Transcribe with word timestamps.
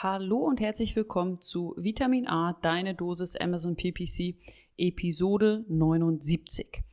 Hallo 0.00 0.36
und 0.36 0.60
herzlich 0.60 0.94
willkommen 0.94 1.40
zu 1.40 1.74
Vitamin 1.76 2.28
A, 2.28 2.56
deine 2.62 2.94
Dosis 2.94 3.34
Amazon 3.34 3.74
PPC, 3.74 4.36
Episode 4.76 5.64
79. 5.66 6.84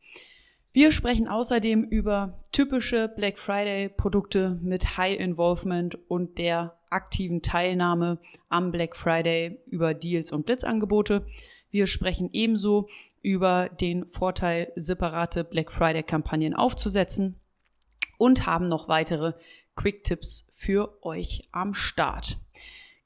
Wir 0.74 0.92
sprechen 0.92 1.28
außerdem 1.28 1.84
über 1.84 2.40
typische 2.52 3.08
Black 3.08 3.40
Friday 3.40 3.90
Produkte 3.90 4.60
mit 4.62 4.98
High 4.98 5.20
Involvement 5.20 5.98
und 6.10 6.38
der 6.38 6.78
aktiven 6.90 7.42
Teilnahme 7.42 8.20
am 8.50 8.72
Black 8.72 8.96
Friday 8.96 9.60
über 9.66 9.94
Deals 9.94 10.32
und 10.32 10.46
Blitzangebote. 10.46 11.26
Wir 11.70 11.88
sprechen 11.88 12.30
ebenso 12.32 12.88
über 13.22 13.70
den 13.70 14.06
Vorteil, 14.06 14.72
separate 14.76 15.44
Black 15.44 15.72
Friday 15.72 16.04
Kampagnen 16.04 16.54
aufzusetzen 16.54 17.40
und 18.18 18.46
haben 18.46 18.70
noch 18.70 18.88
weitere 18.88 19.34
Quick 19.76 20.04
Tipps 20.04 20.50
für 20.54 21.04
euch 21.04 21.48
am 21.52 21.74
Start. 21.74 22.38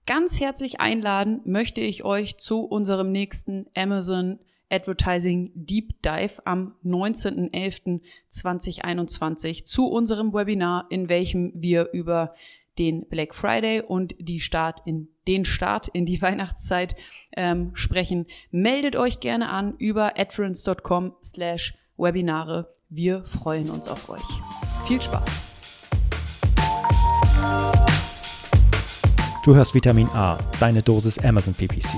Ganz 0.06 0.40
herzlich 0.40 0.80
einladen 0.80 1.42
möchte 1.46 1.82
ich 1.82 2.04
euch 2.04 2.38
zu 2.38 2.64
unserem 2.64 3.12
nächsten 3.12 3.68
Amazon 3.76 4.40
Advertising 4.72 5.52
Deep 5.54 6.02
Dive 6.02 6.42
am 6.46 6.76
19.11.2021 6.86 9.66
zu 9.66 9.88
unserem 9.88 10.34
Webinar, 10.34 10.88
in 10.90 11.10
welchem 11.10 11.52
wir 11.56 11.90
über 11.92 12.34
den 12.80 13.06
Black 13.10 13.36
Friday 13.36 13.82
und 13.82 14.16
die 14.18 14.40
Start 14.40 14.80
in 14.86 15.10
den 15.28 15.44
Start 15.46 15.90
in 15.90 16.06
die 16.06 16.22
Weihnachtszeit 16.22 16.96
ähm, 17.36 17.72
sprechen. 17.74 18.28
Meldet 18.50 18.96
euch 18.96 19.20
gerne 19.20 19.50
an 19.50 19.76
über 19.78 20.18
adference.com 20.18 21.16
slash 21.22 21.76
Webinare. 21.98 22.72
Wir 22.90 23.24
freuen 23.24 23.70
uns 23.70 23.88
auf 23.88 24.10
euch. 24.10 24.24
Viel 24.88 25.02
Spaß! 25.02 25.42
Du 29.44 29.56
hörst 29.56 29.74
Vitamin 29.74 30.08
A, 30.10 30.38
deine 30.60 30.84
Dosis 30.84 31.18
Amazon 31.18 31.56
PPC 31.56 31.98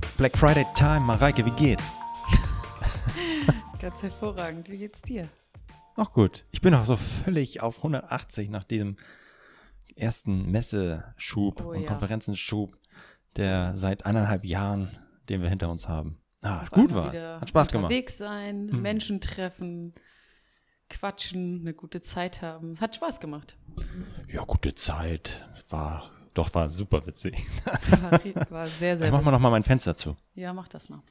Black 0.21 0.37
Friday 0.37 0.67
Time. 0.75 0.99
Mareike, 0.99 1.43
wie 1.43 1.49
geht's? 1.49 1.97
Ganz 3.81 4.03
hervorragend. 4.03 4.69
Wie 4.69 4.77
geht's 4.77 5.01
dir? 5.01 5.27
Auch 5.95 6.13
gut. 6.13 6.45
Ich 6.51 6.61
bin 6.61 6.75
auch 6.75 6.85
so 6.85 6.95
völlig 6.95 7.61
auf 7.61 7.77
180 7.77 8.51
nach 8.51 8.63
diesem 8.63 8.97
ersten 9.95 10.51
Messeschub 10.51 11.63
oh, 11.65 11.71
und 11.71 11.81
ja. 11.81 11.87
Konferenzenschub, 11.87 12.77
der 13.35 13.75
seit 13.75 14.05
eineinhalb 14.05 14.45
Jahren, 14.45 14.95
den 15.27 15.41
wir 15.41 15.49
hinter 15.49 15.71
uns 15.71 15.89
haben. 15.89 16.19
Ah, 16.43 16.65
gut 16.69 16.93
war's. 16.93 17.17
Hat 17.25 17.49
Spaß 17.49 17.69
gemacht. 17.69 17.85
Unterwegs 17.85 18.19
sein, 18.19 18.67
mhm. 18.67 18.79
Menschen 18.79 19.21
treffen, 19.21 19.91
quatschen, 20.87 21.61
eine 21.61 21.73
gute 21.73 22.01
Zeit 22.01 22.43
haben. 22.43 22.79
Hat 22.79 22.95
Spaß 22.95 23.21
gemacht. 23.21 23.55
Ja, 24.31 24.43
gute 24.43 24.75
Zeit. 24.75 25.47
War 25.67 26.11
doch, 26.33 26.53
war 26.53 26.69
super 26.69 27.05
witzig. 27.05 27.35
War, 28.49 28.67
sehr, 28.67 28.97
sehr 28.97 29.07
Ich 29.07 29.11
mach 29.11 29.21
mal 29.21 29.31
noch 29.31 29.39
mal 29.39 29.49
mein 29.49 29.63
Fenster 29.63 29.95
zu. 29.95 30.15
Ja, 30.33 30.53
mach 30.53 30.67
das 30.67 30.89
mal. 30.89 31.01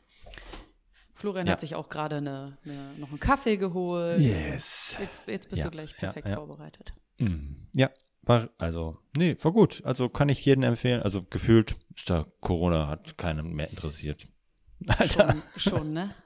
Florian 1.15 1.47
ja. 1.47 1.53
hat 1.53 1.61
sich 1.61 1.75
auch 1.75 1.91
gerade 1.91 2.17
eine, 2.17 2.57
eine, 2.65 2.95
noch 2.97 3.11
einen 3.11 3.21
Kaffee 3.21 3.59
geholt. 3.59 4.19
Yes. 4.21 4.97
Jetzt, 4.99 5.23
jetzt 5.27 5.51
bist 5.51 5.63
ja, 5.63 5.69
du 5.69 5.73
gleich 5.73 5.95
perfekt 5.95 6.29
ja, 6.29 6.37
vorbereitet. 6.37 6.95
Mm, 7.19 7.67
ja, 7.75 7.91
war, 8.23 8.49
also, 8.57 8.97
nee, 9.17 9.37
war 9.43 9.53
gut. 9.53 9.83
Also 9.85 10.09
kann 10.09 10.31
ich 10.31 10.43
jedem 10.45 10.63
empfehlen. 10.63 11.03
Also 11.03 11.23
gefühlt 11.23 11.77
ist 11.95 12.09
da 12.09 12.27
Corona 12.41 12.89
hat 12.89 13.19
keinen 13.19 13.53
mehr 13.53 13.69
interessiert. 13.69 14.29
Alter. 14.87 15.37
Schon, 15.57 15.73
schon 15.73 15.93
ne? 15.93 16.15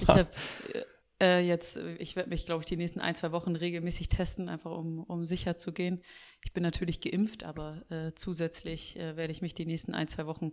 Ich 0.00 0.08
habe 0.08 0.26
äh, 1.20 1.40
jetzt, 1.40 1.78
ich 1.98 2.16
werde 2.16 2.30
mich, 2.30 2.46
glaube 2.46 2.62
ich, 2.62 2.66
die 2.66 2.76
nächsten 2.76 3.00
ein, 3.00 3.14
zwei 3.14 3.32
Wochen 3.32 3.56
regelmäßig 3.56 4.08
testen, 4.08 4.48
einfach 4.48 4.70
um, 4.70 5.02
um 5.04 5.24
sicher 5.24 5.56
zu 5.56 5.72
gehen. 5.72 6.00
Ich 6.44 6.52
bin 6.52 6.62
natürlich 6.62 7.00
geimpft, 7.00 7.44
aber 7.44 7.82
äh, 7.90 8.12
zusätzlich 8.14 8.98
äh, 8.98 9.16
werde 9.16 9.32
ich 9.32 9.42
mich 9.42 9.54
die 9.54 9.66
nächsten 9.66 9.94
ein, 9.94 10.08
zwei 10.08 10.26
Wochen 10.26 10.52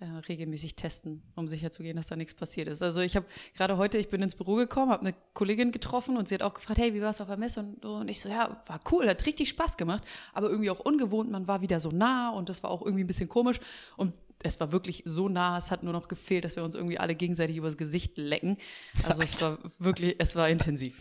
äh, 0.00 0.06
regelmäßig 0.28 0.76
testen, 0.76 1.22
um 1.36 1.46
sicher 1.46 1.70
zu 1.70 1.82
gehen, 1.82 1.96
dass 1.96 2.06
da 2.06 2.16
nichts 2.16 2.34
passiert 2.34 2.68
ist. 2.68 2.82
Also 2.82 3.00
ich 3.00 3.16
habe 3.16 3.26
gerade 3.54 3.76
heute, 3.76 3.98
ich 3.98 4.08
bin 4.08 4.22
ins 4.22 4.34
Büro 4.34 4.54
gekommen, 4.54 4.90
habe 4.90 5.02
eine 5.02 5.14
Kollegin 5.34 5.72
getroffen 5.72 6.16
und 6.16 6.26
sie 6.26 6.34
hat 6.34 6.42
auch 6.42 6.54
gefragt, 6.54 6.80
hey, 6.80 6.94
wie 6.94 7.02
war 7.02 7.10
es 7.10 7.20
auf 7.20 7.28
der 7.28 7.36
Messe? 7.36 7.60
Und, 7.60 7.84
und 7.84 8.08
ich 8.08 8.20
so, 8.20 8.28
ja, 8.28 8.62
war 8.66 8.80
cool, 8.90 9.08
hat 9.08 9.26
richtig 9.26 9.50
Spaß 9.50 9.76
gemacht, 9.76 10.02
aber 10.32 10.48
irgendwie 10.48 10.70
auch 10.70 10.80
ungewohnt, 10.80 11.30
man 11.30 11.46
war 11.46 11.60
wieder 11.60 11.80
so 11.80 11.90
nah 11.90 12.30
und 12.30 12.48
das 12.48 12.62
war 12.62 12.70
auch 12.70 12.80
irgendwie 12.82 13.04
ein 13.04 13.06
bisschen 13.06 13.28
komisch 13.28 13.60
und 13.96 14.14
es 14.42 14.60
war 14.60 14.72
wirklich 14.72 15.02
so 15.04 15.28
nah, 15.28 15.58
es 15.58 15.70
hat 15.70 15.82
nur 15.82 15.92
noch 15.92 16.08
gefehlt, 16.08 16.44
dass 16.44 16.56
wir 16.56 16.64
uns 16.64 16.74
irgendwie 16.74 16.98
alle 16.98 17.14
gegenseitig 17.14 17.56
übers 17.56 17.76
Gesicht 17.76 18.16
lecken. 18.16 18.56
Also 19.04 19.20
Alter. 19.20 19.34
es 19.34 19.42
war 19.42 19.58
wirklich, 19.78 20.16
es 20.18 20.36
war 20.36 20.48
intensiv. 20.48 20.96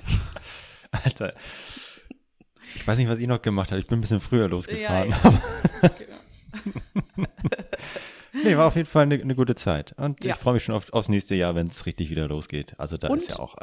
Alter. 0.91 1.33
Ich 2.75 2.85
weiß 2.85 2.97
nicht, 2.97 3.09
was 3.09 3.19
ihr 3.19 3.27
noch 3.27 3.41
gemacht 3.41 3.72
habt. 3.72 3.79
Ich 3.81 3.88
bin 3.88 3.97
ein 4.00 4.01
bisschen 4.01 4.19
früher 4.19 4.47
losgefahren. 4.47 5.09
Ja, 5.09 5.17
ja. 5.23 5.89
genau. 5.97 7.27
nee, 8.44 8.57
war 8.57 8.67
auf 8.67 8.75
jeden 8.75 8.88
Fall 8.88 9.03
eine, 9.03 9.16
eine 9.16 9.35
gute 9.35 9.56
Zeit. 9.56 9.94
Und 9.97 10.23
ja. 10.23 10.33
ich 10.33 10.39
freue 10.39 10.56
mich 10.56 10.63
schon 10.63 10.75
auf, 10.75 10.91
aufs 10.94 11.09
nächste 11.09 11.35
Jahr, 11.35 11.56
wenn 11.56 11.67
es 11.67 11.85
richtig 11.85 12.09
wieder 12.09 12.27
losgeht. 12.27 12.75
Also 12.77 12.97
da 12.97 13.07
Und 13.07 13.17
ist 13.17 13.29
ja 13.29 13.39
auch 13.39 13.56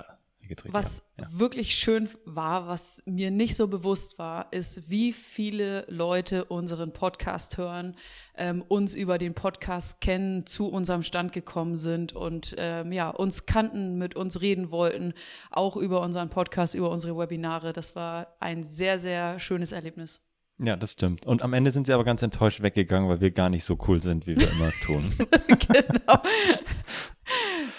äh, 0.51 0.73
was 0.73 1.03
ja. 1.19 1.27
wirklich 1.31 1.75
schön 1.75 2.09
war, 2.25 2.67
was 2.67 3.03
mir 3.07 3.31
nicht 3.31 3.57
so 3.57 3.69
bewusst 3.69 4.19
war, 4.19 4.53
ist, 4.53 4.89
wie 4.89 5.13
viele 5.13 5.85
Leute 5.89 6.45
unseren 6.45 6.93
Podcast 6.93 7.59
hören, 7.59 7.97
ähm, 8.37 8.63
uns 8.69 8.95
über 8.95 9.19
den 9.19 9.35
Podcast 9.35 10.01
kennen, 10.01 10.47
zu 10.47 10.69
unserem 10.69 11.03
Stand 11.03 11.33
gekommen 11.33 11.77
sind 11.77 12.13
und 12.13 12.55
ähm, 12.59 12.93
ja, 12.93 13.11
uns 13.11 13.47
kannten, 13.47 13.99
mit 13.99 14.17
uns 14.17 14.41
reden 14.41 14.71
wollten, 14.71 15.15
auch 15.51 15.77
über 15.77 16.01
unseren 16.01 16.31
Podcast, 16.31 16.75
über 16.75 16.91
unsere 16.91 17.17
Webinare. 17.17 17.73
Das 17.73 17.97
war 17.97 18.37
ein 18.41 18.65
sehr, 18.65 18.99
sehr 18.99 19.39
schönes 19.39 19.73
Erlebnis. 19.73 20.23
Ja, 20.59 20.77
das 20.77 20.93
stimmt. 20.93 21.27
Und 21.27 21.43
am 21.43 21.53
Ende 21.53 21.71
sind 21.71 21.87
sie 21.87 21.93
aber 21.93 22.05
ganz 22.05 22.23
enttäuscht 22.23 22.63
weggegangen, 22.63 23.09
weil 23.09 23.21
wir 23.21 23.31
gar 23.31 23.51
nicht 23.51 23.65
so 23.65 23.77
cool 23.87 24.01
sind, 24.01 24.27
wie 24.27 24.37
wir 24.37 24.51
immer 24.51 24.73
tun. 24.83 25.13
genau. 25.49 26.23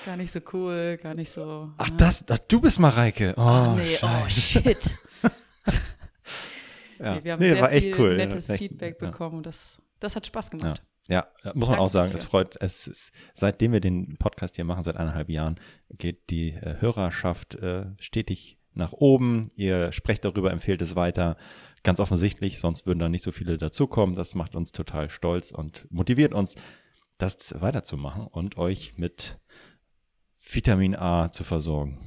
Gar 0.06 0.18
nicht 0.18 0.32
so 0.32 0.40
cool, 0.54 0.98
gar 1.02 1.16
nicht 1.16 1.32
so. 1.32 1.72
Ach, 1.78 1.90
ne? 1.90 1.98
das, 1.98 2.24
ach, 2.30 2.40
du 2.48 2.62
bist 2.62 2.80
Mareike. 2.80 3.34
Oh, 3.36 3.42
Ach, 3.42 3.76
nee, 3.76 3.98
oh, 4.02 4.30
shit. 4.30 4.78
ja. 7.00 7.16
nee, 7.16 7.24
wir 7.24 7.34
haben 7.34 7.40
nee, 7.40 7.56
sehr 7.56 7.70
viel 7.70 8.00
cool. 8.00 8.18
nettes 8.18 8.48
ja, 8.48 8.58
Feedback 8.58 9.02
ja. 9.02 9.10
bekommen. 9.10 9.42
Das, 9.42 9.82
das 10.00 10.16
hat 10.16 10.28
Spaß 10.28 10.52
gemacht. 10.52 10.84
Ja, 11.08 11.28
ja 11.44 11.54
muss 11.56 11.68
man 11.68 11.78
Danke 11.78 11.80
auch 11.80 11.90
sagen. 11.90 12.12
Es 12.14 12.26
freut, 12.26 12.56
es 12.62 12.88
ist, 12.88 13.12
seitdem 13.34 13.72
wir 13.74 13.80
den 13.80 14.18
Podcast 14.18 14.56
hier 14.56 14.66
machen, 14.66 14.84
seit 14.84 14.98
eineinhalb 14.98 15.30
Jahren, 15.30 15.60
geht 15.90 16.30
die 16.30 16.52
äh, 16.52 16.80
Hörerschaft 16.80 17.56
äh, 17.56 17.88
stetig 18.00 18.57
nach 18.78 18.94
oben. 18.94 19.52
Ihr 19.56 19.92
sprecht 19.92 20.24
darüber, 20.26 20.52
empfehlt 20.52 20.82
es 20.82 20.96
weiter. 20.96 21.38
Ganz 21.84 22.00
offensichtlich, 22.00 22.60
sonst 22.60 22.86
würden 22.86 23.00
da 23.00 23.10
nicht 23.10 23.24
so 23.24 23.32
viele 23.32 23.58
dazukommen. 23.58 24.16
Das 24.16 24.36
macht 24.36 24.56
uns 24.56 24.72
total 24.72 25.10
stolz 25.10 25.52
und 25.52 25.88
motiviert 25.92 26.34
uns, 26.34 26.56
das 27.18 27.60
weiterzumachen 27.60 28.28
und 28.28 28.58
euch 28.58 28.98
mit 28.98 29.40
Vitamin 30.40 30.96
A 30.96 31.32
zu 31.32 31.44
versorgen. 31.44 32.00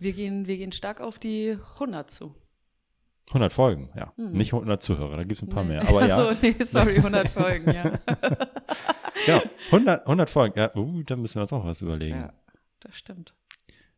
Wir 0.00 0.12
gehen, 0.12 0.46
wir 0.46 0.56
gehen 0.56 0.72
stark 0.72 1.00
auf 1.00 1.18
die 1.18 1.56
100 1.74 2.10
zu. 2.10 2.34
100 3.28 3.52
Folgen, 3.52 3.90
ja. 3.94 4.12
Hm. 4.16 4.32
Nicht 4.32 4.52
100 4.52 4.82
Zuhörer, 4.82 5.16
da 5.16 5.22
gibt 5.22 5.34
es 5.34 5.42
ein 5.42 5.50
paar 5.50 5.62
nee. 5.62 5.74
mehr. 5.74 5.88
Aber 5.88 6.02
Achso, 6.02 6.30
ja. 6.30 6.36
nee, 6.40 6.56
sorry, 6.64 6.96
100 6.96 7.28
Folgen, 7.28 7.70
ja. 7.70 7.98
genau, 9.26 9.42
100, 9.66 10.02
100 10.02 10.30
Folgen, 10.30 10.58
ja, 10.58 10.74
uh, 10.74 11.02
da 11.02 11.16
müssen 11.16 11.36
wir 11.36 11.42
uns 11.42 11.52
auch 11.52 11.64
was 11.64 11.82
überlegen. 11.82 12.16
Ja, 12.16 12.32
das 12.80 12.96
stimmt. 12.96 13.34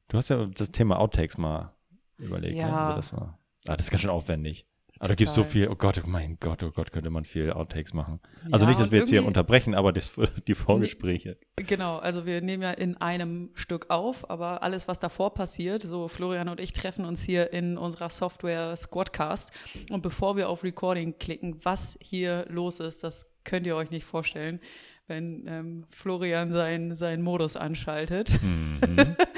Du 0.09 0.17
hast 0.17 0.29
ja 0.29 0.45
das 0.47 0.73
Thema 0.73 0.99
Outtakes 0.99 1.39
mal 1.39 1.73
überlegt, 2.21 2.57
ja. 2.57 2.91
ne? 2.91 2.97
Das, 2.97 3.13
war, 3.13 3.39
ah, 3.67 3.77
das 3.77 3.87
ist 3.87 3.91
ganz 3.91 4.03
schön 4.03 4.11
aufwendig. 4.11 4.67
Aber 5.01 5.09
da 5.09 5.15
gibt 5.15 5.31
es 5.31 5.35
so 5.35 5.45
viel, 5.45 5.67
oh 5.69 5.77
Gott, 5.77 5.99
oh 6.05 6.07
mein 6.07 6.37
Gott, 6.41 6.63
oh 6.63 6.71
Gott, 6.71 6.93
könnte 6.93 7.09
man 7.09 7.25
viel 7.25 7.53
Outtakes 7.53 7.95
machen. 7.95 8.21
Also 8.51 8.67
nicht, 8.67 8.79
dass 8.79 8.91
wir 8.91 8.99
jetzt 8.99 9.09
hier 9.09 9.25
unterbrechen, 9.25 9.75
aber 9.75 9.95
das, 9.95 10.13
die 10.47 10.55
Vorgespräche. 10.55 11.39
Genau, 11.57 11.97
also 11.97 12.27
wir 12.27 12.43
nehmen 12.43 12.63
ja 12.63 12.73
in 12.73 12.99
einem 12.99 13.49
Stück 13.55 13.89
auf, 13.89 14.29
aber 14.29 14.63
alles, 14.63 14.89
was 14.89 14.99
davor 14.99 15.33
passiert, 15.33 15.81
so 15.81 16.07
Florian 16.09 16.51
und 16.51 16.61
ich 16.61 16.75
treffen 16.75 17.07
uns 17.07 17.23
hier 17.23 17.51
in 17.51 17.79
unserer 17.79 18.11
Software 18.11 18.77
Squadcast 18.77 19.53
und 19.89 20.03
bevor 20.03 20.37
wir 20.37 20.51
auf 20.51 20.65
Recording 20.65 21.17
klicken, 21.19 21.59
was 21.63 21.99
hier 22.03 22.45
los 22.51 22.79
ist, 22.79 23.03
das 23.03 23.33
könnt 23.45 23.67
ihr 23.67 23.77
euch 23.77 23.91
nicht 23.91 24.05
vorstellen, 24.05 24.61
wenn 25.07 25.47
ähm, 25.47 25.85
Florian 25.89 26.53
seinen 26.53 26.95
seinen 26.95 27.23
Modus 27.23 27.57
anschaltet. 27.57 28.39
Mhm. 28.43 29.17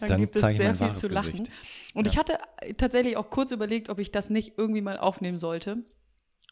Dann, 0.00 0.08
Dann 0.08 0.20
gibt 0.20 0.36
es 0.36 0.42
sehr 0.42 0.74
viel 0.74 0.94
zu 0.94 1.08
lachen. 1.08 1.32
Gesicht. 1.32 1.50
Und 1.94 2.06
Ja. 2.06 2.12
ich 2.12 2.18
hatte 2.18 2.38
tatsächlich 2.76 3.16
auch 3.16 3.30
kurz 3.30 3.50
überlegt, 3.52 3.88
ob 3.88 3.98
ich 3.98 4.10
das 4.12 4.30
nicht 4.30 4.54
irgendwie 4.56 4.80
mal 4.80 4.96
aufnehmen 4.98 5.36
sollte. 5.38 5.78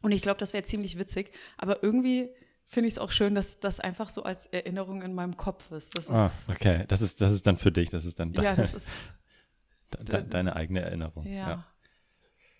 Und 0.03 0.13
ich 0.13 0.23
glaube, 0.23 0.39
das 0.39 0.53
wäre 0.53 0.63
ziemlich 0.63 0.99
witzig. 0.99 1.33
Aber 1.59 1.83
irgendwie 1.83 2.31
finde 2.67 2.89
ich 2.89 2.95
es 2.95 2.99
auch 2.99 3.11
schön, 3.11 3.35
dass 3.35 3.61
das 3.61 3.79
einfach 3.81 4.09
so 4.09 4.23
als 4.25 4.47
Erinnerung 4.47 5.03
in 5.03 5.15
meinem 5.15 5.37
Kopf 5.37 5.71
ist. 5.71 5.97
Das 5.97 6.07
ist, 6.07 6.11
Ah, 6.13 6.31
okay, 6.49 6.85
das 6.89 7.01
ist, 7.01 7.21
das 7.21 7.33
ist 7.33 7.47
dann 7.47 7.59
für 7.59 7.71
dich, 7.73 7.91
das 7.91 8.05
ist 8.05 8.19
dann 8.19 8.33
ja, 8.33 8.55
das 8.57 8.75
ist, 8.75 8.91
de 9.95 10.05
de 10.05 10.29
deine 10.29 10.57
eigene 10.57 10.81
Erinnerung. 10.81 11.27
ja. 11.27 11.65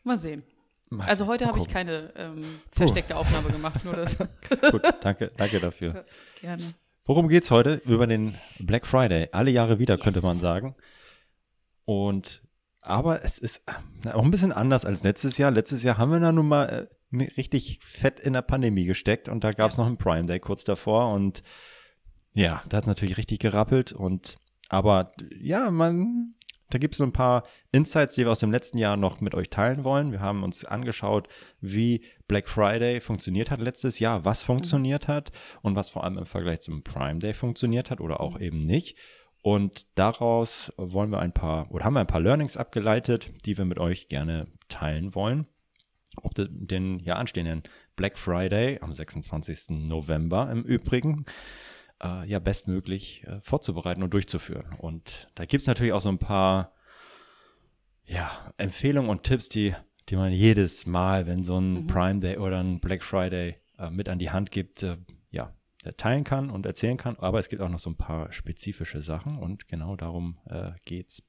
Mal 0.05 0.17
sehen. 0.17 0.45
Mal 0.89 1.09
Also 1.09 1.27
heute 1.27 1.47
habe 1.47 1.59
ich 1.59 1.67
keine 1.67 2.13
ähm, 2.15 2.61
versteckte 2.71 3.17
Aufnahme 3.17 3.49
gemacht, 3.51 3.85
nur 3.85 3.95
das. 3.97 4.17
Gut, 4.71 4.83
danke, 5.01 5.33
danke 5.37 5.59
dafür. 5.59 6.05
Gerne. 6.41 6.63
Worum 7.07 7.29
geht's 7.29 7.51
heute? 7.51 7.81
Über 7.85 8.07
den 8.07 8.35
Black 8.59 8.87
Friday. 8.87 9.29
Alle 9.33 9.51
Jahre 9.51 9.79
wieder, 9.79 9.97
könnte 9.97 10.19
Yes. 10.19 10.25
man 10.25 10.39
sagen. 10.39 10.75
Und 11.85 12.43
aber 12.81 13.25
es 13.25 13.39
ist 13.39 13.63
äh, 14.05 14.11
auch 14.11 14.25
ein 14.25 14.31
bisschen 14.31 14.53
anders 14.53 14.85
als 14.85 15.03
letztes 15.03 15.39
Jahr. 15.39 15.51
Letztes 15.51 15.83
Jahr 15.83 15.99
haben 15.99 16.13
wir 16.13 16.21
da 16.21 16.33
nun 16.33 16.49
mal 16.49 16.89
äh, 17.13 17.25
richtig 17.37 17.79
fett 17.83 18.21
in 18.21 18.33
der 18.33 18.43
Pandemie 18.43 18.85
gesteckt 18.85 19.29
und 19.29 19.45
da 19.45 19.51
gab 19.51 19.71
es 19.71 19.77
noch 19.77 19.87
einen 19.87 19.97
Prime 19.99 20.27
Day 20.27 20.41
kurz 20.41 20.65
davor 20.65 21.13
und 21.13 21.43
ja, 22.33 22.63
da 22.69 22.77
hat 22.77 22.85
es 22.85 22.89
natürlich 22.89 23.17
richtig 23.17 23.39
gerappelt 23.39 23.93
und 23.93 24.37
aber 24.69 25.13
ja, 25.41 25.71
man, 25.71 26.35
da 26.71 26.79
gibt 26.79 26.95
es 26.95 26.99
so 26.99 27.05
ein 27.05 27.13
paar 27.13 27.45
Insights, 27.73 28.15
die 28.15 28.25
wir 28.25 28.33
aus 28.33 28.41
dem 28.41 28.51
letzten 28.51 28.79
Jahr 28.79 28.97
noch 28.97 29.21
mit 29.21 29.35
euch 29.35 29.51
teilen 29.51 29.85
wollen. 29.85 30.11
Wir 30.13 30.21
haben 30.21 30.43
uns 30.43 30.65
angeschaut, 30.65 31.29
wie 31.61 32.05
Black 32.29 32.49
Friday 32.49 33.01
funktioniert 33.01 33.51
hat 33.51 33.61
letztes 33.61 33.99
Jahr, 33.99 34.25
was 34.25 34.43
funktioniert 34.43 35.07
hat 35.09 35.31
und 35.63 35.77
was 35.77 35.91
vor 35.91 36.05
allem 36.05 36.19
im 36.19 36.27
Vergleich 36.27 36.61
zum 36.61 36.83
Prime 36.83 37.19
Day 37.21 37.35
funktioniert 37.35 37.91
hat 37.91 38.01
oder 38.01 38.21
auch 38.21 38.41
eben 38.41 38.67
nicht. 38.67 38.97
Und 39.43 39.87
daraus 39.97 40.73
wollen 40.77 41.11
wir 41.11 41.21
ein 41.21 41.33
paar 41.33 41.71
oder 41.71 41.85
haben 41.85 41.95
wir 41.95 42.01
ein 42.01 42.07
paar 42.09 42.21
Learnings 42.21 42.57
abgeleitet, 42.57 43.31
die 43.45 43.57
wir 43.57 43.65
mit 43.65 43.79
euch 43.79 44.09
gerne 44.09 44.49
teilen 44.69 45.15
wollen. 45.15 45.47
Ob 46.23 46.35
de- 46.35 46.49
den 46.51 46.99
ja 46.99 47.15
anstehenden 47.15 47.63
Black 47.95 48.19
Friday 48.19 48.79
am 48.81 48.93
26. 48.93 49.87
November 49.87 50.51
im 50.51 50.63
Übrigen 50.65 51.27
äh, 52.03 52.29
ja 52.29 52.39
bestmöglich 52.39 53.25
äh, 53.27 53.41
vorzubereiten 53.41 54.03
und 54.03 54.13
durchzuführen. 54.13 54.75
Und 54.79 55.29
da 55.35 55.45
gibt 55.45 55.63
es 55.63 55.67
natürlich 55.67 55.93
auch 55.93 56.01
so 56.01 56.09
ein 56.09 56.19
paar 56.19 56.73
ja, 58.05 58.53
Empfehlungen 58.57 59.11
und 59.11 59.25
Tipps, 59.25 59.49
die, 59.49 59.75
die 60.09 60.17
man 60.17 60.33
jedes 60.33 60.87
Mal, 60.87 61.27
wenn 61.27 61.43
so 61.45 61.59
ein 61.59 61.87
Prime 61.87 62.21
Day 62.21 62.37
oder 62.39 62.61
ein 62.61 62.81
Black 62.81 63.03
Friday 63.03 63.57
äh, 63.79 63.91
mit 63.91 64.09
an 64.09 64.19
die 64.19 64.31
Hand 64.31 64.51
gibt, 64.51 64.83
äh, 64.83 64.97
ja, 65.31 65.53
äh, 65.85 65.93
teilen 65.93 66.25
kann 66.25 66.51
und 66.51 66.67
erzählen 66.67 66.97
kann. 66.97 67.17
Aber 67.19 67.39
es 67.39 67.49
gibt 67.49 67.63
auch 67.63 67.69
noch 67.69 67.79
so 67.81 67.91
ein 67.91 67.97
paar 67.97 68.33
spezifische 68.33 69.03
Sachen 69.03 69.37
und 69.37 69.69
genau 69.69 69.97
darum 69.97 70.39
äh, 70.49 70.73
geht's 70.85 71.23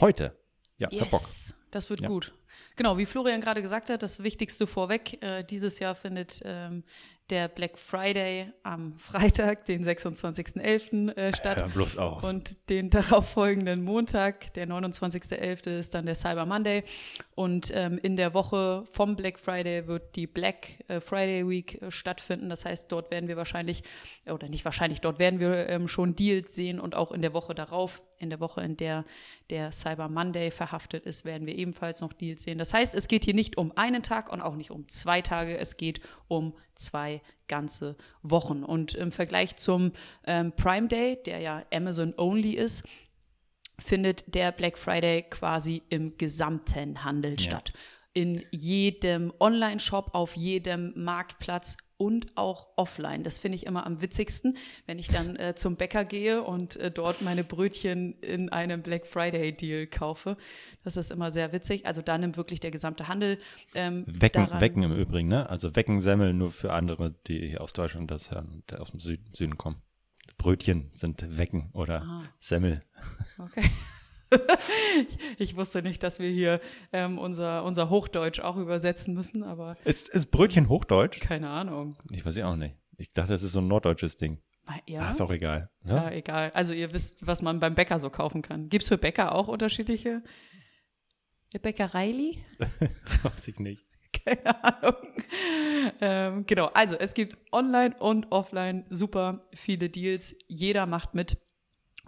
heute. 0.00 0.36
Ja, 0.78 0.88
hab 0.90 1.10
Bock. 1.10 1.20
Yes, 1.20 1.54
das 1.70 1.90
wird 1.90 2.00
Ja. 2.00 2.08
gut. 2.08 2.32
Genau, 2.76 2.98
wie 2.98 3.06
Florian 3.06 3.40
gerade 3.40 3.62
gesagt 3.62 3.88
hat, 3.88 4.02
das 4.02 4.22
Wichtigste 4.22 4.66
vorweg. 4.66 5.22
Äh, 5.22 5.42
dieses 5.44 5.78
Jahr 5.78 5.94
findet 5.94 6.40
ähm, 6.44 6.84
der 7.30 7.48
Black 7.48 7.78
Friday 7.78 8.52
am 8.62 8.94
Freitag, 8.98 9.66
den 9.66 9.84
26.11. 9.84 11.16
Äh, 11.16 11.34
statt. 11.34 11.60
Hör 11.60 11.68
bloß 11.68 11.96
auf. 11.96 12.22
Und 12.22 12.68
den 12.68 12.90
darauffolgenden 12.90 13.82
Montag, 13.82 14.52
der 14.54 14.68
29.11., 14.68 15.78
ist 15.78 15.94
dann 15.94 16.06
der 16.06 16.14
Cyber 16.14 16.46
Monday. 16.46 16.84
Und 17.34 17.70
ähm, 17.74 17.98
in 18.02 18.16
der 18.16 18.34
Woche 18.34 18.84
vom 18.90 19.16
Black 19.16 19.38
Friday 19.38 19.86
wird 19.86 20.16
die 20.16 20.26
Black 20.26 20.84
äh, 20.88 21.00
Friday 21.00 21.48
Week 21.48 21.82
äh, 21.82 21.90
stattfinden. 21.90 22.48
Das 22.48 22.64
heißt, 22.64 22.90
dort 22.90 23.10
werden 23.10 23.28
wir 23.28 23.36
wahrscheinlich, 23.36 23.82
oder 24.26 24.48
nicht 24.48 24.64
wahrscheinlich, 24.64 25.00
dort 25.00 25.18
werden 25.18 25.40
wir 25.40 25.68
ähm, 25.68 25.88
schon 25.88 26.16
Deals 26.16 26.54
sehen 26.54 26.80
und 26.80 26.94
auch 26.94 27.12
in 27.12 27.22
der 27.22 27.32
Woche 27.32 27.54
darauf, 27.54 28.02
in 28.18 28.30
der 28.30 28.40
Woche, 28.40 28.62
in 28.62 28.76
der 28.76 29.04
der 29.50 29.72
Cyber 29.72 30.08
Monday 30.08 30.50
verhaftet 30.50 31.06
ist, 31.06 31.24
werden 31.24 31.46
wir 31.46 31.54
ebenfalls 31.54 32.00
noch 32.00 32.12
Deals 32.12 32.42
sehen. 32.42 32.58
Das 32.58 32.74
heißt, 32.74 32.94
es 32.94 33.08
geht 33.08 33.24
hier 33.24 33.34
nicht 33.34 33.56
um 33.58 33.72
einen 33.76 34.02
Tag 34.02 34.32
und 34.32 34.40
auch 34.40 34.56
nicht 34.56 34.70
um 34.70 34.88
zwei 34.88 35.22
Tage, 35.22 35.56
es 35.58 35.76
geht 35.76 36.00
um 36.28 36.54
zwei 36.76 37.22
ganze 37.48 37.96
Wochen. 38.22 38.62
Und 38.62 38.94
im 38.94 39.12
Vergleich 39.12 39.56
zum 39.56 39.92
ähm, 40.24 40.52
Prime 40.52 40.88
Day, 40.88 41.18
der 41.24 41.40
ja 41.40 41.64
Amazon 41.72 42.14
only 42.16 42.52
ist, 42.52 42.84
findet 43.78 44.34
der 44.34 44.52
Black 44.52 44.78
Friday 44.78 45.22
quasi 45.28 45.82
im 45.88 46.16
gesamten 46.16 47.04
Handel 47.04 47.32
Ja. 47.32 47.38
statt. 47.40 47.72
In 48.12 48.42
jedem 48.50 49.32
Online-Shop, 49.40 50.14
auf 50.14 50.36
jedem 50.36 50.92
Marktplatz 50.96 51.76
und 51.98 52.36
auch 52.36 52.68
offline. 52.76 53.22
Das 53.24 53.38
finde 53.38 53.56
ich 53.56 53.66
immer 53.66 53.86
am 53.86 54.02
witzigsten, 54.02 54.56
wenn 54.86 54.98
ich 54.98 55.08
dann 55.08 55.36
äh, 55.36 55.54
zum 55.54 55.76
Bäcker 55.76 56.04
gehe 56.04 56.42
und 56.42 56.76
äh, 56.76 56.90
dort 56.90 57.22
meine 57.22 57.42
Brötchen 57.44 58.20
in 58.20 58.50
einem 58.50 58.82
Black 58.82 59.06
Friday-Deal 59.06 59.86
kaufe. 59.86 60.36
Das 60.84 60.96
ist 60.96 61.10
immer 61.10 61.32
sehr 61.32 61.52
witzig. 61.52 61.86
Also 61.86 62.02
da 62.02 62.18
nimmt 62.18 62.36
wirklich 62.36 62.60
der 62.60 62.70
gesamte 62.70 63.08
Handel 63.08 63.38
ähm, 63.74 64.04
Wecken, 64.06 64.44
daran. 64.44 64.60
Wecken 64.60 64.82
im 64.82 64.94
Übrigen, 64.94 65.28
ne? 65.28 65.48
Also 65.48 65.74
Wecken, 65.74 66.00
Semmel 66.00 66.34
nur 66.34 66.50
für 66.50 66.72
andere, 66.72 67.14
die 67.26 67.48
hier 67.48 67.60
aus 67.60 67.72
Deutschland 67.72 68.10
das 68.10 68.30
hören 68.30 68.48
und 68.50 68.78
aus 68.78 68.90
dem 68.90 69.00
Süden, 69.00 69.24
Süden 69.32 69.56
kommen. 69.56 69.76
Brötchen 70.38 70.90
sind 70.92 71.38
Wecken 71.38 71.70
oder 71.72 72.02
Ah. 72.02 72.22
Semmel. 72.38 72.82
Okay. 73.38 73.64
ich 75.38 75.56
wusste 75.56 75.82
nicht, 75.82 76.02
dass 76.02 76.18
wir 76.18 76.28
hier 76.30 76.60
ähm, 76.92 77.18
unser, 77.18 77.64
unser 77.64 77.90
Hochdeutsch 77.90 78.40
auch 78.40 78.56
übersetzen 78.56 79.14
müssen, 79.14 79.42
aber 79.42 79.76
Ist, 79.84 80.08
ist 80.08 80.26
Brötchen 80.30 80.68
Hochdeutsch? 80.68 81.20
keine 81.20 81.48
Ahnung. 81.48 81.96
Ich 82.10 82.24
weiß 82.26 82.36
ja 82.36 82.50
auch 82.50 82.56
nicht. 82.56 82.74
Ich 82.98 83.12
dachte, 83.12 83.32
das 83.32 83.42
ist 83.42 83.52
so 83.52 83.60
ein 83.60 83.68
norddeutsches 83.68 84.16
Ding. 84.16 84.38
Ja, 84.88 85.02
Ah, 85.02 85.10
ist 85.10 85.20
auch 85.20 85.30
egal. 85.30 85.70
Ne? 85.84 85.94
ja, 85.94 86.10
egal. 86.10 86.50
Also 86.52 86.72
ihr 86.72 86.92
wisst, 86.92 87.24
was 87.24 87.40
man 87.40 87.60
beim 87.60 87.76
Bäcker 87.76 88.00
so 88.00 88.10
kaufen 88.10 88.42
kann. 88.42 88.68
Gibt 88.68 88.82
es 88.82 88.88
für 88.88 88.98
Bäcker 88.98 89.32
auch 89.32 89.46
unterschiedliche 89.46 90.22
Bäckereili? 91.62 92.44
Weiß 93.22 93.46
ich 93.48 93.58
nicht. 93.60 93.84
Keine 94.24 94.64
Ahnung. 94.64 94.96
Ähm, 96.00 96.46
genau, 96.46 96.66
also 96.74 96.96
es 96.96 97.14
gibt 97.14 97.36
online 97.52 97.94
und 97.98 98.32
offline 98.32 98.84
super 98.90 99.46
viele 99.54 99.88
Deals. 99.88 100.34
Jeder 100.48 100.86
macht 100.86 101.14
mit. 101.14 101.38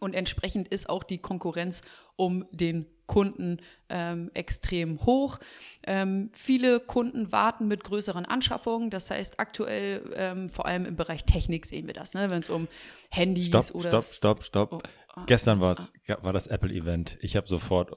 Und 0.00 0.14
entsprechend 0.14 0.68
ist 0.68 0.88
auch 0.88 1.02
die 1.02 1.18
Konkurrenz 1.18 1.82
um 2.16 2.44
den 2.50 2.86
Kunden 3.06 3.58
ähm, 3.88 4.30
extrem 4.34 5.04
hoch. 5.06 5.38
Ähm, 5.86 6.30
viele 6.34 6.78
Kunden 6.78 7.32
warten 7.32 7.66
mit 7.66 7.82
größeren 7.82 8.26
Anschaffungen. 8.26 8.90
Das 8.90 9.10
heißt, 9.10 9.40
aktuell, 9.40 10.12
ähm, 10.14 10.50
vor 10.50 10.66
allem 10.66 10.84
im 10.84 10.94
Bereich 10.94 11.24
Technik, 11.24 11.66
sehen 11.66 11.86
wir 11.86 11.94
das, 11.94 12.14
ne? 12.14 12.30
wenn 12.30 12.40
es 12.40 12.50
um 12.50 12.68
Handys 13.10 13.46
Stopp, 13.46 13.74
oder. 13.74 13.88
stopp, 13.88 14.12
stopp, 14.12 14.44
stopp. 14.44 14.72
Oh, 14.74 14.80
ah, 15.14 15.24
Gestern 15.26 15.60
war's, 15.60 15.90
war 16.20 16.32
das 16.32 16.46
Apple-Event. 16.46 17.18
Ich 17.20 17.34
habe 17.34 17.48
sofort 17.48 17.96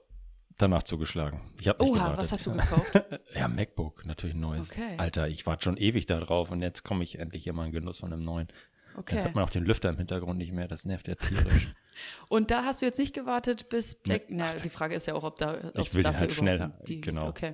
danach 0.57 0.83
zugeschlagen. 0.83 1.41
Ich 1.59 1.67
habe 1.67 1.83
nicht 1.83 1.91
Oha, 1.91 1.99
gewartet. 1.99 2.21
was 2.21 2.31
hast 2.31 2.45
du 2.45 2.53
gekauft? 2.53 3.03
Ja, 3.35 3.47
MacBook, 3.47 4.05
natürlich 4.05 4.35
ein 4.35 4.41
neues. 4.41 4.71
Okay. 4.71 4.95
Alter, 4.97 5.27
ich 5.27 5.45
warte 5.45 5.63
schon 5.63 5.77
ewig 5.77 6.05
da 6.05 6.19
drauf 6.19 6.51
und 6.51 6.61
jetzt 6.61 6.83
komme 6.83 7.03
ich 7.03 7.19
endlich 7.19 7.43
hier 7.43 7.53
mal 7.53 7.65
in 7.65 7.71
Genuss 7.71 7.99
von 7.99 8.13
einem 8.13 8.23
neuen. 8.23 8.47
Dann 8.93 8.99
Okay. 8.99 9.23
hört 9.23 9.35
man 9.35 9.43
auch 9.43 9.49
den 9.49 9.63
Lüfter 9.65 9.89
im 9.89 9.97
Hintergrund 9.97 10.37
nicht 10.37 10.51
mehr, 10.51 10.67
das 10.67 10.85
nervt 10.85 11.07
ja 11.07 11.15
tierisch. 11.15 11.73
Und 12.29 12.51
da 12.51 12.63
hast 12.63 12.81
du 12.81 12.85
jetzt 12.85 12.99
nicht 12.99 13.13
gewartet, 13.13 13.69
bis 13.69 13.95
Black. 13.95 14.29
Nee. 14.29 14.37
Na, 14.37 14.53
die 14.53 14.69
Frage 14.69 14.95
ist 14.95 15.07
ja 15.07 15.13
auch, 15.13 15.23
ob 15.23 15.37
da. 15.37 15.71
Ich 15.75 15.93
will 15.93 16.03
den 16.03 16.17
halt 16.17 16.31
schnell 16.33 16.71
die, 16.87 17.01
genau. 17.01 17.27
Okay. 17.27 17.53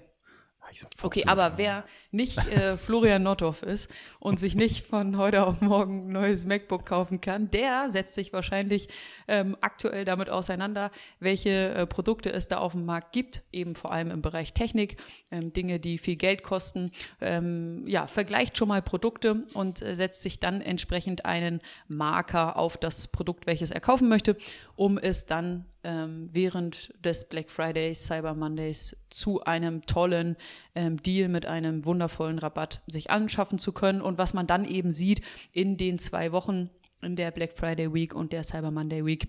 Sofort 0.74 1.04
Okay, 1.04 1.24
aber 1.26 1.58
wer 1.58 1.84
nicht 2.12 2.38
äh, 2.52 2.78
Florian 2.78 3.24
Nothoff 3.24 3.64
ist 3.64 3.90
und 4.20 4.40
sich 4.40 4.56
nicht 4.56 4.86
von 4.86 5.18
heute 5.18 5.46
auf 5.46 5.62
morgen 5.62 6.08
ein 6.08 6.12
neues 6.12 6.46
MacBook 6.46 6.86
kaufen 6.86 7.22
kann, 7.22 7.50
der 7.52 7.90
setzt 7.90 8.16
sich 8.16 8.34
wahrscheinlich 8.34 8.90
ähm, 9.28 9.58
aktuell 9.62 10.06
damit 10.06 10.30
auseinander, 10.30 10.92
welche 11.20 11.70
äh, 11.70 11.88
Produkte 11.88 12.32
es 12.32 12.48
da 12.48 12.58
auf 12.58 12.74
dem 12.74 12.86
Markt 12.86 13.14
gibt, 13.14 13.44
eben 13.52 13.76
vor 13.76 13.92
allem 13.92 14.12
im 14.12 14.22
Bereich 14.22 14.54
Technik, 14.54 14.98
ähm, 15.32 15.54
Dinge, 15.54 15.80
die 15.80 15.98
viel 15.98 16.16
Geld 16.16 16.44
kosten. 16.44 16.92
Ähm, 17.22 17.84
ja, 17.88 18.08
vergleicht 18.08 18.58
schon 18.58 18.68
mal 18.68 18.82
Produkte 18.82 19.46
und 19.54 19.82
äh, 19.82 19.96
setzt 19.96 20.22
sich 20.22 20.40
dann 20.40 20.62
entsprechend 20.62 21.26
einen 21.26 21.62
Marker 21.88 22.58
auf 22.58 22.78
das 22.78 23.08
Produkt, 23.08 23.48
welches 23.48 23.72
er 23.72 23.80
kaufen 23.80 24.10
möchte, 24.10 24.38
um 24.76 24.98
es 24.98 25.26
dann 25.26 25.66
ähm, 25.84 26.30
während 26.32 26.94
des 27.04 27.28
Black 27.28 27.50
Fridays, 27.50 28.06
Cyber 28.06 28.34
Mondays 28.34 28.98
zu 29.10 29.44
einem 29.44 29.86
tollen 29.86 30.38
ähm, 30.76 31.02
Deal 31.02 31.30
mit 31.30 31.46
einem 31.46 31.86
wundervollen 31.86 32.40
Rabatt 32.40 32.82
sich 32.88 33.10
anschaffen 33.10 33.60
zu 33.60 33.72
können. 33.72 34.02
Und 34.02 34.18
was 34.18 34.34
man 34.34 34.48
dann 34.48 34.66
eben 34.66 34.92
sieht 34.92 35.22
in 35.52 35.78
den 35.78 36.00
zwei 36.00 36.32
Wochen, 36.32 36.70
in 37.02 37.16
der 37.16 37.32
Black 37.32 37.54
Friday 37.54 37.94
Week 37.94 38.14
und 38.14 38.34
der 38.34 38.44
Cyber 38.44 38.72
Monday 38.72 39.06
Week, 39.06 39.28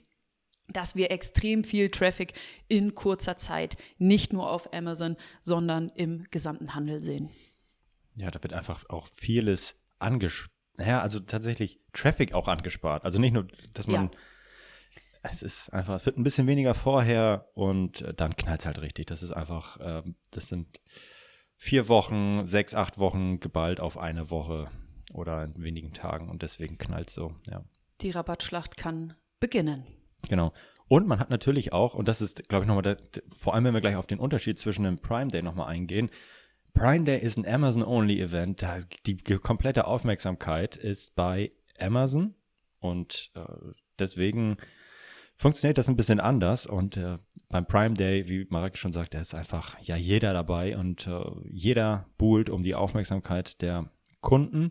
dass 0.69 0.97
wir 0.97 1.11
extrem 1.11 1.65
viel 1.65 1.91
Traffic 1.91 2.35
in 2.69 2.95
kurzer 2.95 3.37
Zeit 3.37 3.77
nicht 3.99 4.33
nur 4.33 4.51
auf 4.51 4.73
Amazon, 4.73 5.17
sondern 5.41 5.91
im 5.91 6.27
gesamten 6.31 6.75
Handel 6.75 7.01
sehen. 7.01 7.31
Ja, 8.17 8.31
da 8.31 8.43
wird 8.43 8.53
einfach 8.53 8.89
auch 8.89 9.09
vieles 9.17 9.77
angespart. 9.99 10.53
Naja, 10.79 11.03
also 11.03 11.19
tatsächlich 11.19 11.81
Traffic 11.93 12.33
auch 12.33 12.47
angespart. 12.47 13.05
Also 13.05 13.19
nicht 13.19 13.33
nur, 13.33 13.49
dass 13.75 13.87
man. 13.87 14.05
Ja. 14.05 14.11
Es 15.31 15.43
ist 15.43 15.71
einfach, 15.71 15.95
es 15.95 16.07
wird 16.07 16.19
ein 16.19 16.23
bisschen 16.23 16.47
weniger 16.47 16.75
vorher 16.75 17.49
und 17.55 18.05
dann 18.17 18.37
knallt 18.37 18.61
es 18.61 18.67
halt 18.67 18.81
richtig. 18.81 19.07
Das 19.07 19.23
ist 19.23 19.33
einfach, 19.33 19.79
äh, 19.81 20.03
das 20.31 20.49
sind 20.49 20.81
vier 21.57 21.89
Wochen, 21.89 22.47
sechs, 22.47 22.75
acht 22.75 22.99
Wochen 22.99 23.41
geballt 23.41 23.81
auf 23.81 23.99
eine 23.99 24.31
Woche 24.31 24.71
oder 25.13 25.45
in 25.45 25.63
wenigen 25.63 25.93
Tagen 25.93 26.29
und 26.29 26.43
deswegen 26.43 26.79
knallt 26.79 27.09
es 27.09 27.15
so, 27.15 27.35
ja. 27.51 27.65
Die 28.01 28.11
Rabattschlacht 28.11 28.77
kann 28.77 29.15
beginnen. 29.41 29.85
Genau. 30.29 30.53
Und 30.87 31.07
man 31.07 31.19
hat 31.19 31.31
natürlich 31.31 31.73
auch, 31.73 31.95
und 31.95 32.09
das 32.09 32.21
ist, 32.21 32.49
glaube 32.49 32.65
ich, 32.65 32.69
nochmal, 32.69 32.83
der, 32.83 32.97
vor 33.37 33.55
allem 33.55 33.65
wenn 33.65 33.75
wir 33.75 33.81
gleich 33.81 33.97
auf 33.97 34.07
den 34.07 34.21
Unterschied 34.21 34.59
zwischen 34.59 34.85
dem 34.85 34.99
Prime 34.99 35.29
Day 35.29 35.43
nochmal 35.43 35.69
eingehen. 35.69 36.11
Prime 36.75 37.05
Day 37.05 37.19
ist 37.21 37.37
ein 37.37 37.47
Amazon-Only-Event. 37.47 38.65
Die 39.07 39.17
komplette 39.17 39.87
Aufmerksamkeit 39.87 40.77
ist 40.77 41.17
bei 41.17 41.53
Amazon 41.79 42.35
und 42.79 43.33
äh, 43.35 43.43
deswegen 43.99 44.57
funktioniert 45.39 45.79
das 45.79 45.89
ein 45.89 45.97
bisschen 45.97 46.21
anders. 46.21 46.67
Und 46.67 46.97
äh, 46.97 47.19
beim 47.49 47.67
Prime 47.67 47.95
Day, 47.95 48.29
wie 48.29 48.47
Marek 48.51 48.77
schon 48.77 48.93
sagt, 48.93 49.15
da 49.15 49.21
ist 49.21 49.35
einfach 49.35 49.81
ja 49.81 49.97
jeder 49.97 50.33
dabei 50.33 50.77
und 50.77 51.07
äh, 51.07 51.21
jeder 51.49 52.07
buhlt 52.19 52.51
um 52.51 52.63
die 52.63 52.75
Aufmerksamkeit 52.75 53.63
der 53.63 53.91
Kunden. 54.21 54.71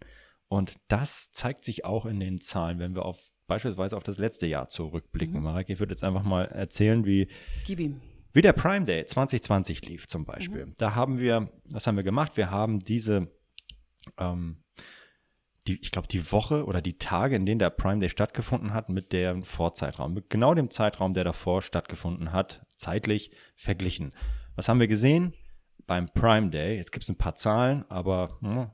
Und 0.49 0.75
das 0.87 1.31
zeigt 1.31 1.65
sich 1.65 1.85
auch 1.85 2.05
in 2.05 2.19
den 2.19 2.39
Zahlen, 2.39 2.79
wenn 2.79 2.95
wir 2.95 3.05
auf 3.05 3.31
beispielsweise 3.47 3.95
auf 3.95 4.03
das 4.03 4.17
letzte 4.17 4.45
Jahr 4.45 4.67
zurückblicken. 4.67 5.37
Mhm. 5.37 5.43
Marek, 5.43 5.69
ich 5.69 5.79
würde 5.79 5.93
jetzt 5.93 6.03
einfach 6.03 6.23
mal 6.23 6.45
erzählen, 6.45 7.05
wie, 7.05 7.27
wie 8.33 8.41
der 8.41 8.53
Prime 8.53 8.85
Day 8.85 9.05
2020 9.05 9.85
lief 9.85 10.07
zum 10.07 10.25
Beispiel. 10.25 10.67
Mhm. 10.67 10.73
Da 10.77 10.95
haben 10.95 11.17
wir, 11.19 11.49
was 11.65 11.87
haben 11.87 11.95
wir 11.95 12.03
gemacht? 12.03 12.35
Wir 12.35 12.51
haben 12.51 12.79
diese, 12.79 13.31
ähm, 14.17 14.63
die, 15.67 15.79
ich 15.81 15.91
glaube, 15.91 16.07
die 16.07 16.31
Woche 16.31 16.65
oder 16.65 16.81
die 16.81 16.97
Tage, 16.97 17.35
in 17.35 17.45
denen 17.45 17.59
der 17.59 17.69
Prime 17.69 17.99
Day 17.99 18.09
stattgefunden 18.09 18.73
hat, 18.73 18.89
mit 18.89 19.13
dem 19.13 19.43
Vorzeitraum, 19.43 20.13
mit 20.13 20.29
genau 20.29 20.53
dem 20.53 20.69
Zeitraum, 20.69 21.13
der 21.13 21.23
davor 21.23 21.61
stattgefunden 21.61 22.31
hat, 22.31 22.65
zeitlich 22.77 23.31
verglichen. 23.55 24.13
Was 24.55 24.69
haben 24.69 24.79
wir 24.79 24.87
gesehen? 24.87 25.33
Beim 25.85 26.09
Prime 26.09 26.49
Day, 26.49 26.77
jetzt 26.77 26.91
gibt 26.91 27.03
es 27.03 27.09
ein 27.09 27.17
paar 27.17 27.35
Zahlen, 27.35 27.85
aber 27.89 28.37
hm, 28.41 28.69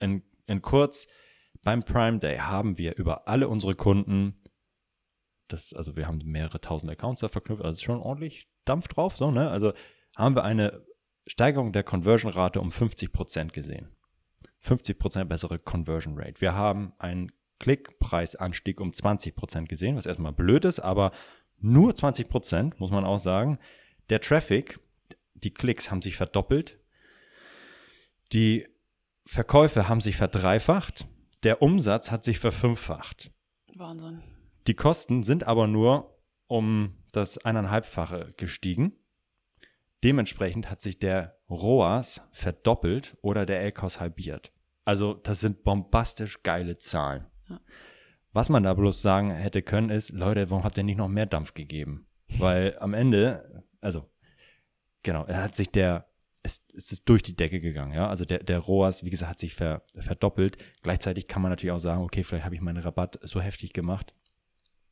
in 0.00 0.22
in 0.46 0.62
kurz, 0.62 1.06
beim 1.62 1.82
Prime 1.82 2.18
Day 2.18 2.38
haben 2.38 2.78
wir 2.78 2.96
über 2.96 3.28
alle 3.28 3.48
unsere 3.48 3.74
Kunden, 3.74 4.42
das, 5.48 5.72
also 5.72 5.96
wir 5.96 6.06
haben 6.06 6.20
mehrere 6.24 6.60
tausend 6.60 6.90
Accounts 6.90 7.20
da 7.20 7.28
verknüpft, 7.28 7.64
also 7.64 7.82
schon 7.82 8.00
ordentlich 8.00 8.48
Dampf 8.64 8.88
drauf, 8.88 9.16
so, 9.16 9.30
ne? 9.30 9.50
Also 9.50 9.72
haben 10.16 10.34
wir 10.34 10.44
eine 10.44 10.84
Steigerung 11.26 11.72
der 11.72 11.82
Conversion-Rate 11.82 12.60
um 12.60 12.70
50 12.70 13.12
Prozent 13.12 13.52
gesehen. 13.52 13.94
50 14.60 14.98
Prozent 14.98 15.28
bessere 15.28 15.58
Conversion 15.58 16.18
Rate. 16.18 16.40
Wir 16.40 16.54
haben 16.54 16.92
einen 16.98 17.32
Klickpreisanstieg 17.58 18.80
um 18.80 18.92
20 18.92 19.34
Prozent 19.36 19.68
gesehen, 19.68 19.96
was 19.96 20.06
erstmal 20.06 20.32
blöd 20.32 20.64
ist, 20.64 20.80
aber 20.80 21.12
nur 21.58 21.94
20 21.94 22.28
Prozent, 22.28 22.80
muss 22.80 22.90
man 22.90 23.04
auch 23.04 23.18
sagen. 23.18 23.58
Der 24.10 24.20
Traffic, 24.20 24.80
die 25.34 25.52
Klicks 25.52 25.90
haben 25.90 26.02
sich 26.02 26.16
verdoppelt. 26.16 26.78
Die 28.32 28.66
Verkäufe 29.24 29.88
haben 29.88 30.00
sich 30.00 30.16
verdreifacht, 30.16 31.06
der 31.44 31.62
Umsatz 31.62 32.10
hat 32.10 32.24
sich 32.24 32.38
verfünffacht. 32.38 33.30
Wahnsinn. 33.74 34.22
Die 34.66 34.74
Kosten 34.74 35.22
sind 35.22 35.44
aber 35.44 35.66
nur 35.66 36.18
um 36.46 36.96
das 37.12 37.38
eineinhalbfache 37.38 38.34
gestiegen. 38.36 38.92
Dementsprechend 40.02 40.70
hat 40.70 40.80
sich 40.80 40.98
der 40.98 41.38
ROAS 41.54 42.22
verdoppelt 42.32 43.16
oder 43.22 43.46
der 43.46 43.62
LKOS 43.62 44.00
halbiert. 44.00 44.52
Also 44.84 45.14
das 45.14 45.40
sind 45.40 45.64
bombastisch 45.64 46.42
geile 46.42 46.78
Zahlen. 46.78 47.26
Ja. 47.48 47.60
Was 48.32 48.48
man 48.48 48.62
da 48.62 48.74
bloß 48.74 49.00
sagen 49.00 49.30
hätte 49.30 49.62
können 49.62 49.90
ist, 49.90 50.10
Leute, 50.10 50.50
warum 50.50 50.64
habt 50.64 50.76
ihr 50.76 50.84
nicht 50.84 50.98
noch 50.98 51.08
mehr 51.08 51.26
Dampf 51.26 51.54
gegeben? 51.54 52.06
Weil 52.38 52.76
am 52.80 52.92
Ende, 52.92 53.64
also 53.80 54.10
genau, 55.02 55.24
er 55.24 55.42
hat 55.42 55.54
sich 55.54 55.70
der 55.70 56.06
es, 56.44 56.62
es 56.76 56.92
ist 56.92 57.08
durch 57.08 57.22
die 57.22 57.34
Decke 57.34 57.58
gegangen, 57.58 57.94
ja. 57.94 58.08
Also 58.08 58.24
der, 58.24 58.38
der 58.40 58.58
ROAS, 58.58 59.02
wie 59.02 59.10
gesagt, 59.10 59.30
hat 59.30 59.38
sich 59.38 59.54
ver, 59.54 59.82
verdoppelt. 59.96 60.58
Gleichzeitig 60.82 61.26
kann 61.26 61.42
man 61.42 61.50
natürlich 61.50 61.72
auch 61.72 61.78
sagen, 61.78 62.02
okay, 62.02 62.22
vielleicht 62.22 62.44
habe 62.44 62.54
ich 62.54 62.60
meinen 62.60 62.82
Rabatt 62.82 63.18
so 63.22 63.40
heftig 63.40 63.72
gemacht, 63.72 64.14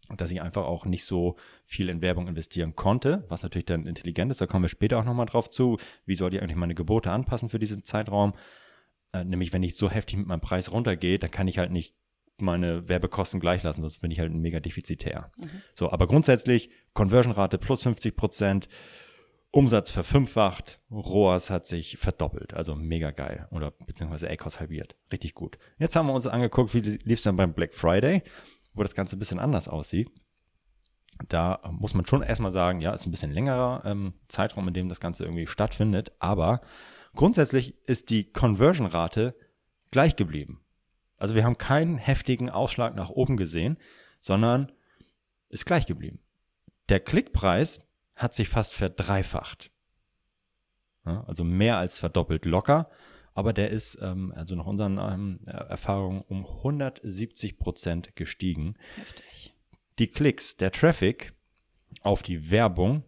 dass 0.09 0.31
ich 0.31 0.43
einfach 0.43 0.65
auch 0.65 0.85
nicht 0.85 1.05
so 1.05 1.37
viel 1.65 1.89
in 1.89 2.03
Werbung 2.03 2.29
investieren 2.29 2.75
konnte, 2.75 3.25
was 3.29 3.43
natürlich 3.43 3.67
dann 3.67 3.87
intelligent 3.87 4.31
ist. 4.31 4.41
Da 4.41 4.47
kommen 4.47 4.65
wir 4.65 4.69
später 4.69 4.99
auch 4.99 5.05
nochmal 5.05 5.27
drauf 5.27 5.49
zu. 5.49 5.79
Wie 6.05 6.15
soll 6.15 6.35
ich 6.35 6.43
eigentlich 6.43 6.57
meine 6.57 6.75
Gebote 6.75 7.11
anpassen 7.11 7.49
für 7.49 7.59
diesen 7.59 7.85
Zeitraum? 7.85 8.35
Äh, 9.13 9.25
nämlich, 9.25 9.53
wenn 9.53 9.63
ich 9.63 9.77
so 9.77 9.91
heftig 9.91 10.19
mit 10.19 10.27
meinem 10.27 10.41
Preis 10.41 10.73
runtergehe, 10.73 11.19
dann 11.19 11.31
kann 11.31 11.49
ich 11.49 11.59
halt 11.59 11.71
nicht 11.71 11.95
meine 12.39 12.89
Werbekosten 12.89 13.41
gleich 13.41 13.63
lassen, 13.63 13.83
sonst 13.83 13.99
bin 13.99 14.11
ich 14.11 14.19
halt 14.19 14.33
mega 14.33 14.59
defizitär. 14.59 15.31
Mhm. 15.39 15.63
So, 15.75 15.91
aber 15.91 16.07
grundsätzlich 16.07 16.71
Conversion-Rate 16.95 17.59
plus 17.59 17.83
50 17.83 18.17
Prozent, 18.17 18.69
Umsatz 19.51 19.91
verfünffacht, 19.91 20.81
ROAS 20.91 21.51
hat 21.51 21.67
sich 21.67 21.99
verdoppelt, 21.99 22.55
also 22.55 22.75
mega 22.75 23.11
geil. 23.11 23.47
Oder 23.51 23.71
beziehungsweise 23.71 24.31
ACOS 24.31 24.61
halbiert. 24.61 24.97
Richtig 25.13 25.35
gut. 25.35 25.59
Jetzt 25.79 25.95
haben 25.95 26.07
wir 26.07 26.15
uns 26.15 26.27
angeguckt, 26.27 26.73
wie 26.73 26.81
lief 26.81 27.19
es 27.19 27.23
dann 27.23 27.37
beim 27.37 27.53
Black 27.53 27.75
Friday, 27.75 28.23
wo 28.75 28.83
das 28.83 28.95
Ganze 28.95 29.17
ein 29.17 29.19
bisschen 29.19 29.39
anders 29.39 29.69
aussieht. 29.69 30.11
Da 31.29 31.61
muss 31.71 31.95
man 31.95 32.07
schon 32.07 32.23
erstmal 32.23 32.51
sagen, 32.51 32.81
ja, 32.81 32.93
ist 32.93 33.07
ein 33.07 33.11
bisschen 33.11 33.33
längerer 33.33 33.83
ähm, 33.85 34.15
Zeitraum, 34.29 34.67
in 34.69 34.75
dem 34.75 34.89
das 34.89 35.01
Ganze 35.01 35.25
irgendwie 35.25 35.47
stattfindet, 35.47 36.13
aber 36.19 36.63
grundsätzlich 37.15 37.77
ist 37.87 38.11
die 38.11 38.33
Conversion-Rate 38.33 39.37
gleich 39.91 40.17
geblieben. 40.17 40.65
Also 41.17 41.35
wir 41.35 41.45
haben 41.45 41.59
keinen 41.59 41.99
heftigen 41.99 42.51
Ausschlag 42.51 42.97
nach 42.97 43.11
oben 43.11 43.37
gesehen, 43.37 43.79
sondern 44.21 44.73
ist 45.51 45.67
gleich 45.67 45.87
geblieben. 45.87 46.19
Der 46.89 46.99
Klickpreis 46.99 47.81
hat 48.17 48.35
sich 48.35 48.49
fast 48.49 48.75
verdreifacht. 48.75 49.71
Ja, 51.05 51.25
also 51.25 51.45
mehr 51.45 51.79
als 51.79 51.99
verdoppelt 51.99 52.45
locker. 52.45 52.89
Aber 53.35 53.53
der 53.53 53.71
ist, 53.71 53.99
ähm, 54.03 54.33
also 54.37 54.55
nach 54.55 54.67
unseren 54.67 54.99
ähm, 54.99 55.41
Erfahrungen, 55.47 56.23
um 56.29 56.45
170 56.47 57.59
Prozent 57.59 58.15
gestiegen. 58.15 58.75
Heftig. 58.97 59.55
Die 59.99 60.07
Klicks, 60.07 60.57
der 60.57 60.71
Traffic 60.71 61.33
auf 62.03 62.23
die 62.23 62.51
Werbung 62.51 63.05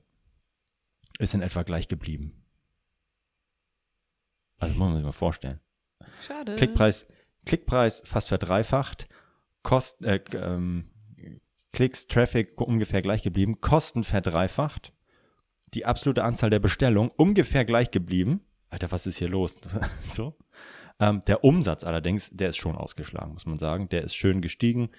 ist 1.19 1.35
in 1.35 1.43
etwa 1.43 1.63
gleich 1.63 1.89
geblieben. 1.89 2.45
Also 4.59 4.75
muss 4.75 4.89
man 4.89 4.97
sich 4.97 5.05
mal 5.05 5.13
vorstellen. 5.13 5.61
Schade. 6.27 6.57
Klickpreis, 6.57 7.07
Klickpreis 7.45 8.03
fast 8.05 8.29
verdreifacht, 8.29 9.09
Kost, 9.63 10.05
äh, 10.05 10.21
ähm, 10.35 10.91
Klicks, 11.73 12.07
Traffic 12.07 12.61
ungefähr 12.61 13.03
gleich 13.03 13.23
geblieben, 13.23 13.61
Kosten 13.61 14.05
verdreifacht, 14.05 14.93
die 15.75 15.85
absolute 15.85 16.23
Anzahl 16.23 16.51
der 16.51 16.61
Bestellungen 16.61 17.11
ungefähr 17.17 17.65
gleich 17.65 17.91
geblieben. 17.91 18.41
Alter, 18.75 18.91
was 18.91 19.07
ist 19.07 19.19
hier 19.19 19.29
los? 19.29 19.57
so. 20.03 20.37
Ähm, 20.99 21.21
der 21.29 21.45
Umsatz 21.45 21.85
allerdings, 21.85 22.31
der 22.31 22.49
ist 22.49 22.57
schon 22.57 22.75
ausgeschlagen, 22.75 23.33
muss 23.33 23.47
man 23.47 23.61
sagen. 23.61 23.89
Der 23.89 24.03
ist 24.03 24.17
schön 24.17 24.41
gestiegen. 24.41 24.91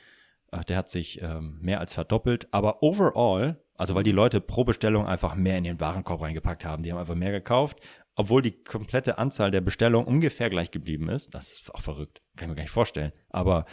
Der 0.69 0.77
hat 0.77 0.89
sich 0.89 1.21
ähm, 1.21 1.57
mehr 1.59 1.81
als 1.81 1.93
verdoppelt. 1.93 2.47
Aber 2.51 2.81
overall, 2.81 3.59
also 3.75 3.93
weil 3.93 4.03
die 4.03 4.13
Leute 4.13 4.39
pro 4.39 4.63
Bestellung 4.63 5.05
einfach 5.05 5.35
mehr 5.35 5.57
in 5.57 5.65
ihren 5.65 5.81
Warenkorb 5.81 6.21
reingepackt 6.21 6.63
haben, 6.63 6.83
die 6.83 6.91
haben 6.91 6.99
einfach 6.99 7.15
mehr 7.15 7.33
gekauft, 7.33 7.79
obwohl 8.15 8.41
die 8.41 8.63
komplette 8.63 9.17
Anzahl 9.17 9.51
der 9.51 9.59
Bestellungen 9.59 10.07
ungefähr 10.07 10.49
gleich 10.49 10.71
geblieben 10.71 11.09
ist. 11.09 11.35
Das 11.35 11.51
ist 11.51 11.75
auch 11.75 11.81
verrückt. 11.81 12.21
Kann 12.37 12.47
ich 12.47 12.51
mir 12.51 12.55
gar 12.55 12.63
nicht 12.63 12.71
vorstellen. 12.71 13.11
Aber 13.27 13.65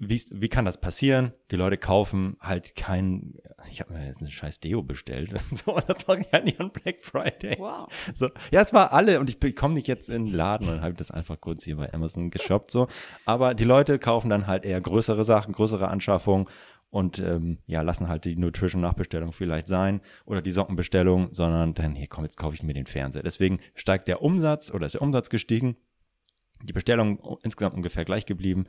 wie, 0.00 0.22
wie 0.30 0.48
kann 0.48 0.64
das 0.64 0.80
passieren? 0.80 1.32
Die 1.50 1.56
Leute 1.56 1.76
kaufen 1.76 2.36
halt 2.40 2.76
kein, 2.76 3.34
ich 3.68 3.80
habe 3.80 3.94
mir 3.94 4.06
jetzt 4.06 4.20
einen 4.20 4.30
scheiß 4.30 4.60
Deo 4.60 4.82
bestellt. 4.82 5.34
so, 5.52 5.76
das 5.86 6.06
mache 6.06 6.20
ich 6.20 6.32
halt 6.32 6.44
nicht 6.44 6.60
an 6.60 6.70
Black 6.70 7.04
Friday. 7.04 7.56
Wow. 7.58 7.88
So, 8.14 8.28
ja, 8.52 8.62
es 8.62 8.72
war 8.72 8.92
alle 8.92 9.18
und 9.18 9.28
ich 9.28 9.56
komme 9.56 9.74
nicht 9.74 9.88
jetzt 9.88 10.08
in 10.08 10.26
den 10.26 10.34
Laden 10.34 10.68
und 10.68 10.82
habe 10.82 10.94
das 10.94 11.10
einfach 11.10 11.40
kurz 11.40 11.64
hier 11.64 11.76
bei 11.76 11.92
Amazon 11.92 12.30
geshoppt. 12.30 12.70
So. 12.70 12.86
Aber 13.24 13.54
die 13.54 13.64
Leute 13.64 13.98
kaufen 13.98 14.30
dann 14.30 14.46
halt 14.46 14.64
eher 14.64 14.80
größere 14.80 15.24
Sachen, 15.24 15.52
größere 15.52 15.88
Anschaffungen 15.88 16.46
und 16.90 17.18
ähm, 17.18 17.58
ja, 17.66 17.82
lassen 17.82 18.08
halt 18.08 18.24
die 18.24 18.36
Nutrition-Nachbestellung 18.36 19.32
vielleicht 19.32 19.66
sein 19.66 20.00
oder 20.24 20.40
die 20.40 20.52
Sockenbestellung, 20.52 21.32
sondern 21.32 21.74
dann, 21.74 21.96
hier 21.96 22.06
komm, 22.06 22.24
jetzt 22.24 22.36
kaufe 22.36 22.54
ich 22.54 22.62
mir 22.62 22.72
den 22.72 22.86
Fernseher. 22.86 23.24
Deswegen 23.24 23.58
steigt 23.74 24.06
der 24.06 24.22
Umsatz 24.22 24.70
oder 24.70 24.86
ist 24.86 24.94
der 24.94 25.02
Umsatz 25.02 25.28
gestiegen. 25.28 25.76
Die 26.62 26.72
Bestellung 26.72 27.38
insgesamt 27.42 27.76
ungefähr 27.76 28.04
gleich 28.04 28.26
geblieben. 28.26 28.66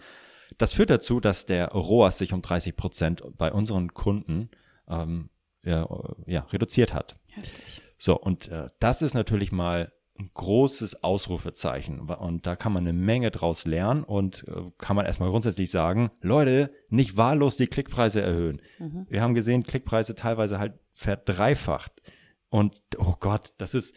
Das 0.57 0.73
führt 0.73 0.89
dazu, 0.89 1.19
dass 1.19 1.45
der 1.45 1.69
ROAS 1.69 2.17
sich 2.17 2.33
um 2.33 2.41
30 2.41 2.75
Prozent 2.75 3.23
bei 3.37 3.51
unseren 3.51 3.93
Kunden 3.93 4.49
ähm, 4.87 5.29
ja, 5.63 5.87
ja, 6.25 6.41
reduziert 6.51 6.93
hat. 6.93 7.17
Heftig. 7.27 7.81
So, 7.97 8.17
und 8.17 8.47
äh, 8.47 8.69
das 8.79 9.01
ist 9.01 9.13
natürlich 9.13 9.51
mal 9.51 9.91
ein 10.17 10.31
großes 10.33 11.03
Ausrufezeichen. 11.03 11.99
Und 11.99 12.45
da 12.45 12.55
kann 12.55 12.73
man 12.73 12.83
eine 12.83 12.93
Menge 12.93 13.31
draus 13.31 13.65
lernen 13.65 14.03
und 14.03 14.45
äh, 14.47 14.71
kann 14.77 14.95
man 14.95 15.05
erstmal 15.05 15.29
grundsätzlich 15.29 15.71
sagen, 15.71 16.11
Leute, 16.21 16.71
nicht 16.89 17.17
wahllos 17.17 17.55
die 17.55 17.67
Klickpreise 17.67 18.21
erhöhen. 18.21 18.61
Mhm. 18.79 19.05
Wir 19.09 19.21
haben 19.21 19.33
gesehen, 19.33 19.63
Klickpreise 19.63 20.15
teilweise 20.15 20.59
halt 20.59 20.73
verdreifacht. 20.93 22.01
Und 22.49 22.81
oh 22.97 23.15
Gott, 23.19 23.53
das 23.57 23.73
ist 23.73 23.95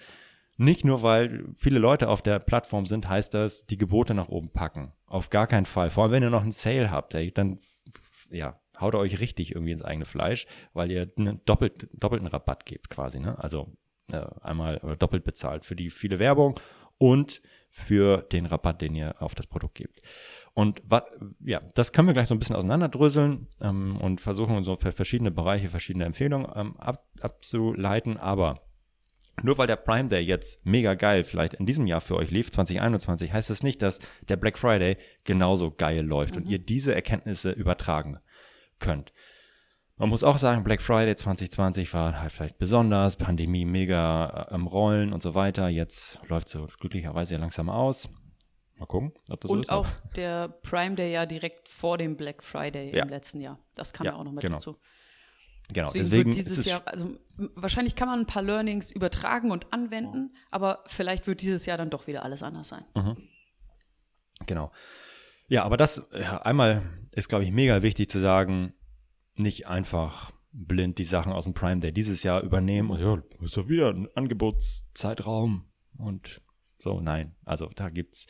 nicht 0.56 0.84
nur, 0.84 1.02
weil 1.02 1.44
viele 1.54 1.78
Leute 1.78 2.08
auf 2.08 2.22
der 2.22 2.38
Plattform 2.38 2.86
sind, 2.86 3.08
heißt 3.08 3.34
das, 3.34 3.66
die 3.66 3.78
Gebote 3.78 4.14
nach 4.14 4.28
oben 4.28 4.50
packen. 4.50 4.92
Auf 5.06 5.30
gar 5.30 5.46
keinen 5.46 5.66
Fall. 5.66 5.90
Vor 5.90 6.04
allem, 6.04 6.12
wenn 6.12 6.22
ihr 6.22 6.30
noch 6.30 6.42
einen 6.42 6.52
Sale 6.52 6.90
habt, 6.90 7.14
ey, 7.14 7.32
dann 7.32 7.58
ja, 8.30 8.60
haut 8.80 8.94
ihr 8.94 8.98
euch 8.98 9.20
richtig 9.20 9.54
irgendwie 9.54 9.72
ins 9.72 9.84
eigene 9.84 10.04
Fleisch, 10.04 10.46
weil 10.72 10.90
ihr 10.90 11.10
einen 11.16 11.44
doppelt, 11.44 11.88
doppelten 11.92 12.28
Rabatt 12.28 12.66
gebt 12.66 12.90
quasi. 12.90 13.20
Ne? 13.20 13.38
Also 13.38 13.72
äh, 14.10 14.24
einmal 14.40 14.78
oder 14.78 14.96
doppelt 14.96 15.24
bezahlt 15.24 15.64
für 15.64 15.76
die 15.76 15.90
viele 15.90 16.18
Werbung 16.18 16.58
und 16.98 17.42
für 17.70 18.18
den 18.18 18.46
Rabatt, 18.46 18.82
den 18.82 18.94
ihr 18.94 19.20
auf 19.20 19.34
das 19.34 19.46
Produkt 19.46 19.76
gebt. 19.76 20.02
Und 20.54 20.82
ja, 21.40 21.60
das 21.74 21.92
können 21.92 22.08
wir 22.08 22.12
gleich 22.12 22.28
so 22.28 22.34
ein 22.34 22.38
bisschen 22.38 22.56
auseinanderdröseln 22.56 23.48
ähm, 23.62 23.96
und 23.96 24.20
versuchen 24.20 24.62
so 24.62 24.76
für 24.76 24.92
verschiedene 24.92 25.30
Bereiche 25.30 25.70
verschiedene 25.70 26.04
Empfehlungen 26.04 26.46
ähm, 26.54 26.76
ab, 26.76 27.06
abzuleiten. 27.22 28.18
Aber 28.18 28.60
nur 29.42 29.58
weil 29.58 29.66
der 29.66 29.76
Prime 29.76 30.08
Day 30.08 30.20
jetzt 30.20 30.64
mega 30.66 30.94
geil 30.94 31.24
vielleicht 31.24 31.54
in 31.54 31.66
diesem 31.66 31.86
Jahr 31.86 32.00
für 32.00 32.16
euch 32.16 32.30
lief, 32.30 32.50
2021, 32.50 33.32
heißt 33.32 33.50
das 33.50 33.62
nicht, 33.62 33.82
dass 33.82 34.00
der 34.28 34.36
Black 34.36 34.58
Friday 34.58 34.96
genauso 35.24 35.70
geil 35.70 36.04
läuft 36.04 36.36
mhm. 36.36 36.42
und 36.42 36.50
ihr 36.50 36.58
diese 36.58 36.94
Erkenntnisse 36.94 37.50
übertragen 37.50 38.18
könnt. 38.78 39.12
Man 39.96 40.08
muss 40.08 40.24
auch 40.24 40.38
sagen, 40.38 40.64
Black 40.64 40.82
Friday 40.82 41.14
2020 41.14 41.92
war 41.94 42.20
halt 42.20 42.32
vielleicht 42.32 42.58
besonders, 42.58 43.16
Pandemie 43.16 43.64
mega 43.64 44.48
äh, 44.50 44.54
am 44.54 44.66
Rollen 44.66 45.12
und 45.12 45.22
so 45.22 45.34
weiter. 45.34 45.68
Jetzt 45.68 46.18
läuft 46.26 46.48
es 46.48 46.52
so 46.54 46.66
glücklicherweise 46.80 47.36
langsam 47.36 47.70
aus. 47.70 48.08
Mal 48.76 48.86
gucken, 48.86 49.12
ob 49.30 49.40
das 49.40 49.50
und 49.50 49.58
so 49.58 49.62
ist. 49.62 49.68
Und 49.70 49.76
auch 49.76 49.86
der 50.16 50.48
Prime 50.48 50.96
Day 50.96 51.12
ja 51.12 51.24
direkt 51.24 51.68
vor 51.68 51.98
dem 51.98 52.16
Black 52.16 52.42
Friday 52.42 52.92
ja. 52.92 53.04
im 53.04 53.10
letzten 53.10 53.40
Jahr. 53.40 53.60
Das 53.74 53.92
kam 53.92 54.06
ja, 54.06 54.12
ja 54.12 54.18
auch 54.18 54.24
noch 54.24 54.32
mit 54.32 54.42
genau. 54.42 54.56
dazu. 54.56 54.76
Genau, 55.72 55.90
deswegen, 55.92 56.30
deswegen 56.30 56.30
dieses 56.32 56.66
Jahr, 56.66 56.82
also 56.86 57.16
wahrscheinlich 57.54 57.94
kann 57.94 58.08
man 58.08 58.20
ein 58.20 58.26
paar 58.26 58.42
Learnings 58.42 58.90
übertragen 58.90 59.50
und 59.50 59.72
anwenden, 59.72 60.34
aber 60.50 60.84
vielleicht 60.86 61.26
wird 61.26 61.40
dieses 61.40 61.66
Jahr 61.66 61.78
dann 61.78 61.90
doch 61.90 62.06
wieder 62.06 62.24
alles 62.24 62.42
anders 62.42 62.68
sein. 62.68 62.84
Mhm. 62.94 63.16
Genau. 64.46 64.72
Ja, 65.48 65.64
aber 65.64 65.76
das 65.76 66.02
ja, 66.12 66.42
einmal 66.42 66.82
ist, 67.12 67.28
glaube 67.28 67.44
ich, 67.44 67.52
mega 67.52 67.82
wichtig 67.82 68.08
zu 68.08 68.20
sagen, 68.20 68.74
nicht 69.34 69.66
einfach 69.66 70.32
blind 70.52 70.98
die 70.98 71.04
Sachen 71.04 71.32
aus 71.32 71.44
dem 71.44 71.54
Prime 71.54 71.80
Day 71.80 71.92
dieses 71.92 72.22
Jahr 72.22 72.42
übernehmen 72.42 72.90
und 72.90 73.00
ja, 73.00 73.22
ist 73.42 73.56
doch 73.56 73.68
wieder 73.68 73.88
ein 73.88 74.08
Angebotszeitraum 74.14 75.70
und 75.96 76.42
so. 76.78 77.00
Nein, 77.00 77.34
also 77.44 77.70
da 77.74 77.88
gibt's, 77.88 78.26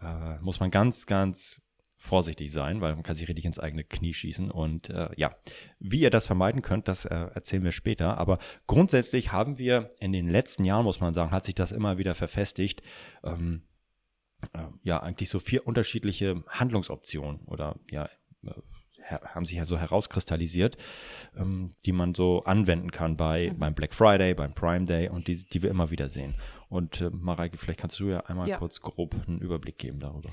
äh, 0.00 0.38
muss 0.40 0.60
man 0.60 0.70
ganz, 0.70 1.06
ganz 1.06 1.60
vorsichtig 1.98 2.52
sein, 2.52 2.80
weil 2.80 2.94
man 2.94 3.02
kann 3.02 3.16
sich 3.16 3.28
richtig 3.28 3.44
ins 3.44 3.58
eigene 3.58 3.84
Knie 3.84 4.14
schießen. 4.14 4.50
Und 4.50 4.88
äh, 4.88 5.10
ja, 5.16 5.34
wie 5.80 6.00
ihr 6.00 6.10
das 6.10 6.26
vermeiden 6.26 6.62
könnt, 6.62 6.88
das 6.88 7.04
äh, 7.04 7.14
erzählen 7.34 7.64
wir 7.64 7.72
später. 7.72 8.16
Aber 8.18 8.38
grundsätzlich 8.66 9.32
haben 9.32 9.58
wir 9.58 9.90
in 9.98 10.12
den 10.12 10.28
letzten 10.28 10.64
Jahren, 10.64 10.84
muss 10.84 11.00
man 11.00 11.12
sagen, 11.12 11.32
hat 11.32 11.44
sich 11.44 11.56
das 11.56 11.72
immer 11.72 11.98
wieder 11.98 12.14
verfestigt. 12.14 12.82
Ähm, 13.24 13.62
äh, 14.54 14.60
ja, 14.84 15.02
eigentlich 15.02 15.28
so 15.28 15.40
vier 15.40 15.66
unterschiedliche 15.66 16.44
Handlungsoptionen 16.48 17.40
oder 17.46 17.76
ja, 17.90 18.08
äh, 18.44 18.52
haben 19.10 19.44
sich 19.44 19.56
ja 19.56 19.64
so 19.64 19.78
herauskristallisiert, 19.78 20.76
ähm, 21.36 21.70
die 21.84 21.92
man 21.92 22.14
so 22.14 22.44
anwenden 22.44 22.92
kann 22.92 23.16
bei, 23.16 23.50
mhm. 23.50 23.58
beim 23.58 23.74
Black 23.74 23.94
Friday, 23.94 24.34
beim 24.34 24.54
Prime 24.54 24.86
Day 24.86 25.08
und 25.08 25.26
die, 25.26 25.44
die 25.44 25.62
wir 25.62 25.70
immer 25.70 25.90
wieder 25.90 26.08
sehen. 26.08 26.34
Und 26.68 27.00
äh, 27.00 27.10
Mareike, 27.10 27.56
vielleicht 27.56 27.80
kannst 27.80 27.98
du 27.98 28.08
ja 28.08 28.20
einmal 28.20 28.48
ja. 28.48 28.58
kurz 28.58 28.80
grob 28.80 29.16
einen 29.26 29.40
Überblick 29.40 29.78
geben 29.78 29.98
darüber. 29.98 30.30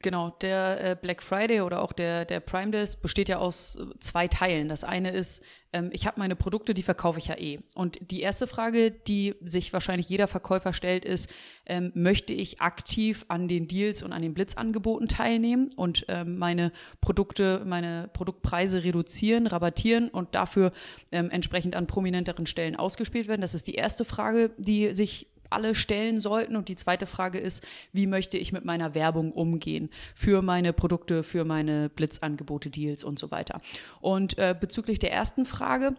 Genau, 0.00 0.30
der 0.30 0.90
äh, 0.90 0.96
Black 1.00 1.24
Friday 1.24 1.60
oder 1.60 1.82
auch 1.82 1.92
der, 1.92 2.24
der 2.24 2.38
Prime 2.38 2.70
Days 2.70 2.94
besteht 2.94 3.28
ja 3.28 3.38
aus 3.38 3.76
äh, 3.76 3.98
zwei 3.98 4.28
Teilen. 4.28 4.68
Das 4.68 4.84
eine 4.84 5.10
ist, 5.10 5.42
ähm, 5.72 5.90
ich 5.92 6.06
habe 6.06 6.20
meine 6.20 6.36
Produkte, 6.36 6.72
die 6.72 6.84
verkaufe 6.84 7.18
ich 7.18 7.26
ja 7.26 7.36
eh. 7.36 7.58
Und 7.74 8.12
die 8.12 8.20
erste 8.20 8.46
Frage, 8.46 8.92
die 8.92 9.34
sich 9.40 9.72
wahrscheinlich 9.72 10.08
jeder 10.08 10.28
Verkäufer 10.28 10.72
stellt, 10.72 11.04
ist, 11.04 11.28
ähm, 11.66 11.90
möchte 11.96 12.32
ich 12.32 12.60
aktiv 12.60 13.24
an 13.26 13.48
den 13.48 13.66
Deals 13.66 14.04
und 14.04 14.12
an 14.12 14.22
den 14.22 14.34
Blitzangeboten 14.34 15.08
teilnehmen 15.08 15.68
und 15.76 16.04
ähm, 16.06 16.38
meine 16.38 16.70
Produkte, 17.00 17.64
meine 17.66 18.08
Produktpreise 18.12 18.84
reduzieren, 18.84 19.48
rabattieren 19.48 20.10
und 20.10 20.36
dafür 20.36 20.70
ähm, 21.10 21.28
entsprechend 21.28 21.74
an 21.74 21.88
prominenteren 21.88 22.46
Stellen 22.46 22.76
ausgespielt 22.76 23.26
werden? 23.26 23.40
Das 23.40 23.52
ist 23.52 23.66
die 23.66 23.74
erste 23.74 24.04
Frage, 24.04 24.52
die 24.58 24.94
sich 24.94 25.26
alle 25.50 25.74
stellen 25.74 26.20
sollten. 26.20 26.56
Und 26.56 26.68
die 26.68 26.76
zweite 26.76 27.06
Frage 27.06 27.38
ist, 27.38 27.66
wie 27.92 28.06
möchte 28.06 28.38
ich 28.38 28.52
mit 28.52 28.64
meiner 28.64 28.94
Werbung 28.94 29.32
umgehen 29.32 29.90
für 30.14 30.42
meine 30.42 30.72
Produkte, 30.72 31.22
für 31.22 31.44
meine 31.44 31.88
Blitzangebote, 31.88 32.70
Deals 32.70 33.04
und 33.04 33.18
so 33.18 33.30
weiter. 33.30 33.58
Und 34.00 34.38
äh, 34.38 34.54
bezüglich 34.58 34.98
der 34.98 35.12
ersten 35.12 35.46
Frage, 35.46 35.94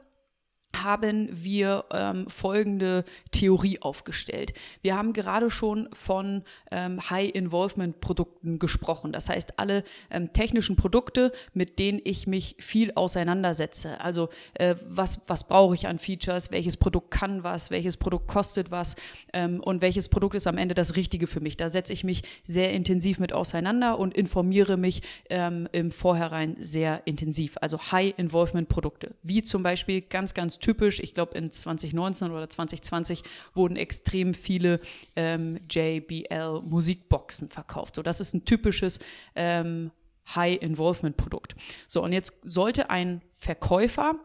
haben 0.75 1.29
wir 1.31 1.85
ähm, 1.91 2.29
folgende 2.29 3.03
Theorie 3.31 3.81
aufgestellt. 3.81 4.53
Wir 4.81 4.95
haben 4.95 5.13
gerade 5.13 5.49
schon 5.49 5.89
von 5.93 6.43
ähm, 6.71 7.09
High-Involvement-Produkten 7.09 8.59
gesprochen. 8.59 9.11
Das 9.11 9.29
heißt, 9.29 9.59
alle 9.59 9.83
ähm, 10.09 10.31
technischen 10.31 10.75
Produkte, 10.75 11.31
mit 11.53 11.79
denen 11.79 11.99
ich 12.03 12.27
mich 12.27 12.55
viel 12.59 12.91
auseinandersetze. 12.93 13.99
Also 13.99 14.29
äh, 14.53 14.75
was, 14.87 15.21
was 15.27 15.47
brauche 15.47 15.75
ich 15.75 15.87
an 15.87 15.99
Features, 15.99 16.51
welches 16.51 16.77
Produkt 16.77 17.11
kann 17.11 17.43
was, 17.43 17.71
welches 17.71 17.97
Produkt 17.97 18.27
kostet 18.27 18.71
was 18.71 18.95
ähm, 19.33 19.61
und 19.61 19.81
welches 19.81 20.07
Produkt 20.07 20.35
ist 20.35 20.47
am 20.47 20.57
Ende 20.57 20.75
das 20.75 20.95
Richtige 20.95 21.27
für 21.27 21.41
mich. 21.41 21.57
Da 21.57 21.69
setze 21.69 21.93
ich 21.93 22.03
mich 22.03 22.23
sehr 22.43 22.71
intensiv 22.73 23.19
mit 23.19 23.33
auseinander 23.33 23.97
und 23.97 24.15
informiere 24.15 24.77
mich 24.77 25.01
ähm, 25.29 25.67
im 25.71 25.91
Vorhinein 25.91 26.55
sehr 26.59 27.01
intensiv. 27.05 27.57
Also 27.59 27.79
High-Involvement-Produkte, 27.91 29.15
wie 29.23 29.41
zum 29.41 29.63
Beispiel 29.63 30.01
ganz, 30.01 30.33
ganz 30.33 30.58
typisch. 30.59 30.99
Ich 30.99 31.13
glaube, 31.13 31.37
in 31.37 31.51
2019 31.51 32.31
oder 32.31 32.49
2020 32.49 33.23
wurden 33.53 33.75
extrem 33.75 34.33
viele 34.33 34.79
ähm, 35.15 35.59
JBL 35.69 36.61
Musikboxen 36.63 37.49
verkauft. 37.49 37.95
So, 37.95 38.03
das 38.03 38.19
ist 38.19 38.33
ein 38.33 38.45
typisches 38.45 38.99
ähm, 39.35 39.91
High-Involvement-Produkt. 40.35 41.55
So, 41.87 42.03
und 42.03 42.13
jetzt 42.13 42.33
sollte 42.43 42.89
ein 42.89 43.21
Verkäufer 43.33 44.15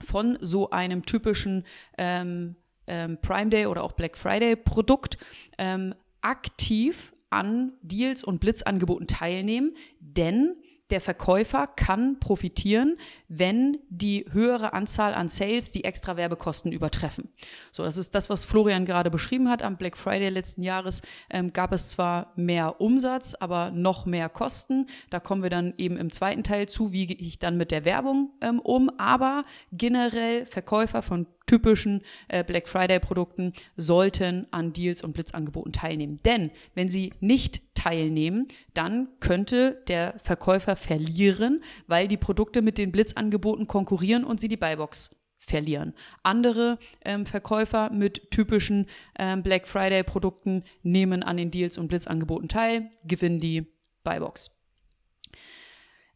von 0.00 0.38
so 0.40 0.70
einem 0.70 1.04
typischen 1.04 1.64
ähm, 1.98 2.56
ähm, 2.86 3.18
Prime 3.22 3.50
Day 3.50 3.66
oder 3.66 3.82
auch 3.82 3.92
Black 3.92 4.16
Friday 4.16 4.56
Produkt 4.56 5.18
ähm, 5.58 5.94
aktiv 6.20 7.14
an 7.30 7.72
Deals 7.82 8.22
und 8.22 8.38
Blitzangeboten 8.38 9.06
teilnehmen, 9.06 9.76
denn 9.98 10.56
der 10.90 11.00
Verkäufer 11.00 11.66
kann 11.66 12.20
profitieren, 12.20 12.96
wenn 13.28 13.78
die 13.88 14.26
höhere 14.30 14.74
Anzahl 14.74 15.14
an 15.14 15.28
Sales 15.28 15.72
die 15.72 15.84
extra 15.84 16.16
Werbekosten 16.16 16.72
übertreffen. 16.72 17.30
So, 17.72 17.82
das 17.82 17.96
ist 17.96 18.14
das, 18.14 18.28
was 18.28 18.44
Florian 18.44 18.84
gerade 18.84 19.10
beschrieben 19.10 19.48
hat. 19.48 19.62
Am 19.62 19.78
Black 19.78 19.96
Friday 19.96 20.28
letzten 20.28 20.62
Jahres 20.62 21.00
ähm, 21.30 21.52
gab 21.52 21.72
es 21.72 21.88
zwar 21.88 22.32
mehr 22.36 22.80
Umsatz, 22.80 23.34
aber 23.34 23.70
noch 23.70 24.04
mehr 24.04 24.28
Kosten. 24.28 24.86
Da 25.08 25.20
kommen 25.20 25.42
wir 25.42 25.50
dann 25.50 25.72
eben 25.78 25.96
im 25.96 26.12
zweiten 26.12 26.42
Teil 26.42 26.68
zu, 26.68 26.92
wie 26.92 27.06
gehe 27.06 27.16
ich 27.16 27.38
dann 27.38 27.56
mit 27.56 27.70
der 27.70 27.84
Werbung 27.84 28.32
ähm, 28.42 28.60
um. 28.60 28.90
Aber 28.98 29.44
generell 29.72 30.44
Verkäufer 30.44 31.00
von 31.00 31.26
typischen 31.46 32.02
äh, 32.28 32.44
Black 32.44 32.68
Friday-Produkten 32.68 33.52
sollten 33.76 34.46
an 34.50 34.72
Deals 34.72 35.02
und 35.02 35.12
Blitzangeboten 35.12 35.72
teilnehmen. 35.72 36.20
Denn 36.24 36.50
wenn 36.74 36.88
sie 36.88 37.12
nicht 37.20 37.62
teilnehmen, 37.84 38.48
dann 38.72 39.08
könnte 39.20 39.82
der 39.88 40.14
Verkäufer 40.22 40.74
verlieren, 40.74 41.62
weil 41.86 42.08
die 42.08 42.16
Produkte 42.16 42.62
mit 42.62 42.78
den 42.78 42.92
Blitzangeboten 42.92 43.66
konkurrieren 43.66 44.24
und 44.24 44.40
sie 44.40 44.48
die 44.48 44.56
Buybox 44.56 45.14
verlieren. 45.38 45.92
Andere 46.22 46.78
ähm, 47.04 47.26
Verkäufer 47.26 47.90
mit 47.90 48.30
typischen 48.30 48.86
ähm, 49.18 49.42
Black 49.42 49.68
Friday-Produkten 49.68 50.64
nehmen 50.82 51.22
an 51.22 51.36
den 51.36 51.50
Deals 51.50 51.76
und 51.76 51.88
Blitzangeboten 51.88 52.48
teil, 52.48 52.90
gewinnen 53.04 53.40
die 53.40 53.66
Buybox. 54.02 54.63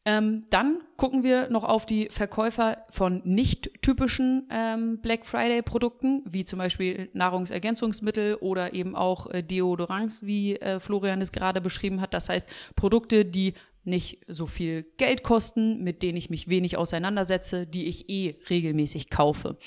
Ähm, 0.09 0.47
dann 0.49 0.81
gucken 0.97 1.23
wir 1.23 1.51
noch 1.51 1.65
auf 1.65 1.85
die 1.85 2.09
Verkäufer 2.11 2.79
von 2.89 3.21
nicht 3.27 3.83
typischen 3.83 4.49
ähm, 4.51 5.03
Black 5.03 5.27
Friday 5.27 5.61
Produkten, 5.61 6.23
wie 6.25 6.47
zum 6.47 6.59
Beispiel 6.59 7.11
Nahrungsergänzungsmittel 7.13 8.37
oder 8.37 8.73
eben 8.73 8.97
auch 8.97 9.27
äh, 9.27 9.43
Deodorants, 9.43 10.25
wie 10.25 10.57
äh, 10.57 10.81
Florian 10.81 11.21
es 11.21 11.31
gerade 11.31 11.61
beschrieben 11.61 12.01
hat. 12.01 12.15
Das 12.15 12.31
heißt, 12.31 12.49
Produkte, 12.75 13.27
die 13.27 13.53
nicht 13.85 14.21
so 14.27 14.47
viel 14.47 14.87
Geld 14.97 15.23
kosten, 15.23 15.85
mit 15.85 16.03
denen 16.03 16.17
ich 16.17 16.31
mich 16.31 16.49
wenig 16.49 16.79
auseinandersetze, 16.79 17.67
die 17.67 17.85
ich 17.87 18.09
eh 18.09 18.37
regelmäßig 18.49 19.11
kaufe. 19.11 19.59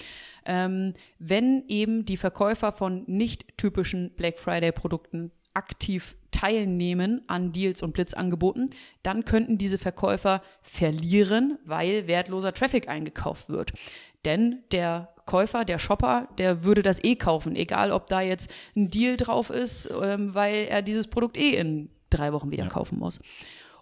Ähm, 0.43 0.95
wenn 1.19 1.65
eben 1.67 2.03
die 2.03 2.17
Verkäufer 2.17 2.71
von 2.71 3.03
nicht 3.05 3.59
typischen 3.59 4.09
Black 4.15 4.39
Friday 4.39 4.71
Produkten 4.71 5.31
aktiv 5.53 6.15
teilnehmen 6.31 7.21
an 7.27 7.51
Deals 7.51 7.81
und 7.81 7.93
Blitzangeboten, 7.93 8.69
dann 9.03 9.25
könnten 9.25 9.57
diese 9.57 9.77
Verkäufer 9.77 10.41
verlieren, 10.61 11.59
weil 11.65 12.07
wertloser 12.07 12.53
Traffic 12.53 12.87
eingekauft 12.87 13.49
wird. 13.49 13.73
Denn 14.23 14.63
der 14.71 15.11
Verkäufer, 15.31 15.63
der 15.63 15.79
Shopper, 15.79 16.27
der 16.37 16.65
würde 16.65 16.81
das 16.81 17.01
eh 17.03 17.15
kaufen, 17.15 17.55
egal 17.55 17.91
ob 17.91 18.07
da 18.07 18.19
jetzt 18.19 18.51
ein 18.75 18.89
Deal 18.89 19.15
drauf 19.15 19.49
ist, 19.49 19.89
ähm, 20.01 20.35
weil 20.35 20.65
er 20.65 20.81
dieses 20.81 21.07
Produkt 21.07 21.37
eh 21.37 21.55
in 21.55 21.89
drei 22.09 22.33
Wochen 22.33 22.51
wieder 22.51 22.65
ja. 22.65 22.69
kaufen 22.69 22.99
muss. 22.99 23.21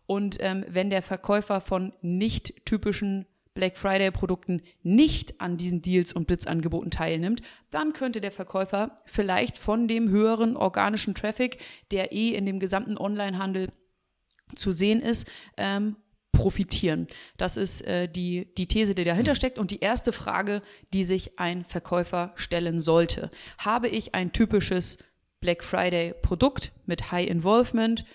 Und 0.06 0.38
ähm, 0.42 0.64
wenn 0.68 0.92
der 0.92 1.02
Verkäufer 1.02 1.60
von 1.60 1.94
nicht 2.02 2.66
typischen 2.66 3.26
Black 3.54 3.78
Friday-Produkten 3.78 4.62
nicht 4.84 5.42
an 5.42 5.58
diesen 5.58 5.82
Deals 5.82 6.14
und 6.14 6.28
Blitzangeboten 6.28 6.92
teilnimmt, 6.92 7.42
dann 7.72 7.94
könnte 7.94 8.22
der 8.22 8.32
Verkäufer 8.32 8.96
vielleicht 9.06 9.58
von 9.58 9.88
dem 9.88 10.10
höheren 10.10 10.56
organischen 10.56 11.16
Traffic, 11.16 11.58
der 11.92 12.12
eh 12.12 12.30
in 12.30 12.46
dem 12.46 12.60
gesamten 12.60 12.98
Onlinehandel 12.98 13.68
zu 14.56 14.72
sehen 14.72 15.02
ist, 15.02 15.30
ähm, 15.58 15.96
profitieren. 16.32 17.08
Das 17.38 17.58
ist 17.58 17.82
äh, 17.82 18.08
die, 18.08 18.54
die 18.56 18.68
These, 18.68 18.96
die 18.96 19.04
dahinter 19.04 19.36
steckt. 19.36 19.60
Und 19.60 19.72
die 19.72 19.80
erste 19.80 20.12
Frage, 20.12 20.62
die 20.94 21.04
sich 21.04 21.38
ein 21.38 21.66
Verkäufer 21.66 22.32
stellen 22.36 22.80
sollte. 22.80 23.30
Habe 23.58 23.90
ich 23.90 24.16
ein 24.16 24.32
typisches 24.32 24.98
Black 25.42 25.64
Friday-Produkt 25.64 26.72
mit 26.86 27.12
High 27.12 27.28
Involvement? 27.28 28.06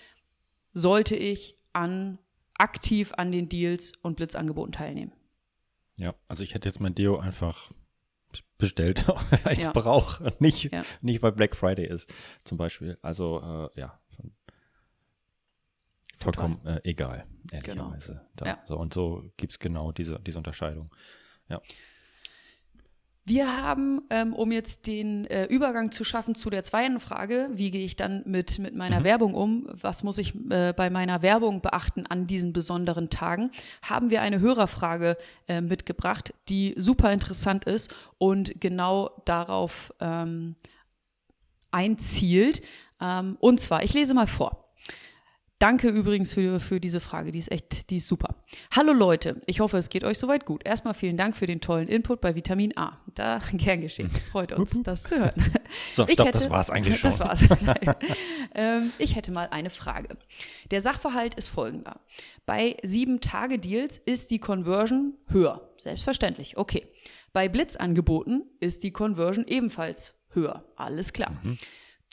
Sollte 0.73 1.15
ich 1.15 1.57
an, 1.73 2.17
aktiv 2.55 3.13
an 3.15 3.31
den 3.31 3.47
Deals 3.47 3.93
und 4.01 4.15
Blitzangeboten 4.15 4.71
teilnehmen? 4.71 5.11
Ja, 5.97 6.13
also 6.27 6.43
ich 6.43 6.53
hätte 6.53 6.67
jetzt 6.67 6.79
mein 6.79 6.95
Deo 6.95 7.17
einfach 7.17 7.71
bestellt, 8.57 9.07
weil 9.43 9.53
ich 9.53 9.59
es 9.59 9.65
ja. 9.65 9.71
brauche, 9.71 10.33
nicht, 10.39 10.71
ja. 10.73 10.83
nicht 11.01 11.21
weil 11.21 11.31
Black 11.31 11.55
Friday 11.55 11.87
ist, 11.87 12.13
zum 12.43 12.57
Beispiel. 12.57 12.97
Also 13.01 13.69
äh, 13.75 13.79
ja, 13.79 13.99
vollkommen 16.17 16.65
äh, 16.65 16.81
egal, 16.83 17.25
ehrlicherweise. 17.51 18.21
Genau. 18.35 18.49
Ja. 18.49 18.63
So, 18.65 18.77
und 18.77 18.93
so 18.93 19.31
gibt 19.37 19.53
es 19.53 19.59
genau 19.59 19.91
diese, 19.91 20.19
diese 20.19 20.37
Unterscheidung. 20.37 20.93
Ja. 21.47 21.61
Wir 23.27 23.63
haben, 23.63 24.03
ähm, 24.11 24.33
um 24.33 24.51
jetzt 24.51 24.85
den 24.85 25.25
äh, 25.25 25.45
Übergang 25.45 25.91
zu 25.91 26.03
schaffen 26.03 26.35
zu 26.35 26.51
der 26.51 26.63
zweiten 26.63 26.99
Frage, 26.99 27.49
wie 27.53 27.71
gehe 27.71 27.83
ich 27.83 27.95
dann 27.95 28.21
mit, 28.27 28.59
mit 28.59 28.75
meiner 28.75 28.99
mhm. 28.99 29.03
Werbung 29.03 29.33
um, 29.33 29.67
was 29.71 30.03
muss 30.03 30.19
ich 30.19 30.35
äh, 30.51 30.73
bei 30.73 30.91
meiner 30.91 31.23
Werbung 31.23 31.59
beachten 31.59 32.05
an 32.05 32.27
diesen 32.27 32.53
besonderen 32.53 33.09
Tagen, 33.09 33.49
haben 33.81 34.11
wir 34.11 34.21
eine 34.21 34.41
Hörerfrage 34.41 35.17
äh, 35.47 35.59
mitgebracht, 35.59 36.35
die 36.49 36.75
super 36.77 37.11
interessant 37.11 37.65
ist 37.65 37.91
und 38.19 38.61
genau 38.61 39.09
darauf 39.25 39.91
ähm, 39.99 40.55
einzielt. 41.71 42.61
Ähm, 43.01 43.37
und 43.39 43.59
zwar, 43.59 43.83
ich 43.83 43.95
lese 43.95 44.13
mal 44.13 44.27
vor. 44.27 44.64
Danke 45.57 45.87
übrigens 45.87 46.33
für, 46.33 46.59
für 46.59 46.81
diese 46.81 46.99
Frage, 46.99 47.31
die 47.31 47.39
ist 47.39 47.49
echt, 47.49 47.89
die 47.89 47.97
ist 47.97 48.09
super. 48.09 48.35
Hallo 48.71 48.91
Leute, 48.91 49.39
ich 49.45 49.61
hoffe, 49.61 49.77
es 49.77 49.87
geht 49.87 50.03
euch 50.03 50.19
soweit 50.19 50.45
gut. 50.45 50.65
Erstmal 50.65 50.93
vielen 50.93 51.15
Dank 51.15 51.37
für 51.37 51.47
den 51.47 51.61
tollen 51.61 51.87
Input 51.87 52.19
bei 52.19 52.35
Vitamin 52.35 52.77
A. 52.77 52.97
Da 53.13 53.39
gern 53.53 53.79
geschehen. 53.79 54.09
Freut 54.31 54.51
uns, 54.51 54.77
das 54.83 55.03
zu 55.03 55.17
hören. 55.17 55.31
So, 55.93 56.05
stopp, 56.05 56.27
hätte, 56.27 56.31
das 56.31 56.49
war's 56.49 56.69
eigentlich 56.69 56.99
schon. 56.99 57.09
Das 57.09 57.21
war's. 57.21 57.43
ähm, 58.55 58.91
ich 58.97 59.15
hätte 59.15 59.31
mal 59.31 59.47
eine 59.49 59.69
Frage. 59.69 60.17
Der 60.71 60.81
Sachverhalt 60.81 61.35
ist 61.35 61.47
folgender. 61.47 62.01
Bei 62.45 62.75
sieben 62.83 63.21
Tage 63.21 63.57
Deals 63.57 63.97
ist 63.97 64.31
die 64.31 64.39
Conversion 64.39 65.13
höher. 65.29 65.69
Selbstverständlich. 65.77 66.57
Okay. 66.57 66.85
Bei 67.31 67.47
Blitzangeboten 67.47 68.43
ist 68.59 68.83
die 68.83 68.91
Conversion 68.91 69.45
ebenfalls 69.47 70.15
höher. 70.31 70.65
Alles 70.75 71.13
klar. 71.13 71.31
Mhm. 71.43 71.57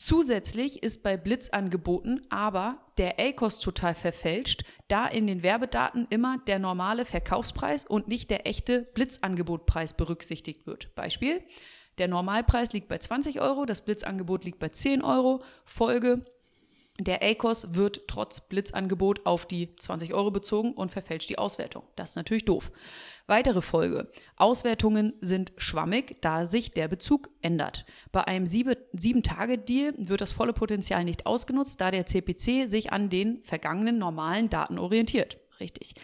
Zusätzlich 0.04 0.82
ist 0.82 1.04
bei 1.04 1.16
Blitzangeboten 1.16 2.26
aber 2.28 2.80
der 2.98 3.20
ACOS 3.20 3.60
total 3.60 3.94
verfälscht, 3.94 4.64
da 4.88 5.06
in 5.06 5.28
den 5.28 5.44
Werbedaten 5.44 6.08
immer 6.10 6.38
der 6.48 6.58
normale 6.58 7.04
Verkaufspreis 7.04 7.84
und 7.84 8.08
nicht 8.08 8.28
der 8.28 8.44
echte 8.44 8.82
Blitzangebotpreis 8.82 9.94
berücksichtigt 9.94 10.66
wird. 10.66 10.92
Beispiel, 10.96 11.40
der 11.98 12.08
Normalpreis 12.08 12.72
liegt 12.72 12.88
bei 12.88 12.98
20 12.98 13.40
Euro, 13.40 13.64
das 13.64 13.84
Blitzangebot 13.84 14.44
liegt 14.44 14.58
bei 14.58 14.70
10 14.70 15.04
Euro. 15.04 15.44
Folge, 15.64 16.24
der 16.98 17.22
ACOS 17.22 17.74
wird 17.74 18.02
trotz 18.06 18.48
Blitzangebot 18.48 19.24
auf 19.24 19.46
die 19.46 19.74
20 19.76 20.12
Euro 20.12 20.30
bezogen 20.30 20.72
und 20.74 20.90
verfälscht 20.90 21.30
die 21.30 21.38
Auswertung. 21.38 21.84
Das 21.96 22.10
ist 22.10 22.16
natürlich 22.16 22.44
doof. 22.44 22.70
Weitere 23.26 23.62
Folge. 23.62 24.10
Auswertungen 24.36 25.14
sind 25.20 25.52
schwammig, 25.56 26.16
da 26.20 26.44
sich 26.44 26.70
der 26.70 26.88
Bezug 26.88 27.30
ändert. 27.40 27.86
Bei 28.10 28.26
einem 28.26 28.44
7-Tage-Deal 28.44 29.94
wird 29.96 30.20
das 30.20 30.32
volle 30.32 30.52
Potenzial 30.52 31.04
nicht 31.04 31.24
ausgenutzt, 31.24 31.80
da 31.80 31.90
der 31.90 32.04
CPC 32.04 32.68
sich 32.68 32.92
an 32.92 33.08
den 33.08 33.42
vergangenen 33.42 33.98
normalen 33.98 34.50
Daten 34.50 34.78
orientiert. 34.78 35.38
Richtig. 35.60 35.94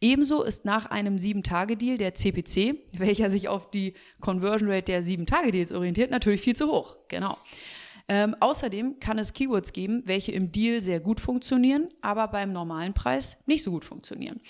Ebenso 0.00 0.42
ist 0.42 0.64
nach 0.64 0.86
einem 0.86 1.16
7-Tage-Deal 1.16 1.98
der 1.98 2.14
CPC, 2.14 2.80
welcher 2.92 3.30
sich 3.30 3.48
auf 3.48 3.70
die 3.70 3.94
Conversion 4.20 4.70
Rate 4.70 4.86
der 4.86 5.04
7-Tage-Deals 5.04 5.70
orientiert, 5.70 6.10
natürlich 6.10 6.40
viel 6.40 6.56
zu 6.56 6.68
hoch. 6.68 6.96
Genau. 7.08 7.36
Ähm, 8.08 8.36
außerdem 8.40 8.98
kann 9.00 9.18
es 9.18 9.32
Keywords 9.32 9.72
geben, 9.72 10.02
welche 10.04 10.32
im 10.32 10.52
Deal 10.52 10.80
sehr 10.80 11.00
gut 11.00 11.20
funktionieren, 11.20 11.88
aber 12.00 12.28
beim 12.28 12.52
normalen 12.52 12.94
Preis 12.94 13.36
nicht 13.46 13.62
so 13.62 13.70
gut 13.70 13.84
funktionieren. 13.84 14.40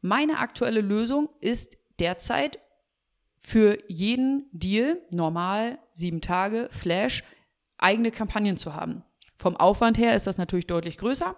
Meine 0.00 0.38
aktuelle 0.38 0.80
Lösung 0.80 1.28
ist 1.40 1.76
derzeit 1.98 2.58
für 3.42 3.78
jeden 3.88 4.48
Deal, 4.52 5.00
normal, 5.10 5.78
sieben 5.92 6.20
Tage, 6.20 6.68
Flash, 6.70 7.22
eigene 7.78 8.10
Kampagnen 8.10 8.56
zu 8.56 8.74
haben. 8.74 9.04
Vom 9.36 9.56
Aufwand 9.56 9.98
her 9.98 10.14
ist 10.14 10.26
das 10.26 10.38
natürlich 10.38 10.66
deutlich 10.66 10.96
größer, 10.96 11.36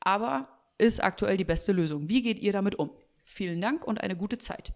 aber 0.00 0.48
ist 0.78 1.02
aktuell 1.02 1.36
die 1.36 1.44
beste 1.44 1.72
Lösung. 1.72 2.08
Wie 2.08 2.22
geht 2.22 2.38
ihr 2.38 2.52
damit 2.52 2.78
um? 2.78 2.90
Vielen 3.24 3.60
Dank 3.60 3.86
und 3.86 4.00
eine 4.00 4.16
gute 4.16 4.38
Zeit. 4.38 4.74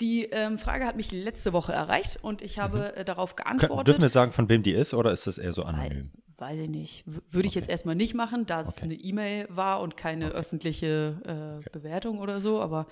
Die 0.00 0.24
ähm, 0.24 0.58
Frage 0.58 0.86
hat 0.86 0.96
mich 0.96 1.12
letzte 1.12 1.52
Woche 1.52 1.72
erreicht 1.72 2.18
und 2.22 2.42
ich 2.42 2.58
habe 2.58 2.92
mhm. 2.94 3.00
äh, 3.00 3.04
darauf 3.04 3.34
geantwortet. 3.34 3.68
Können, 3.68 3.84
dürfen 3.84 4.02
wir 4.02 4.08
sagen, 4.08 4.32
von 4.32 4.48
wem 4.48 4.62
die 4.62 4.72
ist 4.72 4.94
oder 4.94 5.12
ist 5.12 5.26
das 5.26 5.38
eher 5.38 5.52
so 5.52 5.62
anonym? 5.64 6.10
Weiß, 6.38 6.50
weiß 6.52 6.60
ich 6.60 6.68
nicht. 6.70 7.04
W 7.06 7.20
würde 7.30 7.46
ich 7.46 7.52
okay. 7.52 7.60
jetzt 7.60 7.68
erstmal 7.68 7.94
nicht 7.94 8.14
machen, 8.14 8.46
da 8.46 8.62
es 8.62 8.68
okay. 8.68 8.84
eine 8.84 8.94
E-Mail 8.94 9.46
war 9.50 9.80
und 9.80 9.96
keine 9.96 10.26
okay. 10.26 10.34
öffentliche 10.34 11.60
äh, 11.64 11.70
Bewertung 11.70 12.18
oder 12.18 12.40
so, 12.40 12.60
aber 12.60 12.86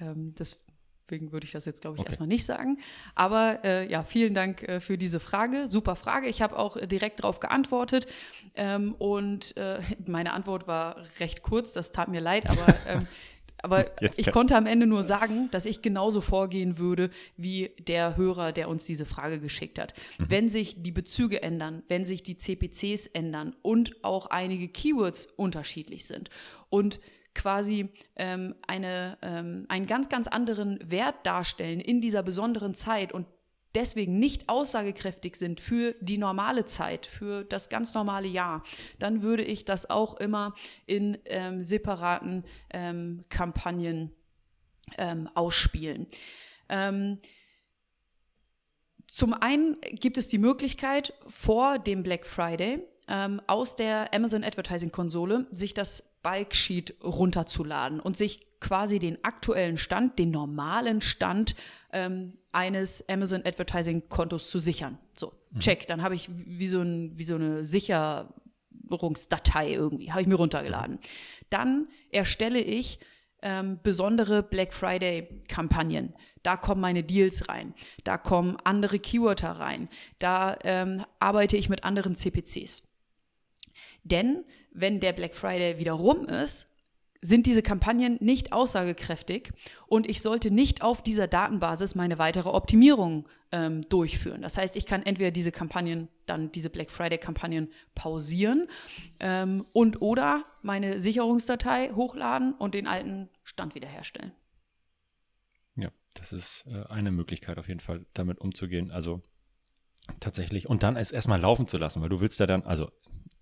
ähm, 0.00 0.34
deswegen 0.36 1.30
würde 1.32 1.46
ich 1.46 1.52
das 1.52 1.64
jetzt, 1.64 1.80
glaube 1.80 1.96
ich, 1.98 2.04
erstmal 2.04 2.28
nicht 2.28 2.44
sagen. 2.44 2.78
Aber 3.14 3.60
äh, 3.64 3.88
ja, 3.88 4.02
vielen 4.02 4.34
Dank 4.34 4.62
äh, 4.64 4.80
für 4.80 4.98
diese 4.98 5.20
Frage. 5.20 5.68
Super 5.68 5.94
Frage. 5.94 6.28
Ich 6.28 6.42
habe 6.42 6.58
auch 6.58 6.76
direkt 6.86 7.20
darauf 7.20 7.38
geantwortet 7.38 8.06
ähm, 8.56 8.96
und 8.98 9.56
äh, 9.56 9.80
meine 10.06 10.32
Antwort 10.32 10.66
war 10.66 10.96
recht 11.20 11.42
kurz, 11.42 11.72
das 11.72 11.92
tat 11.92 12.08
mir 12.08 12.20
leid, 12.20 12.50
aber 12.50 12.74
ähm, 12.88 13.06
aber 13.62 13.86
Jetzt 14.00 14.18
ich 14.18 14.30
konnte 14.30 14.56
am 14.56 14.66
Ende 14.66 14.86
nur 14.86 15.04
sagen, 15.04 15.48
dass 15.50 15.66
ich 15.66 15.82
genauso 15.82 16.20
vorgehen 16.20 16.78
würde 16.78 17.10
wie 17.36 17.70
der 17.78 18.16
Hörer, 18.16 18.52
der 18.52 18.68
uns 18.68 18.84
diese 18.84 19.06
Frage 19.06 19.40
geschickt 19.40 19.78
hat. 19.78 19.94
Mhm. 20.18 20.30
Wenn 20.30 20.48
sich 20.48 20.82
die 20.82 20.92
Bezüge 20.92 21.42
ändern, 21.42 21.82
wenn 21.88 22.04
sich 22.04 22.22
die 22.22 22.38
CPCs 22.38 23.06
ändern 23.08 23.56
und 23.62 24.04
auch 24.04 24.26
einige 24.26 24.68
Keywords 24.68 25.26
unterschiedlich 25.26 26.04
sind 26.06 26.30
und 26.70 27.00
quasi 27.34 27.88
ähm, 28.16 28.54
eine, 28.66 29.16
ähm, 29.22 29.66
einen 29.68 29.86
ganz, 29.86 30.08
ganz 30.08 30.26
anderen 30.26 30.78
Wert 30.90 31.24
darstellen 31.24 31.80
in 31.80 32.00
dieser 32.00 32.22
besonderen 32.22 32.74
Zeit 32.74 33.12
und 33.12 33.26
deswegen 33.74 34.18
nicht 34.18 34.48
aussagekräftig 34.48 35.36
sind 35.36 35.60
für 35.60 35.94
die 36.00 36.18
normale 36.18 36.64
Zeit, 36.64 37.06
für 37.06 37.44
das 37.44 37.68
ganz 37.68 37.94
normale 37.94 38.28
Jahr, 38.28 38.62
dann 38.98 39.22
würde 39.22 39.44
ich 39.44 39.64
das 39.64 39.90
auch 39.90 40.16
immer 40.16 40.54
in 40.86 41.18
ähm, 41.26 41.62
separaten 41.62 42.44
ähm, 42.70 43.22
Kampagnen 43.28 44.12
ähm, 44.96 45.28
ausspielen. 45.34 46.06
Ähm, 46.68 47.18
zum 49.10 49.32
einen 49.32 49.76
gibt 49.80 50.18
es 50.18 50.28
die 50.28 50.38
Möglichkeit, 50.38 51.14
vor 51.26 51.78
dem 51.78 52.02
Black 52.02 52.26
Friday 52.26 52.82
ähm, 53.08 53.40
aus 53.46 53.74
der 53.76 54.12
Amazon 54.12 54.44
Advertising 54.44 54.92
Konsole 54.92 55.46
sich 55.50 55.72
das 55.72 56.14
Bike 56.22 56.54
Sheet 56.54 56.94
runterzuladen 57.02 58.00
und 58.00 58.16
sich 58.16 58.47
quasi 58.60 58.98
den 58.98 59.22
aktuellen 59.24 59.76
Stand, 59.76 60.18
den 60.18 60.30
normalen 60.30 61.00
Stand 61.00 61.54
ähm, 61.92 62.34
eines 62.52 63.08
Amazon 63.08 63.42
Advertising 63.44 64.08
Kontos 64.08 64.50
zu 64.50 64.58
sichern. 64.58 64.98
So, 65.14 65.32
mhm. 65.50 65.60
check. 65.60 65.86
Dann 65.86 66.02
habe 66.02 66.14
ich 66.14 66.28
wie 66.30 66.68
so, 66.68 66.80
ein, 66.80 67.16
wie 67.16 67.24
so 67.24 67.36
eine 67.36 67.64
Sicherungsdatei 67.64 69.72
irgendwie, 69.72 70.10
habe 70.10 70.22
ich 70.22 70.28
mir 70.28 70.36
runtergeladen. 70.36 70.98
Dann 71.50 71.88
erstelle 72.10 72.60
ich 72.60 72.98
ähm, 73.42 73.78
besondere 73.82 74.42
Black 74.42 74.72
Friday 74.72 75.42
Kampagnen. 75.48 76.14
Da 76.42 76.56
kommen 76.56 76.80
meine 76.80 77.02
Deals 77.02 77.48
rein, 77.48 77.74
da 78.04 78.16
kommen 78.16 78.56
andere 78.64 78.98
Keywörter 78.98 79.50
rein, 79.50 79.88
da 80.18 80.56
ähm, 80.62 81.04
arbeite 81.18 81.56
ich 81.56 81.68
mit 81.68 81.84
anderen 81.84 82.14
CPCs. 82.14 82.88
Denn 84.04 84.44
wenn 84.72 85.00
der 85.00 85.12
Black 85.12 85.34
Friday 85.34 85.78
wieder 85.78 85.92
rum 85.92 86.26
ist, 86.26 86.66
sind 87.20 87.46
diese 87.46 87.62
Kampagnen 87.62 88.16
nicht 88.20 88.52
aussagekräftig 88.52 89.52
und 89.86 90.08
ich 90.08 90.22
sollte 90.22 90.50
nicht 90.50 90.82
auf 90.82 91.02
dieser 91.02 91.26
Datenbasis 91.26 91.94
meine 91.94 92.18
weitere 92.18 92.48
Optimierung 92.48 93.28
ähm, 93.50 93.88
durchführen. 93.88 94.42
Das 94.42 94.56
heißt, 94.56 94.76
ich 94.76 94.86
kann 94.86 95.02
entweder 95.02 95.30
diese 95.30 95.50
Kampagnen, 95.50 96.08
dann 96.26 96.52
diese 96.52 96.70
Black 96.70 96.90
Friday-Kampagnen 96.90 97.72
pausieren 97.94 98.68
ähm, 99.20 99.66
und 99.72 100.00
oder 100.00 100.44
meine 100.62 101.00
Sicherungsdatei 101.00 101.90
hochladen 101.94 102.54
und 102.54 102.74
den 102.74 102.86
alten 102.86 103.28
Stand 103.42 103.74
wiederherstellen. 103.74 104.32
Ja, 105.76 105.90
Das 106.14 106.32
ist 106.32 106.66
äh, 106.68 106.84
eine 106.88 107.10
Möglichkeit 107.10 107.58
auf 107.58 107.68
jeden 107.68 107.80
Fall, 107.80 108.06
damit 108.14 108.40
umzugehen. 108.40 108.90
Also 108.90 109.22
tatsächlich. 110.20 110.68
Und 110.68 110.82
dann 110.82 110.96
es 110.96 111.12
erstmal 111.12 111.40
laufen 111.40 111.66
zu 111.66 111.78
lassen, 111.78 112.02
weil 112.02 112.08
du 112.08 112.20
willst 112.20 112.40
ja 112.40 112.46
dann, 112.46 112.62
also 112.62 112.90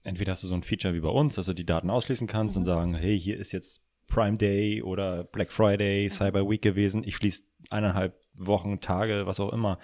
entweder 0.03 0.33
hast 0.33 0.42
du 0.42 0.46
so 0.46 0.55
ein 0.55 0.62
Feature 0.62 0.94
wie 0.94 1.01
bei 1.01 1.09
uns, 1.09 1.35
dass 1.35 1.46
du 1.46 1.55
die 1.55 1.66
Daten 1.66 1.90
ausschließen 1.90 2.27
kannst 2.27 2.57
mhm. 2.57 2.61
und 2.61 2.64
sagen, 2.64 2.94
hey, 2.94 3.18
hier 3.18 3.37
ist 3.37 3.53
jetzt 3.53 3.83
Prime 4.07 4.37
Day 4.37 4.83
oder 4.83 5.25
Black 5.25 5.51
Friday, 5.51 6.05
mhm. 6.05 6.11
Cyber 6.11 6.49
Week 6.49 6.62
gewesen. 6.62 7.03
Ich 7.05 7.16
schließe 7.16 7.44
eineinhalb 7.70 8.14
Wochen, 8.38 8.81
Tage, 8.81 9.27
was 9.27 9.40
auch 9.40 9.53
immer 9.53 9.79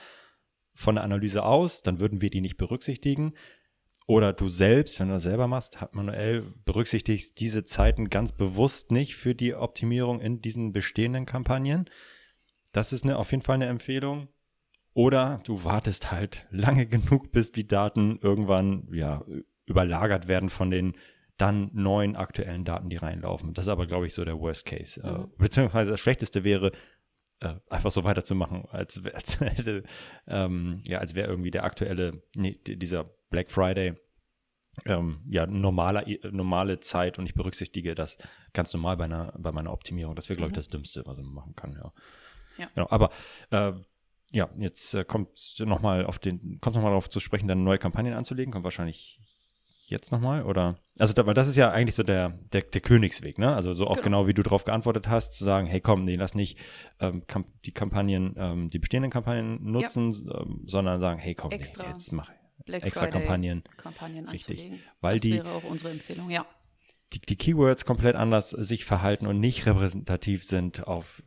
von 0.74 0.94
der 0.94 1.04
Analyse 1.04 1.44
aus, 1.44 1.82
dann 1.82 2.00
würden 2.00 2.20
wir 2.20 2.30
die 2.30 2.40
nicht 2.40 2.56
berücksichtigen. 2.56 3.34
Oder 4.06 4.32
du 4.32 4.48
selbst, 4.48 4.98
wenn 4.98 5.08
du 5.08 5.14
das 5.14 5.22
selber 5.22 5.46
machst, 5.46 5.78
manuell 5.92 6.42
berücksichtigst 6.64 7.38
diese 7.38 7.64
Zeiten 7.64 8.10
ganz 8.10 8.32
bewusst 8.32 8.90
nicht 8.90 9.14
für 9.16 9.34
die 9.34 9.54
Optimierung 9.54 10.20
in 10.20 10.40
diesen 10.40 10.72
bestehenden 10.72 11.24
Kampagnen. 11.24 11.88
Das 12.72 12.92
ist 12.92 13.04
eine, 13.04 13.18
auf 13.18 13.30
jeden 13.30 13.42
Fall 13.42 13.56
eine 13.56 13.66
Empfehlung. 13.66 14.28
Oder 14.94 15.40
du 15.44 15.64
wartest 15.64 16.10
halt 16.10 16.46
lange 16.50 16.86
genug, 16.86 17.32
bis 17.32 17.52
die 17.52 17.68
Daten 17.68 18.18
irgendwann 18.20 18.88
ja, 18.92 19.24
überlagert 19.72 20.28
werden 20.28 20.50
von 20.50 20.70
den 20.70 20.94
dann 21.36 21.70
neuen 21.72 22.14
aktuellen 22.14 22.64
Daten, 22.64 22.88
die 22.88 22.96
reinlaufen. 22.96 23.54
Das 23.54 23.64
ist 23.64 23.70
aber, 23.70 23.86
glaube 23.86 24.06
ich, 24.06 24.14
so 24.14 24.24
der 24.24 24.38
Worst 24.38 24.66
Case. 24.66 25.00
Äh, 25.02 25.10
mhm. 25.10 25.32
Beziehungsweise 25.38 25.90
das 25.92 26.00
Schlechteste 26.00 26.44
wäre, 26.44 26.72
äh, 27.40 27.54
einfach 27.68 27.90
so 27.90 28.04
weiterzumachen, 28.04 28.66
als, 28.70 29.02
als 29.12 29.40
hätte, 29.40 29.82
ähm, 30.28 30.82
ja, 30.86 30.98
als 30.98 31.14
wäre 31.14 31.28
irgendwie 31.28 31.50
der 31.50 31.64
aktuelle, 31.64 32.22
nee, 32.36 32.60
dieser 32.64 33.04
Black 33.30 33.50
Friday 33.50 33.94
ähm, 34.86 35.20
ja, 35.28 35.46
normaler, 35.46 36.04
normale 36.30 36.80
Zeit 36.80 37.18
und 37.18 37.26
ich 37.26 37.34
berücksichtige 37.34 37.94
das 37.94 38.18
ganz 38.52 38.72
normal 38.72 38.96
bei, 38.96 39.04
einer, 39.04 39.34
bei 39.38 39.52
meiner 39.52 39.72
Optimierung. 39.72 40.14
Das 40.14 40.28
wäre, 40.28 40.36
glaube 40.36 40.50
ich, 40.50 40.56
mhm. 40.56 40.60
das 40.60 40.68
Dümmste, 40.68 41.02
was 41.06 41.18
man 41.18 41.32
machen 41.32 41.54
kann, 41.56 41.72
ja. 41.72 41.92
ja. 42.58 42.70
Genau, 42.74 42.86
aber 42.90 43.10
äh, 43.50 43.72
ja, 44.30 44.48
jetzt 44.56 44.94
äh, 44.94 45.04
kommt 45.04 45.56
nochmal 45.58 46.06
auf 46.06 46.18
den, 46.18 46.58
kommt 46.60 46.74
nochmal 46.76 46.92
darauf 46.92 47.10
zu 47.10 47.20
sprechen, 47.20 47.48
dann 47.48 47.64
neue 47.64 47.78
Kampagnen 47.78 48.14
anzulegen, 48.14 48.52
kommt 48.52 48.64
wahrscheinlich 48.64 49.20
jetzt 49.92 50.10
nochmal? 50.10 50.42
Oder? 50.42 50.76
Also, 50.98 51.12
da, 51.12 51.24
weil 51.26 51.34
das 51.34 51.46
ist 51.46 51.56
ja 51.56 51.70
eigentlich 51.70 51.94
so 51.94 52.02
der, 52.02 52.30
der, 52.52 52.62
der 52.62 52.80
Königsweg, 52.80 53.38
ne? 53.38 53.54
Also, 53.54 53.72
so 53.72 53.86
auch 53.86 53.96
genau. 53.96 54.04
genau. 54.04 54.26
wie 54.26 54.34
du 54.34 54.42
darauf 54.42 54.64
geantwortet 54.64 55.08
hast, 55.08 55.34
zu 55.34 55.44
sagen, 55.44 55.66
hey, 55.66 55.80
komm, 55.80 56.04
nee, 56.04 56.16
lass 56.16 56.34
nicht 56.34 56.58
ähm, 56.98 57.22
die 57.64 57.72
Kampagnen, 57.72 58.34
ähm, 58.36 58.70
die 58.70 58.78
bestehenden 58.78 59.10
Kampagnen 59.10 59.62
nutzen, 59.62 60.10
ja. 60.26 60.40
ähm, 60.40 60.64
sondern 60.66 60.98
sagen, 60.98 61.20
hey, 61.20 61.34
komm, 61.34 61.52
extra 61.52 61.84
nee, 61.84 61.90
jetzt 61.90 62.10
mach 62.12 62.30
Black 62.64 62.84
extra 62.84 63.06
Friday 63.06 63.20
Kampagnen. 63.20 63.62
Kampagnen 63.76 64.28
Richtig. 64.28 64.58
Anzulegen. 64.58 64.84
Weil 65.00 65.14
das 65.14 65.20
die, 65.22 65.32
wäre 65.32 65.50
auch 65.50 65.64
unsere 65.64 65.90
Empfehlung, 65.90 66.30
ja. 66.30 66.46
Die, 67.12 67.20
die 67.20 67.36
Keywords 67.36 67.84
komplett 67.84 68.16
anders 68.16 68.50
sich 68.50 68.84
verhalten 68.84 69.26
und 69.26 69.38
nicht 69.38 69.66
repräsentativ 69.66 70.44
sind 70.44 70.86
auf 70.86 71.22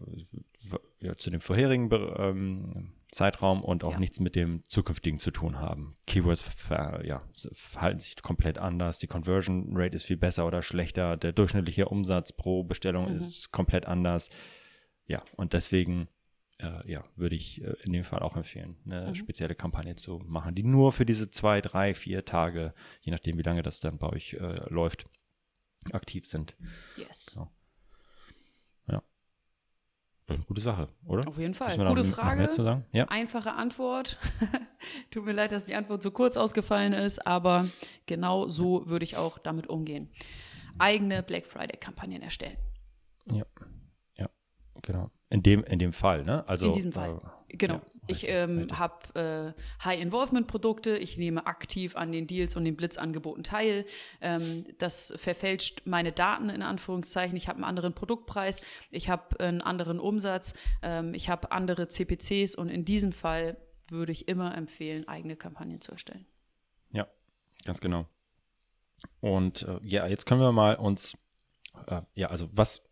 ja, 1.06 1.16
zu 1.16 1.30
dem 1.30 1.42
vorherigen 1.42 1.90
ähm, 2.18 2.94
Zeitraum 3.10 3.64
und 3.64 3.84
auch 3.84 3.94
ja. 3.94 4.00
nichts 4.00 4.20
mit 4.20 4.36
dem 4.36 4.64
zukünftigen 4.68 5.20
zu 5.20 5.32
tun 5.32 5.60
haben. 5.60 5.96
Keywords 6.08 6.42
ver, 6.42 7.06
ja, 7.06 7.22
verhalten 7.54 8.00
sich 8.00 8.22
komplett 8.22 8.58
anders. 8.58 9.00
Die 9.00 9.08
Conversion 9.08 9.70
Rate 9.72 9.96
ist 9.96 10.06
viel 10.06 10.18
besser 10.18 10.46
oder 10.46 10.62
schlechter. 10.62 11.16
Der 11.16 11.32
durchschnittliche 11.32 11.88
Umsatz 11.88 12.34
pro 12.34 12.64
Bestellung 12.64 13.10
mhm. 13.10 13.18
ist 13.18 13.52
komplett 13.52 13.86
anders. 13.86 14.30
Ja, 15.06 15.24
und 15.38 15.54
deswegen 15.54 16.08
äh, 16.58 16.92
ja, 16.92 17.04
würde 17.16 17.36
ich 17.36 17.64
äh, 17.64 17.76
in 17.84 17.94
dem 17.94 18.04
Fall 18.04 18.20
auch 18.20 18.36
empfehlen, 18.36 18.78
eine 18.86 19.08
mhm. 19.08 19.16
spezielle 19.16 19.56
Kampagne 19.56 19.96
zu 19.96 20.20
machen, 20.26 20.56
die 20.56 20.64
nur 20.64 20.92
für 20.92 21.06
diese 21.06 21.30
zwei, 21.30 21.62
drei, 21.62 21.94
vier 21.94 22.26
Tage, 22.26 22.74
je 23.02 23.12
nachdem, 23.12 23.38
wie 23.38 23.44
lange 23.44 23.62
das 23.62 23.80
dann 23.80 23.98
bei 23.98 24.10
euch 24.10 24.34
äh, 24.34 24.70
läuft, 24.70 25.06
aktiv 25.92 26.26
sind. 26.26 26.56
Yes. 26.98 27.26
So. 27.26 27.48
Gute 30.48 30.62
Sache, 30.62 30.90
oder? 31.06 31.28
Auf 31.28 31.38
jeden 31.38 31.54
Fall. 31.54 31.78
Gute 31.78 32.04
Frage. 32.04 32.84
Ja. 32.92 33.06
Einfache 33.06 33.54
Antwort. 33.54 34.18
Tut 35.12 35.24
mir 35.24 35.34
leid, 35.34 35.52
dass 35.52 35.66
die 35.66 35.76
Antwort 35.76 36.02
so 36.02 36.10
kurz 36.10 36.36
ausgefallen 36.36 36.94
ist, 36.94 37.26
aber 37.28 37.68
genau 38.08 38.48
so 38.48 38.88
würde 38.88 39.06
ich 39.06 39.18
auch 39.18 39.38
damit 39.38 39.68
umgehen. 39.68 40.10
Eigene 40.80 41.22
Black 41.22 41.46
Friday-Kampagnen 41.46 42.24
erstellen. 42.24 42.58
Ja. 43.32 43.46
Ja, 44.16 44.30
genau. 44.82 45.12
In 45.30 45.44
dem, 45.44 45.64
in 45.64 45.78
dem 45.78 45.94
Fall, 45.94 46.24
ne? 46.24 46.48
Also, 46.48 46.68
in 46.68 46.74
diesem 46.74 46.92
Fall. 46.92 47.22
Äh, 47.48 47.58
genau. 47.58 47.76
Ja. 47.76 47.82
Ich 48.08 48.28
ähm, 48.28 48.68
habe 48.72 49.54
äh, 49.56 49.84
High-Involvement-Produkte, 49.84 50.98
ich 50.98 51.18
nehme 51.18 51.48
aktiv 51.48 51.96
an 51.96 52.12
den 52.12 52.28
Deals 52.28 52.56
und 52.56 52.66
den 52.66 52.76
Blitzangeboten 52.76 53.44
teil. 53.44 53.86
Ähm, 54.22 54.66
das 54.78 55.14
verfälscht 55.18 55.82
meine 55.86 56.12
Daten 56.12 56.50
in 56.50 56.62
Anführungszeichen. 56.62 57.36
Ich 57.36 57.48
habe 57.48 57.58
einen 57.58 57.66
anderen 57.66 57.94
Produktpreis, 57.94 58.62
ich 58.92 59.10
habe 59.10 59.40
einen 59.40 59.62
anderen 59.62 60.00
Umsatz, 60.00 60.54
ähm, 60.82 61.14
ich 61.14 61.30
habe 61.30 61.52
andere 61.52 61.88
CPCs 61.88 62.56
und 62.56 62.70
in 62.70 62.86
diesem 62.86 63.12
Fall 63.12 63.58
würde 63.90 64.12
ich 64.12 64.28
immer 64.28 64.56
empfehlen, 64.56 65.08
eigene 65.08 65.36
Kampagnen 65.36 65.82
zu 65.82 65.92
erstellen. 65.92 66.26
Ja, 66.92 67.08
ganz 67.66 67.82
genau. 67.82 68.08
Und 69.20 69.64
äh, 69.64 69.80
ja, 69.84 70.08
jetzt 70.08 70.26
können 70.26 70.42
wir 70.42 70.52
mal 70.52 70.76
uns, 70.76 71.18
äh, 71.88 72.02
ja, 72.14 72.30
also 72.30 72.50
was 72.52 72.84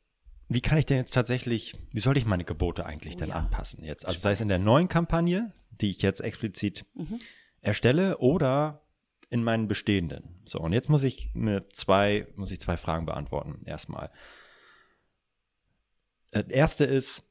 wie 0.50 0.62
kann 0.62 0.78
ich 0.78 0.86
denn 0.86 0.98
jetzt 0.98 1.14
tatsächlich, 1.14 1.76
wie 1.92 2.00
soll 2.00 2.18
ich 2.18 2.26
meine 2.26 2.44
Gebote 2.44 2.86
eigentlich 2.86 3.16
oh, 3.16 3.20
denn 3.20 3.30
ja. 3.30 3.36
anpassen 3.36 3.84
jetzt? 3.84 4.06
Also 4.06 4.20
Spannend. 4.20 4.24
sei 4.24 4.32
es 4.32 4.42
in 4.42 4.48
der 4.50 4.60
neuen 4.60 4.88
Kampagne, 4.88 5.54
die 5.82 5.90
ich 5.90 6.02
jetzt 6.02 6.22
explizit 6.22 6.86
mhm. 6.94 7.20
erstelle, 7.62 8.18
oder 8.20 8.84
in 9.30 9.44
meinen 9.44 9.68
bestehenden. 9.68 10.42
So, 10.46 10.60
und 10.60 10.74
jetzt 10.74 10.90
muss 10.90 11.04
ich 11.04 11.32
mir 11.34 11.68
zwei, 11.70 12.28
muss 12.36 12.52
ich 12.52 12.60
zwei 12.60 12.78
Fragen 12.78 13.08
beantworten. 13.08 13.64
Erstmal. 13.66 14.12
Das 16.30 16.48
erste 16.48 16.86
ist, 16.86 17.24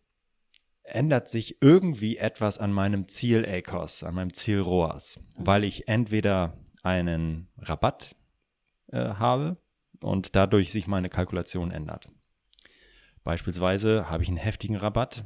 ändert 0.83 1.29
sich 1.29 1.62
irgendwie 1.62 2.16
etwas 2.16 2.59
an 2.59 2.72
meinem 2.72 3.09
Ziel 3.09 3.46
ACOS, 3.46 4.03
an 4.03 4.14
meinem 4.14 4.35
Ziel 4.35 4.61
ROAS, 4.61 5.18
mhm. 5.18 5.46
weil 5.46 5.64
ich 5.64 5.87
entweder 5.87 6.59
einen 6.83 7.48
Rabatt 7.59 8.16
äh, 8.88 9.14
habe 9.14 9.59
und 10.01 10.35
dadurch 10.35 10.72
sich 10.72 10.88
meine 10.88 11.09
Kalkulation 11.09 11.70
ändert. 11.70 12.09
Beispielsweise 13.25 14.09
habe 14.11 14.23
ich 14.23 14.29
einen 14.29 14.39
heftigen 14.39 14.77
Rabatt 14.77 15.25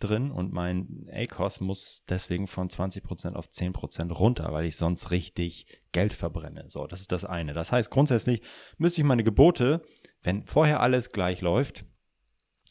drin 0.00 0.30
und 0.30 0.52
mein 0.52 1.08
ACOS 1.12 1.60
muss 1.60 2.04
deswegen 2.08 2.46
von 2.46 2.68
20% 2.68 3.34
auf 3.34 3.46
10% 3.46 4.12
runter, 4.12 4.52
weil 4.52 4.64
ich 4.64 4.76
sonst 4.76 5.10
richtig 5.10 5.66
Geld 5.92 6.12
verbrenne. 6.12 6.64
So, 6.68 6.86
das 6.86 7.00
ist 7.00 7.12
das 7.12 7.24
eine. 7.24 7.52
Das 7.52 7.72
heißt, 7.72 7.90
grundsätzlich 7.90 8.42
müsste 8.78 9.00
ich 9.00 9.06
meine 9.06 9.24
Gebote, 9.24 9.82
wenn 10.22 10.46
vorher 10.46 10.80
alles 10.80 11.12
gleich 11.12 11.40
läuft, 11.40 11.84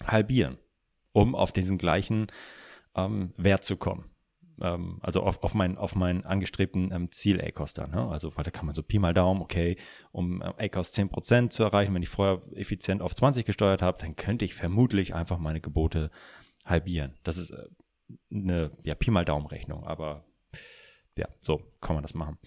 halbieren, 0.05 0.57
um 1.13 1.35
auf 1.35 1.51
diesen 1.51 1.77
gleichen 1.77 2.27
ähm, 2.95 3.33
Wert 3.37 3.63
zu 3.63 3.77
kommen 3.77 4.10
ähm, 4.61 4.99
also 5.01 5.23
auf, 5.23 5.43
auf, 5.43 5.53
mein, 5.53 5.77
auf 5.77 5.95
meinen 5.95 6.25
angestrebten 6.25 6.91
ähm, 6.93 7.11
Ziel 7.11 7.41
ACOS 7.41 7.73
dann. 7.73 7.91
Ne? 7.91 8.07
Also 8.07 8.31
da 8.31 8.51
kann 8.51 8.65
man 8.65 8.75
so 8.75 8.83
Pi 8.83 8.99
mal 8.99 9.13
Daumen, 9.13 9.41
okay, 9.41 9.77
um 10.11 10.41
äh, 10.41 10.65
ACOS 10.65 10.93
10% 10.93 11.49
zu 11.49 11.63
erreichen, 11.63 11.93
wenn 11.93 12.03
ich 12.03 12.09
vorher 12.09 12.41
effizient 12.55 13.01
auf 13.01 13.15
20 13.15 13.45
gesteuert 13.45 13.81
habe, 13.81 13.97
dann 13.99 14.15
könnte 14.15 14.45
ich 14.45 14.53
vermutlich 14.53 15.15
einfach 15.15 15.37
meine 15.37 15.61
Gebote 15.61 16.11
halbieren. 16.65 17.15
Das 17.23 17.37
ist 17.37 17.51
äh, 17.51 17.67
eine 18.33 18.71
ja, 18.83 18.95
Pi 18.95 19.11
mal 19.11 19.25
Daumen 19.25 19.47
Rechnung, 19.47 19.85
aber 19.85 20.25
ja, 21.17 21.27
so 21.39 21.61
kann 21.81 21.95
man 21.95 22.03
das 22.03 22.13
machen. 22.13 22.37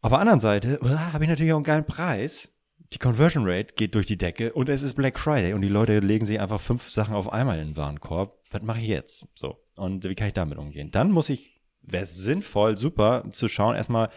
Auf 0.00 0.10
der 0.10 0.20
anderen 0.20 0.40
Seite 0.40 0.78
habe 1.12 1.24
ich 1.24 1.30
natürlich 1.30 1.52
auch 1.52 1.56
einen 1.56 1.64
geilen 1.64 1.86
Preis. 1.86 2.53
Die 2.92 2.98
Conversion 2.98 3.44
Rate 3.46 3.74
geht 3.74 3.94
durch 3.94 4.06
die 4.06 4.18
Decke 4.18 4.52
und 4.52 4.68
es 4.68 4.82
ist 4.82 4.94
Black 4.94 5.18
Friday 5.18 5.52
und 5.52 5.62
die 5.62 5.68
Leute 5.68 5.98
legen 6.00 6.26
sich 6.26 6.40
einfach 6.40 6.60
fünf 6.60 6.88
Sachen 6.88 7.14
auf 7.14 7.32
einmal 7.32 7.58
in 7.58 7.68
den 7.68 7.76
Warenkorb. 7.76 8.38
Was 8.50 8.62
mache 8.62 8.80
ich 8.80 8.88
jetzt? 8.88 9.26
So. 9.34 9.58
Und 9.76 10.04
wie 10.04 10.14
kann 10.14 10.28
ich 10.28 10.32
damit 10.32 10.58
umgehen? 10.58 10.90
Dann 10.90 11.10
muss 11.10 11.28
ich, 11.28 11.60
wäre 11.82 12.04
es 12.04 12.14
sinnvoll, 12.14 12.76
super, 12.76 13.24
zu 13.32 13.48
schauen, 13.48 13.74
erstmal, 13.74 14.10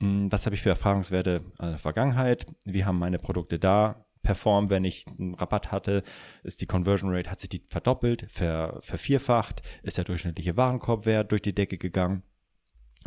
hm, 0.00 0.30
was 0.30 0.46
habe 0.46 0.54
ich 0.54 0.62
für 0.62 0.68
Erfahrungswerte 0.68 1.44
in 1.58 1.66
der 1.66 1.78
Vergangenheit? 1.78 2.46
Wie 2.64 2.84
haben 2.84 2.98
meine 2.98 3.18
Produkte 3.18 3.58
da 3.58 4.06
performt, 4.22 4.70
wenn 4.70 4.84
ich 4.84 5.06
einen 5.06 5.34
Rabatt 5.34 5.72
hatte? 5.72 6.02
Ist 6.44 6.60
die 6.60 6.66
Conversion 6.66 7.12
Rate, 7.12 7.30
hat 7.30 7.40
sich 7.40 7.50
die 7.50 7.64
verdoppelt, 7.66 8.26
ver, 8.30 8.78
vervierfacht? 8.80 9.62
Ist 9.82 9.98
der 9.98 10.04
durchschnittliche 10.04 10.56
Warenkorbwert 10.56 11.32
durch 11.32 11.42
die 11.42 11.54
Decke 11.54 11.78
gegangen? 11.78 12.22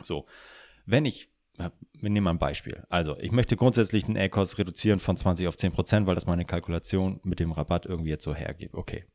So. 0.01 0.25
Wenn 0.85 1.05
ich 1.05 1.32
wir 1.57 2.09
nehmen 2.09 2.23
mal 2.23 2.31
ein 2.31 2.39
Beispiel. 2.39 2.83
Also, 2.89 3.17
ich 3.19 3.31
möchte 3.31 3.55
grundsätzlich 3.55 4.05
den 4.05 4.17
A-Kost 4.17 4.57
reduzieren 4.57 4.99
von 4.99 5.17
20 5.17 5.47
auf 5.47 5.55
10 5.55 5.71
Prozent, 5.71 6.07
weil 6.07 6.15
das 6.15 6.25
meine 6.25 6.45
Kalkulation 6.45 7.19
mit 7.23 7.39
dem 7.39 7.51
Rabatt 7.51 7.85
irgendwie 7.85 8.09
jetzt 8.09 8.23
so 8.23 8.33
hergibt. 8.33 8.73
Okay, 8.73 9.05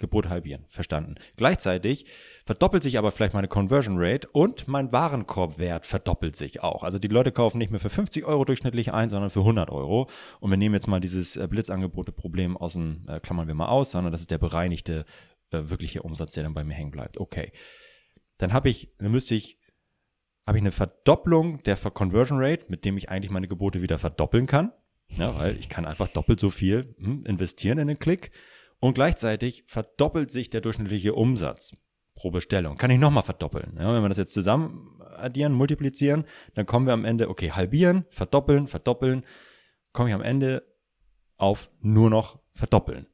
Gebot 0.00 0.28
halbieren. 0.28 0.64
Verstanden. 0.68 1.14
Gleichzeitig 1.36 2.06
verdoppelt 2.44 2.82
sich 2.82 2.98
aber 2.98 3.12
vielleicht 3.12 3.34
meine 3.34 3.48
Conversion 3.48 3.96
Rate 3.98 4.28
und 4.32 4.66
mein 4.66 4.90
Warenkorbwert 4.90 5.86
verdoppelt 5.86 6.34
sich 6.34 6.62
auch. 6.62 6.82
Also 6.82 6.98
die 6.98 7.08
Leute 7.08 7.30
kaufen 7.30 7.58
nicht 7.58 7.70
mehr 7.70 7.80
für 7.80 7.90
50 7.90 8.24
Euro 8.24 8.44
durchschnittlich 8.44 8.92
ein, 8.92 9.10
sondern 9.10 9.30
für 9.30 9.40
100 9.40 9.70
Euro. 9.70 10.08
Und 10.40 10.50
wir 10.50 10.56
nehmen 10.56 10.74
jetzt 10.74 10.88
mal 10.88 11.00
dieses 11.00 11.36
äh, 11.36 11.46
Blitzangebote-Problem 11.46 12.56
aus 12.56 12.72
dem, 12.72 13.04
äh, 13.06 13.20
klammern 13.20 13.46
wir 13.46 13.54
mal 13.54 13.68
aus, 13.68 13.92
sondern 13.92 14.10
das 14.10 14.22
ist 14.22 14.30
der 14.30 14.38
bereinigte, 14.38 15.04
äh, 15.50 15.62
wirkliche 15.64 16.02
Umsatz, 16.02 16.32
der 16.32 16.42
dann 16.42 16.54
bei 16.54 16.64
mir 16.64 16.74
hängen 16.74 16.90
bleibt. 16.90 17.18
Okay. 17.18 17.52
Dann 18.38 18.54
habe 18.54 18.70
ich, 18.70 18.90
dann 18.98 19.12
müsste 19.12 19.34
ich, 19.34 19.59
habe 20.50 20.58
ich 20.58 20.64
eine 20.64 20.72
Verdopplung 20.72 21.62
der 21.62 21.76
Conversion 21.76 22.42
Rate, 22.42 22.64
mit 22.66 22.84
dem 22.84 22.96
ich 22.96 23.08
eigentlich 23.08 23.30
meine 23.30 23.46
Gebote 23.46 23.82
wieder 23.82 23.98
verdoppeln 23.98 24.48
kann. 24.48 24.72
Ja, 25.10 25.38
weil 25.38 25.56
ich 25.56 25.68
kann 25.68 25.84
einfach 25.84 26.08
doppelt 26.08 26.40
so 26.40 26.50
viel 26.50 26.96
hm, 26.98 27.24
investieren 27.24 27.78
in 27.78 27.86
den 27.86 28.00
Klick 28.00 28.32
Und 28.80 28.94
gleichzeitig 28.94 29.62
verdoppelt 29.68 30.32
sich 30.32 30.50
der 30.50 30.60
durchschnittliche 30.60 31.14
Umsatz 31.14 31.76
pro 32.16 32.32
Bestellung. 32.32 32.78
Kann 32.78 32.90
ich 32.90 32.98
nochmal 32.98 33.22
verdoppeln. 33.22 33.76
Ja, 33.78 33.94
wenn 33.94 34.02
wir 34.02 34.08
das 34.08 34.18
jetzt 34.18 34.32
zusammen 34.32 35.00
addieren, 35.16 35.52
multiplizieren, 35.52 36.24
dann 36.54 36.66
kommen 36.66 36.86
wir 36.86 36.94
am 36.94 37.04
Ende, 37.04 37.28
okay, 37.28 37.52
halbieren, 37.52 38.04
verdoppeln, 38.10 38.66
verdoppeln, 38.66 39.24
komme 39.92 40.08
ich 40.08 40.14
am 40.16 40.22
Ende 40.22 40.64
auf 41.36 41.70
nur 41.80 42.10
noch 42.10 42.40
verdoppeln. 42.54 43.06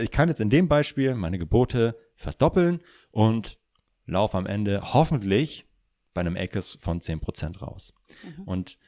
Ich 0.00 0.12
kann 0.12 0.28
jetzt 0.28 0.40
in 0.40 0.48
dem 0.48 0.68
Beispiel 0.68 1.16
meine 1.16 1.40
Gebote 1.40 1.98
verdoppeln 2.14 2.82
und 3.10 3.58
laufe 4.06 4.38
am 4.38 4.46
Ende 4.46 4.94
hoffentlich 4.94 5.66
bei 6.14 6.20
einem 6.20 6.36
ACES 6.36 6.78
von 6.80 7.00
10% 7.00 7.58
raus. 7.58 7.92
Mhm. 8.24 8.44
Und 8.44 8.78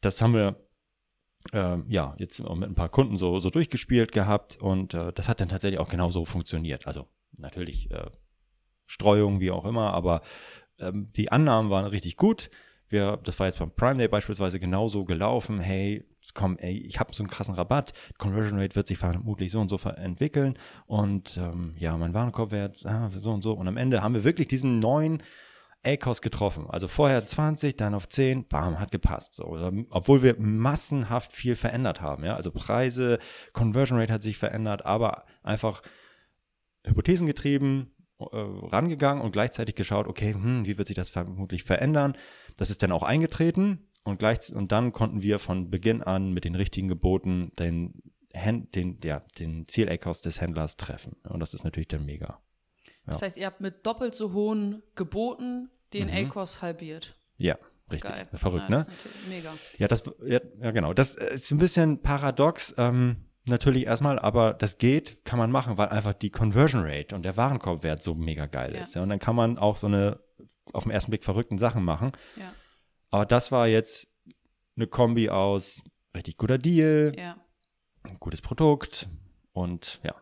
das 0.00 0.22
haben 0.22 0.34
wir 0.34 0.56
äh, 1.52 1.78
ja 1.88 2.14
jetzt 2.18 2.40
mit 2.40 2.68
ein 2.68 2.74
paar 2.74 2.88
Kunden 2.88 3.16
so, 3.16 3.38
so 3.38 3.50
durchgespielt 3.50 4.12
gehabt 4.12 4.56
und 4.60 4.94
äh, 4.94 5.12
das 5.12 5.28
hat 5.28 5.40
dann 5.40 5.48
tatsächlich 5.48 5.80
auch 5.80 5.88
genauso 5.88 6.24
funktioniert. 6.24 6.86
Also 6.86 7.06
natürlich 7.36 7.90
äh, 7.90 8.10
Streuung, 8.86 9.40
wie 9.40 9.50
auch 9.50 9.64
immer, 9.64 9.92
aber 9.92 10.22
ähm, 10.78 11.10
die 11.16 11.30
Annahmen 11.32 11.70
waren 11.70 11.86
richtig 11.86 12.16
gut. 12.16 12.50
Wir, 12.88 13.16
das 13.16 13.38
war 13.40 13.46
jetzt 13.46 13.58
beim 13.58 13.72
Prime 13.72 13.98
Day 13.98 14.06
beispielsweise 14.06 14.60
genauso 14.60 15.04
gelaufen. 15.04 15.58
Hey, 15.58 16.04
komm, 16.34 16.56
ey, 16.58 16.78
ich 16.78 17.00
habe 17.00 17.12
so 17.12 17.22
einen 17.22 17.30
krassen 17.30 17.56
Rabatt. 17.56 17.92
Conversion 18.16 18.60
Rate 18.60 18.76
wird 18.76 18.86
sich 18.86 18.98
vermutlich 18.98 19.50
so 19.50 19.60
und 19.60 19.68
so 19.68 19.76
entwickeln. 19.88 20.56
Und 20.86 21.36
ähm, 21.36 21.74
ja, 21.78 21.96
mein 21.96 22.14
Warenkorbwert 22.14 22.86
ah, 22.86 23.10
so 23.10 23.32
und 23.32 23.42
so. 23.42 23.54
Und 23.54 23.66
am 23.66 23.76
Ende 23.76 24.02
haben 24.02 24.14
wir 24.14 24.22
wirklich 24.22 24.46
diesen 24.46 24.78
neuen 24.78 25.22
ACOS 25.86 26.22
getroffen. 26.22 26.66
Also 26.68 26.88
vorher 26.88 27.24
20, 27.24 27.76
dann 27.76 27.94
auf 27.94 28.08
10, 28.08 28.48
bam, 28.48 28.78
hat 28.78 28.90
gepasst. 28.90 29.34
So. 29.34 29.58
Obwohl 29.90 30.22
wir 30.22 30.36
massenhaft 30.38 31.32
viel 31.32 31.56
verändert 31.56 32.00
haben. 32.00 32.24
Ja? 32.24 32.36
Also 32.36 32.50
Preise, 32.50 33.18
Conversion 33.52 33.98
Rate 33.98 34.12
hat 34.12 34.22
sich 34.22 34.38
verändert, 34.38 34.84
aber 34.84 35.24
einfach 35.42 35.82
Hypothesen 36.84 37.26
getrieben, 37.26 37.94
äh, 38.18 38.24
rangegangen 38.32 39.22
und 39.22 39.32
gleichzeitig 39.32 39.74
geschaut, 39.74 40.06
okay, 40.06 40.32
hm, 40.32 40.66
wie 40.66 40.78
wird 40.78 40.88
sich 40.88 40.96
das 40.96 41.10
vermutlich 41.10 41.64
verändern? 41.64 42.16
Das 42.56 42.70
ist 42.70 42.82
dann 42.82 42.92
auch 42.92 43.02
eingetreten 43.02 43.88
und, 44.04 44.18
gleich, 44.18 44.54
und 44.54 44.72
dann 44.72 44.92
konnten 44.92 45.20
wir 45.22 45.38
von 45.38 45.70
Beginn 45.70 46.02
an 46.02 46.32
mit 46.32 46.44
den 46.44 46.54
richtigen 46.54 46.88
Geboten 46.88 47.52
den, 47.58 48.02
den, 48.32 48.98
ja, 49.02 49.20
den 49.38 49.66
Ziel-ACOS 49.66 50.22
des 50.22 50.40
Händlers 50.40 50.76
treffen. 50.76 51.16
Und 51.28 51.40
das 51.40 51.54
ist 51.54 51.64
natürlich 51.64 51.88
dann 51.88 52.06
mega. 52.06 52.40
Ja. 53.06 53.12
Das 53.12 53.22
heißt, 53.22 53.36
ihr 53.36 53.46
habt 53.46 53.60
mit 53.60 53.84
doppelt 53.84 54.14
so 54.14 54.32
hohen 54.32 54.82
Geboten 54.94 55.70
den 55.92 56.08
mhm. 56.08 56.28
ACOS 56.28 56.62
halbiert. 56.62 57.18
Ja, 57.36 57.58
richtig. 57.90 58.14
Geil. 58.14 58.28
Verrückt, 58.34 58.70
ja, 58.70 58.78
ne? 58.78 58.86
mega. 59.28 59.54
Ja, 59.78 59.88
das, 59.88 60.04
ja, 60.24 60.40
ja, 60.60 60.70
genau. 60.70 60.92
Das 60.92 61.14
ist 61.14 61.50
ein 61.50 61.58
bisschen 61.58 62.02
paradox. 62.02 62.74
Ähm, 62.78 63.26
natürlich 63.46 63.86
erstmal, 63.86 64.18
aber 64.18 64.54
das 64.54 64.78
geht, 64.78 65.24
kann 65.24 65.38
man 65.38 65.50
machen, 65.50 65.78
weil 65.78 65.88
einfach 65.88 66.14
die 66.14 66.30
Conversion 66.30 66.82
Rate 66.84 67.14
und 67.14 67.22
der 67.22 67.36
Warenkorbwert 67.36 68.02
so 68.02 68.14
mega 68.14 68.46
geil 68.46 68.74
ja. 68.74 68.82
ist. 68.82 68.94
Ja? 68.94 69.02
Und 69.02 69.08
dann 69.08 69.18
kann 69.18 69.36
man 69.36 69.58
auch 69.58 69.76
so 69.76 69.86
eine 69.86 70.20
auf 70.72 70.82
den 70.82 70.92
ersten 70.92 71.10
Blick 71.10 71.24
verrückten 71.24 71.58
Sachen 71.58 71.84
machen. 71.84 72.12
Ja. 72.36 72.52
Aber 73.10 73.24
das 73.24 73.52
war 73.52 73.68
jetzt 73.68 74.08
eine 74.76 74.86
Kombi 74.86 75.30
aus 75.30 75.82
richtig 76.14 76.36
guter 76.36 76.58
Deal, 76.58 77.14
ja. 77.16 77.36
gutes 78.18 78.42
Produkt 78.42 79.08
und 79.52 80.00
ja, 80.02 80.14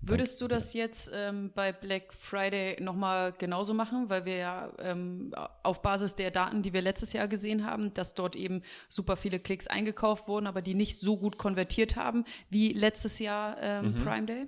Würdest 0.00 0.40
du 0.40 0.48
das 0.48 0.74
jetzt 0.74 1.10
ähm, 1.12 1.50
bei 1.54 1.72
Black 1.72 2.14
Friday 2.14 2.80
nochmal 2.80 3.32
genauso 3.32 3.74
machen? 3.74 4.08
Weil 4.08 4.24
wir 4.24 4.36
ja 4.36 4.72
ähm, 4.78 5.34
auf 5.62 5.82
Basis 5.82 6.14
der 6.14 6.30
Daten, 6.30 6.62
die 6.62 6.72
wir 6.72 6.82
letztes 6.82 7.12
Jahr 7.12 7.28
gesehen 7.28 7.66
haben, 7.66 7.92
dass 7.94 8.14
dort 8.14 8.36
eben 8.36 8.62
super 8.88 9.16
viele 9.16 9.40
Klicks 9.40 9.66
eingekauft 9.66 10.28
wurden, 10.28 10.46
aber 10.46 10.62
die 10.62 10.74
nicht 10.74 10.98
so 10.98 11.16
gut 11.16 11.36
konvertiert 11.36 11.96
haben 11.96 12.24
wie 12.48 12.72
letztes 12.72 13.18
Jahr 13.18 13.56
ähm, 13.60 13.92
mhm. 13.92 14.04
Prime 14.04 14.26
Day? 14.26 14.46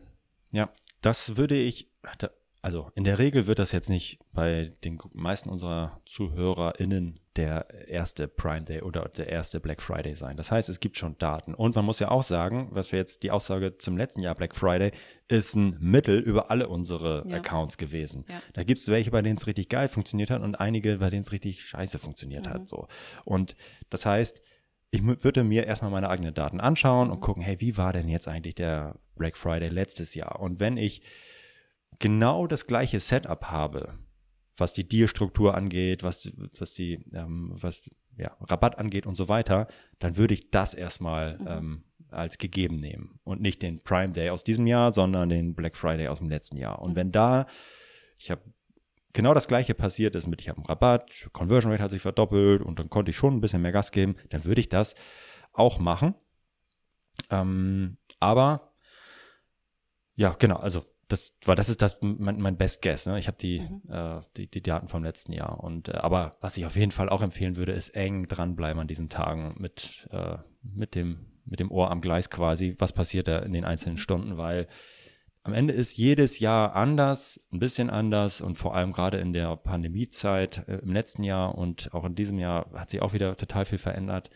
Ja, 0.53 0.71
das 1.01 1.37
würde 1.37 1.57
ich, 1.57 1.91
also 2.62 2.90
in 2.94 3.05
der 3.05 3.18
Regel 3.18 3.46
wird 3.46 3.59
das 3.59 3.73
jetzt 3.73 3.88
nicht 3.88 4.18
bei 4.33 4.73
den 4.85 4.99
meisten 5.14 5.49
unserer 5.49 6.01
ZuhörerInnen 6.05 7.18
der 7.37 7.88
erste 7.88 8.29
Prime 8.29 8.64
Day 8.64 8.83
oder 8.83 9.09
der 9.09 9.29
erste 9.29 9.61
Black 9.61 9.81
Friday 9.81 10.14
sein. 10.14 10.37
Das 10.37 10.53
heißt, 10.53 10.68
es 10.68 10.79
gibt 10.79 10.99
schon 10.99 11.16
Daten. 11.16 11.55
Und 11.55 11.77
man 11.77 11.87
muss 11.87 12.01
ja 12.01 12.11
auch 12.11 12.23
sagen, 12.23 12.68
was 12.73 12.92
wir 12.92 12.99
jetzt 12.99 13.23
die 13.23 13.31
Aussage 13.31 13.79
zum 13.79 13.96
letzten 13.96 14.20
Jahr 14.20 14.35
Black 14.35 14.55
Friday 14.55 14.92
ist 15.29 15.55
ein 15.55 15.77
Mittel 15.81 16.18
über 16.18 16.51
alle 16.51 16.68
unsere 16.68 17.25
ja. 17.29 17.37
Accounts 17.37 17.79
gewesen. 17.79 18.27
Ja. 18.29 18.42
Da 18.53 18.62
gibt 18.62 18.81
es 18.81 18.88
welche, 18.88 19.11
bei 19.11 19.23
denen 19.23 19.37
es 19.37 19.46
richtig 19.46 19.70
geil 19.70 19.88
funktioniert 19.88 20.31
hat 20.31 20.42
und 20.42 20.57
einige, 20.57 20.99
bei 20.99 21.09
denen 21.09 21.23
es 21.23 21.33
richtig 21.33 21.62
scheiße 21.62 21.99
funktioniert 21.99 22.46
mhm. 22.46 22.51
hat. 22.51 22.68
So. 22.68 22.88
Und 23.25 23.57
das 23.88 24.05
heißt, 24.05 24.42
ich 24.90 25.03
würde 25.03 25.44
mir 25.44 25.66
erstmal 25.66 25.90
meine 25.90 26.11
eigenen 26.11 26.35
Daten 26.35 26.61
anschauen 26.61 27.09
mhm. 27.09 27.14
und 27.14 27.20
gucken, 27.20 27.42
hey, 27.42 27.59
wie 27.61 27.79
war 27.79 27.94
denn 27.94 28.09
jetzt 28.09 28.29
eigentlich 28.29 28.57
der 28.57 28.96
Black 29.16 29.38
Friday 29.38 29.68
letztes 29.70 30.14
Jahr? 30.14 30.40
Und 30.40 30.61
wenn 30.61 30.77
ich 30.77 31.01
genau 32.01 32.49
das 32.49 32.67
gleiche 32.67 32.99
Setup 32.99 33.45
habe, 33.45 33.99
was 34.57 34.73
die 34.73 34.89
Deal-Struktur 34.89 35.55
angeht, 35.55 36.03
was, 36.03 36.33
was 36.59 36.75
die, 36.75 37.05
ähm, 37.13 37.53
was 37.55 37.89
ja, 38.17 38.37
Rabatt 38.41 38.79
angeht 38.79 39.07
und 39.07 39.15
so 39.15 39.29
weiter, 39.29 39.69
dann 40.01 40.17
würde 40.17 40.35
ich 40.35 40.51
das 40.51 40.75
erstmal 40.75 41.39
mhm. 41.39 41.47
ähm, 41.47 41.85
als 42.09 42.39
gegeben 42.39 42.77
nehmen 42.81 43.21
und 43.23 43.41
nicht 43.41 43.63
den 43.63 43.83
Prime 43.85 44.13
Day 44.13 44.31
aus 44.31 44.43
diesem 44.43 44.67
Jahr, 44.67 44.91
sondern 44.93 45.29
den 45.29 45.55
Black 45.55 45.77
Friday 45.77 46.09
aus 46.09 46.19
dem 46.19 46.29
letzten 46.29 46.57
Jahr. 46.57 46.83
Und 46.83 46.93
mhm. 46.93 46.97
wenn 46.97 47.13
da, 47.13 47.47
ich 48.19 48.31
habe 48.31 48.43
genau 49.13 49.33
das 49.35 49.49
gleiche 49.49 49.75
passiert 49.75 50.15
ist 50.17 50.27
mit, 50.27 50.41
ich 50.41 50.49
habe 50.49 50.59
einen 50.59 50.67
Rabatt, 50.67 51.29
Conversion 51.33 51.71
Rate 51.71 51.85
hat 51.85 51.91
sich 51.91 52.03
verdoppelt 52.03 52.63
und 52.63 52.79
dann 52.79 52.91
konnte 52.91 53.11
ich 53.11 53.17
schon 53.17 53.37
ein 53.37 53.41
bisschen 53.41 53.63
mehr 53.63 53.73
Gas 53.73 53.93
geben, 53.93 54.17
dann 54.31 54.45
würde 54.45 54.61
ich 54.61 54.69
das 54.69 54.95
auch 55.53 55.79
machen. 55.79 56.15
Ähm, 57.31 57.99
aber 58.19 58.73
ja, 60.15 60.35
genau, 60.39 60.57
also 60.57 60.85
das, 61.12 61.37
weil 61.44 61.57
das 61.57 61.68
ist 61.68 61.83
das 61.83 61.99
mein, 62.01 62.40
mein 62.40 62.57
Best 62.57 62.83
Guess. 62.83 63.07
Ne? 63.07 63.18
Ich 63.18 63.27
habe 63.27 63.37
die, 63.38 63.61
mhm. 63.61 63.83
äh, 63.90 64.20
die, 64.37 64.51
die 64.51 64.62
Daten 64.62 64.88
vom 64.88 65.05
letzten 65.05 65.33
Jahr. 65.33 65.62
Und 65.62 65.88
äh, 65.88 65.96
aber 65.96 66.37
was 66.40 66.57
ich 66.57 66.66
auf 66.66 66.77
jeden 66.77 66.92
Fall 66.92 67.09
auch 67.09 67.23
empfehlen 67.23 67.57
würde, 67.57 67.73
ist 67.73 67.90
eng 67.90 68.29
dranbleiben 68.29 68.81
an 68.81 68.88
diesen 68.88 69.09
Tagen 69.09 69.55
mit, 69.59 70.09
äh, 70.11 70.38
mit, 70.62 70.94
dem, 70.94 71.27
mit 71.44 71.61
dem 71.61 71.70
Ohr 71.70 71.90
am 71.90 72.01
Gleis 72.01 72.31
quasi. 72.31 72.77
Was 72.79 72.92
passiert 72.92 73.29
da 73.29 73.40
in 73.40 73.53
den 73.53 73.64
einzelnen 73.64 73.96
mhm. 73.96 74.01
Stunden? 74.01 74.37
Weil 74.37 74.68
am 75.42 75.55
Ende 75.55 75.73
ist 75.73 75.96
jedes 75.96 76.38
Jahr 76.38 76.77
anders, 76.77 77.40
ein 77.51 77.59
bisschen 77.59 77.90
anders 77.90 78.40
und 78.40 78.57
vor 78.57 78.75
allem 78.75 78.92
gerade 78.92 79.18
in 79.18 79.33
der 79.33 79.57
Pandemiezeit 79.57 80.68
äh, 80.68 80.77
im 80.77 80.92
letzten 80.92 81.25
Jahr 81.25 81.57
und 81.57 81.92
auch 81.94 82.05
in 82.05 82.14
diesem 82.14 82.38
Jahr 82.38 82.70
hat 82.75 82.90
sich 82.90 83.03
auch 83.03 83.12
wieder 83.12 83.37
total 83.37 83.64
viel 83.64 83.79
verändert. 83.79 84.31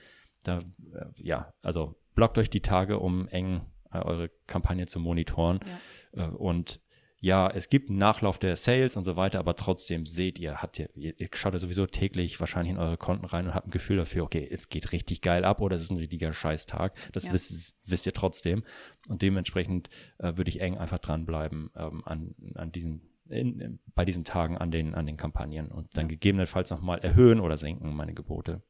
Da, 0.44 0.58
äh, 0.58 1.06
ja, 1.16 1.52
also 1.62 1.94
blockt 2.14 2.38
euch 2.38 2.50
die 2.50 2.62
Tage, 2.62 2.98
um 2.98 3.28
eng 3.28 3.62
äh, 3.92 3.98
eure 3.98 4.30
Kampagne 4.46 4.86
zu 4.86 4.98
monitoren. 4.98 5.60
Ja. 5.62 5.78
Äh, 6.16 6.26
und 6.26 6.80
ja, 7.24 7.48
es 7.48 7.70
gibt 7.70 7.88
einen 7.88 7.98
Nachlauf 7.98 8.38
der 8.38 8.54
Sales 8.54 8.98
und 8.98 9.04
so 9.04 9.16
weiter, 9.16 9.38
aber 9.38 9.56
trotzdem 9.56 10.04
seht 10.04 10.38
ihr, 10.38 10.60
habt 10.60 10.78
ihr, 10.78 10.90
ihr 10.94 11.14
schaut 11.32 11.54
ja 11.54 11.58
sowieso 11.58 11.86
täglich 11.86 12.38
wahrscheinlich 12.38 12.72
in 12.74 12.78
eure 12.78 12.98
Konten 12.98 13.24
rein 13.24 13.46
und 13.46 13.54
habt 13.54 13.68
ein 13.68 13.70
Gefühl 13.70 13.96
dafür, 13.96 14.24
okay, 14.24 14.46
es 14.50 14.68
geht 14.68 14.92
richtig 14.92 15.22
geil 15.22 15.42
ab 15.46 15.62
oder 15.62 15.74
es 15.74 15.80
ist 15.80 15.90
ein 15.90 15.96
richtiger 15.96 16.34
Scheißtag. 16.34 16.94
Das 17.12 17.24
ja. 17.24 17.32
wisst, 17.32 17.78
wisst, 17.86 18.04
ihr 18.04 18.12
trotzdem. 18.12 18.62
Und 19.08 19.22
dementsprechend 19.22 19.88
äh, 20.18 20.36
würde 20.36 20.50
ich 20.50 20.60
eng 20.60 20.76
einfach 20.76 20.98
dranbleiben 20.98 21.70
ähm, 21.76 22.02
an, 22.04 22.34
an 22.56 22.72
diesen, 22.72 23.08
in, 23.30 23.80
bei 23.94 24.04
diesen 24.04 24.24
Tagen 24.24 24.58
an 24.58 24.70
den, 24.70 24.94
an 24.94 25.06
den 25.06 25.16
Kampagnen 25.16 25.72
und 25.72 25.96
dann 25.96 26.04
ja. 26.04 26.08
gegebenenfalls 26.08 26.68
nochmal 26.68 26.98
erhöhen 26.98 27.40
oder 27.40 27.56
senken 27.56 27.94
meine 27.94 28.12
Gebote 28.12 28.62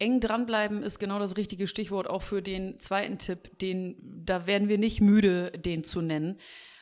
eng 0.00 0.20
dranbleiben 0.20 0.82
ist 0.82 0.98
genau 0.98 1.18
das 1.18 1.36
richtige 1.36 1.66
Stichwort 1.66 2.08
auch 2.08 2.22
für 2.22 2.42
den 2.42 2.80
zweiten 2.80 3.18
Tipp, 3.18 3.58
den 3.58 3.96
da 4.24 4.46
werden 4.46 4.68
wir 4.68 4.78
nicht 4.78 5.00
müde, 5.00 5.52
den 5.52 5.84
zu 5.84 6.00
nennen. 6.00 6.38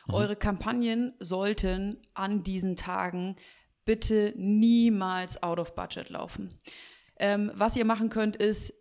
Mhm. 0.07 0.13
Eure 0.13 0.35
Kampagnen 0.35 1.13
sollten 1.19 2.01
an 2.13 2.43
diesen 2.43 2.75
Tagen 2.75 3.35
bitte 3.85 4.33
niemals 4.35 5.41
out 5.43 5.59
of 5.59 5.75
budget 5.75 6.09
laufen. 6.09 6.53
Ähm, 7.17 7.51
was 7.53 7.75
ihr 7.75 7.85
machen 7.85 8.09
könnt, 8.09 8.35
ist, 8.35 8.73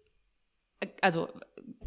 also 1.00 1.28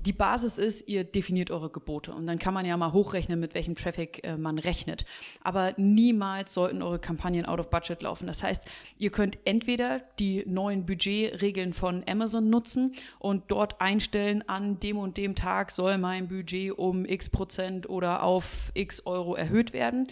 die 0.06 0.14
Basis 0.14 0.58
ist, 0.58 0.88
ihr 0.88 1.04
definiert 1.04 1.52
eure 1.52 1.70
Gebote 1.70 2.14
und 2.14 2.28
dann 2.28 2.40
kann 2.40 2.54
man 2.54 2.66
ja 2.66 2.76
mal 2.78 2.94
hochrechnen, 2.94 3.40
mit 3.40 3.54
welchem 3.54 3.76
Traffic 3.76 4.24
äh, 4.24 4.38
man 4.38 4.58
rechnet. 4.58 5.06
Aber 5.44 5.74
niemals 5.78 6.54
sollten 6.54 6.82
eure 6.82 7.00
Kampagnen 7.00 7.46
out 7.46 7.60
of 7.60 7.70
budget 7.70 8.02
laufen. 8.02 8.28
Das 8.28 8.44
heißt, 8.44 8.64
ihr 8.98 9.12
könnt 9.12 9.38
entweder 9.46 10.02
die 10.20 10.44
neuen 10.48 10.86
Budgetregeln 10.86 11.74
von 11.74 12.04
Amazon 12.08 12.50
nutzen 12.50 12.94
und 13.20 13.44
dort 13.50 13.80
einstellen, 13.80 14.44
an 14.48 14.80
dem 14.80 14.98
und 14.98 15.18
dem 15.18 15.36
Tag 15.36 15.72
soll 15.72 15.98
mein 15.98 16.28
Budget 16.28 16.78
um 16.78 17.06
x 17.06 17.30
Prozent 17.30 17.90
oder 17.90 18.24
auf 18.24 18.72
x 18.74 19.06
Euro 19.06 19.36
erhöht 19.36 19.74
werden. 19.74 20.08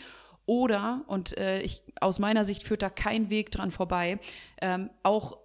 Oder, 0.45 1.03
und 1.05 1.37
äh, 1.37 1.61
ich, 1.61 1.83
aus 2.01 2.17
meiner 2.17 2.43
Sicht 2.43 2.63
führt 2.63 2.81
da 2.81 2.89
kein 2.89 3.29
Weg 3.29 3.51
dran 3.51 3.69
vorbei, 3.69 4.19
ähm, 4.61 4.89
auch 5.03 5.37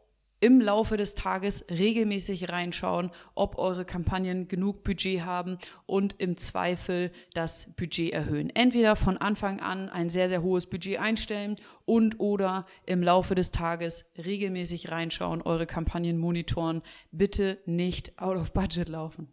im 0.45 0.61
Laufe 0.61 0.99
des 0.99 1.15
Tages 1.15 1.65
regelmäßig 1.71 2.51
reinschauen, 2.51 3.11
ob 3.35 3.57
eure 3.57 3.87
Kampagnen 3.87 4.47
genug 4.47 4.85
Budget 4.85 5.23
haben 5.23 5.57
und 5.87 6.17
im 6.21 6.37
Zweifel 6.37 7.13
das 7.33 7.73
Budget 7.77 8.13
erhöhen. 8.13 8.51
Entweder 8.51 8.95
von 8.95 9.17
Anfang 9.17 9.61
an 9.61 9.89
ein 9.89 10.11
sehr, 10.11 10.29
sehr 10.29 10.43
hohes 10.43 10.67
Budget 10.67 10.99
einstellen 10.99 11.57
und 11.87 12.21
oder 12.21 12.67
im 12.85 13.03
Laufe 13.03 13.35
des 13.35 13.53
Tages 13.53 14.05
regelmäßig 14.19 14.91
reinschauen, 14.91 15.41
eure 15.41 15.65
Kampagnen 15.65 16.19
monitoren. 16.19 16.83
Bitte 17.11 17.59
nicht 17.65 18.19
out 18.19 18.37
of 18.37 18.53
budget 18.53 18.91
laufen. 18.91 19.29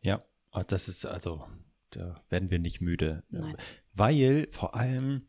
Ja, 0.00 0.24
das 0.66 0.88
ist 0.88 1.06
also 1.06 1.44
da 1.90 2.20
werden 2.30 2.50
wir 2.50 2.58
nicht 2.58 2.80
müde. 2.80 3.22
Nein. 3.30 3.56
Weil 3.92 4.48
vor 4.50 4.74
allem 4.74 5.28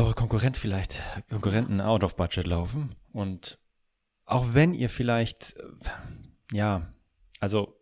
eure 0.00 0.14
Konkurrent 0.14 0.56
vielleicht, 0.56 1.02
Konkurrenten 1.28 1.80
out 1.80 2.04
of 2.04 2.16
budget 2.16 2.46
laufen 2.46 2.96
und 3.12 3.58
auch 4.24 4.54
wenn 4.54 4.72
ihr 4.72 4.88
vielleicht, 4.88 5.58
äh, 5.58 6.56
ja, 6.56 6.92
also 7.38 7.76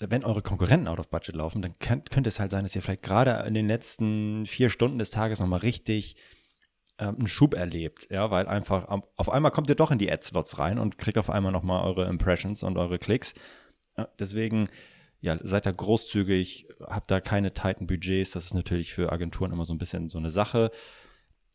wenn 0.00 0.24
eure 0.24 0.42
Konkurrenten 0.42 0.88
out 0.88 0.98
of 0.98 1.08
budget 1.08 1.36
laufen, 1.36 1.62
dann 1.62 1.78
könnt, 1.78 2.10
könnte 2.10 2.28
es 2.28 2.40
halt 2.40 2.50
sein, 2.50 2.64
dass 2.64 2.74
ihr 2.74 2.82
vielleicht 2.82 3.02
gerade 3.02 3.46
in 3.46 3.54
den 3.54 3.68
letzten 3.68 4.44
vier 4.46 4.70
Stunden 4.70 4.98
des 4.98 5.10
Tages 5.10 5.38
nochmal 5.38 5.60
richtig 5.60 6.16
äh, 6.98 7.04
einen 7.04 7.28
Schub 7.28 7.54
erlebt, 7.54 8.08
ja, 8.10 8.30
weil 8.32 8.48
einfach 8.48 8.88
auf 9.16 9.30
einmal 9.30 9.52
kommt 9.52 9.68
ihr 9.68 9.76
doch 9.76 9.92
in 9.92 9.98
die 9.98 10.10
Ad-Slots 10.10 10.58
rein 10.58 10.80
und 10.80 10.98
kriegt 10.98 11.18
auf 11.18 11.30
einmal 11.30 11.52
nochmal 11.52 11.84
eure 11.84 12.08
Impressions 12.08 12.64
und 12.64 12.76
eure 12.76 12.98
Klicks. 12.98 13.34
Ja, 13.96 14.08
deswegen, 14.18 14.68
ja, 15.20 15.38
seid 15.46 15.66
da 15.66 15.70
großzügig, 15.70 16.66
habt 16.80 17.12
da 17.12 17.20
keine 17.20 17.54
tighten 17.54 17.86
Budgets, 17.86 18.32
das 18.32 18.46
ist 18.46 18.54
natürlich 18.54 18.92
für 18.92 19.12
Agenturen 19.12 19.52
immer 19.52 19.64
so 19.64 19.72
ein 19.72 19.78
bisschen 19.78 20.08
so 20.08 20.18
eine 20.18 20.30
Sache. 20.30 20.72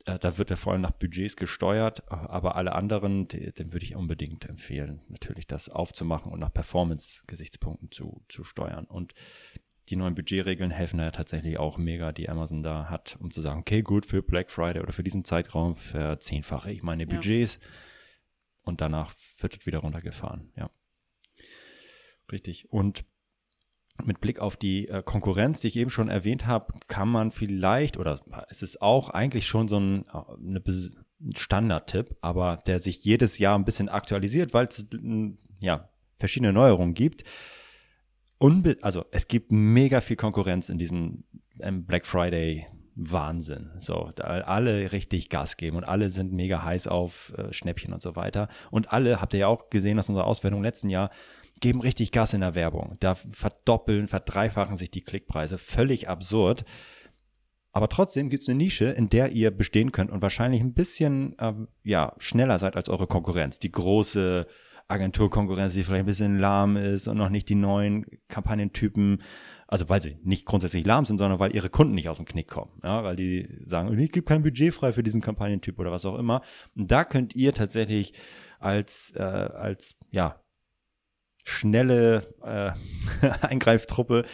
Äh, 0.08 0.18
da 0.20 0.38
wird 0.38 0.50
er 0.50 0.58
vor 0.58 0.74
allem 0.74 0.82
nach 0.82 0.92
Budgets 0.92 1.36
gesteuert, 1.36 2.10
aber 2.10 2.56
alle 2.56 2.74
anderen, 2.74 3.28
dem 3.28 3.74
würde 3.74 3.86
ich 3.86 3.96
unbedingt 3.96 4.46
empfehlen, 4.46 5.02
natürlich 5.10 5.46
das 5.46 5.70
aufzumachen 5.70 6.32
und 6.32 6.40
nach 6.40 6.54
Performance-Gesichtspunkten 6.54 7.92
zu, 7.92 8.24
zu 8.30 8.44
steuern. 8.44 8.86
Und 8.86 9.14
die 9.90 9.98
neuen 9.98 10.16
Budgetregeln 10.16 10.72
helfen 10.72 11.00
ja 11.00 11.12
tatsächlich 11.12 11.60
auch 11.60 11.78
mega, 11.78 12.12
die 12.12 12.30
Amazon 12.30 12.64
da 12.64 12.90
hat, 12.90 13.18
um 13.20 13.32
zu 13.32 13.42
sagen, 13.42 13.60
okay, 13.60 13.82
gut, 13.82 14.06
für 14.06 14.22
Black 14.22 14.50
Friday 14.50 14.82
oder 14.82 14.94
für 14.94 15.04
diesen 15.04 15.26
Zeitraum 15.26 15.76
verzehnfache 15.76 16.72
ich 16.72 16.84
meine 16.84 17.06
Budgets 17.06 17.60
ja. 17.62 17.68
und 18.64 18.82
danach 18.82 19.14
wird 19.40 19.58
es 19.58 19.66
wieder 19.66 19.80
runtergefahren, 19.80 20.52
ja. 20.56 20.70
Richtig. 22.30 22.70
Und 22.70 23.06
mit 24.04 24.22
Blick 24.22 24.40
auf 24.40 24.56
die 24.56 24.88
äh, 24.88 25.02
Konkurrenz, 25.04 25.60
die 25.60 25.68
ich 25.68 25.76
eben 25.76 25.90
schon 25.90 26.10
erwähnt 26.10 26.46
habe, 26.46 26.74
kann 26.88 27.10
man 27.10 27.32
vielleicht, 27.32 27.98
oder 27.98 28.20
es 28.50 28.62
ist 28.62 28.82
auch 28.82 29.10
eigentlich 29.10 29.48
schon 29.48 29.68
so 29.68 29.80
ein, 29.80 30.04
äh, 30.14 30.20
eine 30.40 30.64
Standardtipp, 31.36 32.16
aber 32.22 32.58
der 32.68 32.80
sich 32.80 33.04
jedes 33.04 33.40
Jahr 33.40 33.58
ein 33.58 33.66
bisschen 33.66 33.90
aktualisiert, 33.90 34.54
weil 34.54 34.68
es 34.68 34.88
ja 35.60 35.90
verschiedene 36.18 36.54
Neuerungen 36.54 36.94
gibt. 36.94 37.24
Unbe 38.40 38.78
also 38.82 39.04
es 39.12 39.28
gibt 39.28 39.52
mega 39.52 40.00
viel 40.00 40.16
Konkurrenz 40.16 40.70
in 40.70 40.78
diesem 40.78 41.24
ähm, 41.60 41.86
Black 41.86 42.06
Friday 42.06 42.68
Wahnsinn. 42.98 43.72
So, 43.80 44.12
da 44.16 44.24
alle 44.24 44.92
richtig 44.92 45.30
Gas 45.30 45.58
geben 45.58 45.78
und 45.78 45.84
alle 45.84 46.10
sind 46.10 46.34
mega 46.34 46.64
heiß 46.64 46.88
auf 46.88 47.34
äh, 47.38 47.54
Schnäppchen 47.54 47.94
und 47.94 48.02
so 48.02 48.16
weiter. 48.16 48.48
Und 48.72 48.92
alle, 48.92 49.22
habt 49.22 49.34
ihr 49.34 49.42
ja 49.42 49.48
auch 49.48 49.70
gesehen 49.70 50.00
aus 50.00 50.10
unserer 50.10 50.26
Auswertung 50.26 50.64
letzten 50.64 50.90
Jahr, 50.90 51.12
geben 51.60 51.82
richtig 51.82 52.12
Gas 52.12 52.34
in 52.34 52.42
der 52.42 52.56
Werbung. 52.56 52.96
Da 53.00 53.16
verdoppeln, 53.16 54.08
verdreifachen 54.08 54.76
sich 54.76 54.92
die 54.92 55.04
Klickpreise. 55.04 55.58
Völlig 55.58 56.10
absurd. 56.10 56.66
Aber 57.72 57.90
trotzdem 57.90 58.30
gibt 58.30 58.44
es 58.44 58.50
eine 58.50 58.58
Nische, 58.58 58.86
in 58.86 59.10
der 59.10 59.34
ihr 59.34 59.52
bestehen 59.52 59.92
könnt 59.92 60.12
und 60.12 60.22
wahrscheinlich 60.22 60.62
ein 60.62 60.74
bisschen 60.74 61.36
ähm, 61.40 61.68
ja, 61.84 62.14
schneller 62.18 62.58
seid 62.58 62.76
als 62.76 62.90
eure 62.90 63.06
Konkurrenz. 63.06 63.60
Die 63.60 63.72
große 63.72 64.48
Agenturkonkurrenz, 64.88 65.74
die 65.74 65.84
vielleicht 65.84 66.04
ein 66.04 66.08
bisschen 66.08 66.40
lahm 66.40 66.78
ist 66.78 67.08
und 67.08 67.18
noch 67.18 67.30
nicht 67.30 67.50
die 67.50 67.56
neuen 67.56 68.06
Kampagnentypen, 68.30 69.22
also 69.68 69.90
weil 69.90 70.02
sie 70.02 70.18
nicht 70.24 70.46
grundsätzlich 70.46 70.86
lahm 70.86 71.06
sind, 71.06 71.18
sondern 71.18 71.40
weil 71.40 71.54
ihre 71.54 71.70
Kunden 71.70 71.94
nicht 71.94 72.08
aus 72.10 72.18
dem 72.18 72.26
Knick 72.26 72.48
kommen. 72.48 72.80
Ja, 72.84 73.04
weil 73.04 73.16
die 73.16 73.48
sagen, 73.66 73.98
ich 74.00 74.12
gebe 74.12 74.26
kein 74.26 74.44
Budget 74.44 74.74
frei 74.74 74.94
für 74.94 75.04
diesen 75.04 75.22
Kampagnentyp 75.22 75.78
oder 75.78 75.92
was 75.92 76.06
auch 76.06 76.18
immer. 76.18 76.42
Und 76.76 76.90
da 76.90 77.04
könnt 77.04 77.36
ihr 77.36 77.54
tatsächlich 77.54 78.14
als, 78.60 79.14
äh, 79.16 79.22
als 79.22 79.98
ja, 80.10 80.42
schnelle 81.48 82.28
äh, 82.44 82.72
Eingreiftruppe 83.42 84.26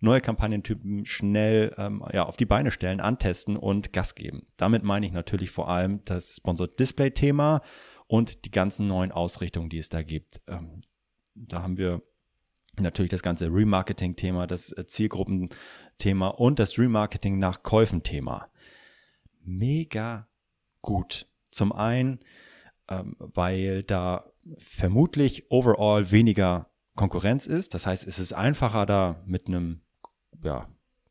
neue 0.00 0.20
Kampagnentypen 0.20 1.06
schnell 1.06 1.72
ähm, 1.78 2.04
ja, 2.12 2.24
auf 2.24 2.36
die 2.36 2.44
Beine 2.44 2.70
stellen, 2.70 3.00
antesten 3.00 3.56
und 3.56 3.92
Gas 3.92 4.14
geben. 4.14 4.46
Damit 4.56 4.82
meine 4.82 5.06
ich 5.06 5.12
natürlich 5.12 5.50
vor 5.50 5.68
allem 5.68 6.04
das 6.04 6.36
Sponsored 6.36 6.78
Display 6.78 7.12
Thema 7.12 7.62
und 8.08 8.44
die 8.44 8.50
ganzen 8.50 8.88
neuen 8.88 9.12
Ausrichtungen, 9.12 9.68
die 9.68 9.78
es 9.78 9.88
da 9.88 10.02
gibt. 10.02 10.42
Ähm, 10.48 10.80
da 11.34 11.62
haben 11.62 11.78
wir 11.78 12.02
natürlich 12.78 13.10
das 13.10 13.22
ganze 13.22 13.46
Remarketing-Thema, 13.46 14.48
das 14.48 14.72
äh, 14.72 14.86
Zielgruppen-Thema 14.86 16.28
und 16.28 16.58
das 16.58 16.78
Remarketing 16.78 17.38
nach 17.38 17.62
Käufen-Thema. 17.62 18.50
Mega 19.44 20.28
gut. 20.82 21.26
Zum 21.52 21.72
einen, 21.72 22.18
ähm, 22.88 23.16
weil 23.18 23.84
da 23.84 24.24
vermutlich 24.58 25.50
overall 25.50 26.10
weniger 26.10 26.70
Konkurrenz 26.94 27.46
ist. 27.46 27.74
Das 27.74 27.86
heißt, 27.86 28.06
es 28.06 28.18
ist 28.18 28.32
einfacher, 28.32 28.86
da 28.86 29.22
mit 29.26 29.46
einem 29.46 29.82
ja, 30.42 30.68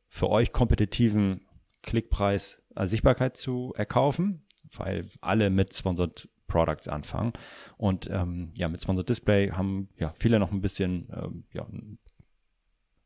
für 0.08 0.30
euch 0.30 0.52
kompetitiven 0.52 1.42
Klickpreis 1.82 2.64
äh, 2.76 2.88
Sichtbarkeit 2.88 3.38
zu 3.38 3.74
erkaufen, 3.76 4.46
weil 4.76 5.08
alle 5.22 5.50
mit 5.50 5.76
Sponsored 5.76 6.28
Products 6.48 6.88
anfangen. 6.88 7.34
Und 7.78 8.10
ähm, 8.10 8.52
ja, 8.56 8.68
mit 8.68 8.82
Sponsored 8.82 9.10
Display 9.10 9.52
haben 9.52 9.90
ja 9.98 10.14
viele 10.20 10.40
noch 10.40 10.52
ein 10.52 10.62
bisschen 10.62 11.10
ähm, 11.14 11.44
ja, 11.54 11.68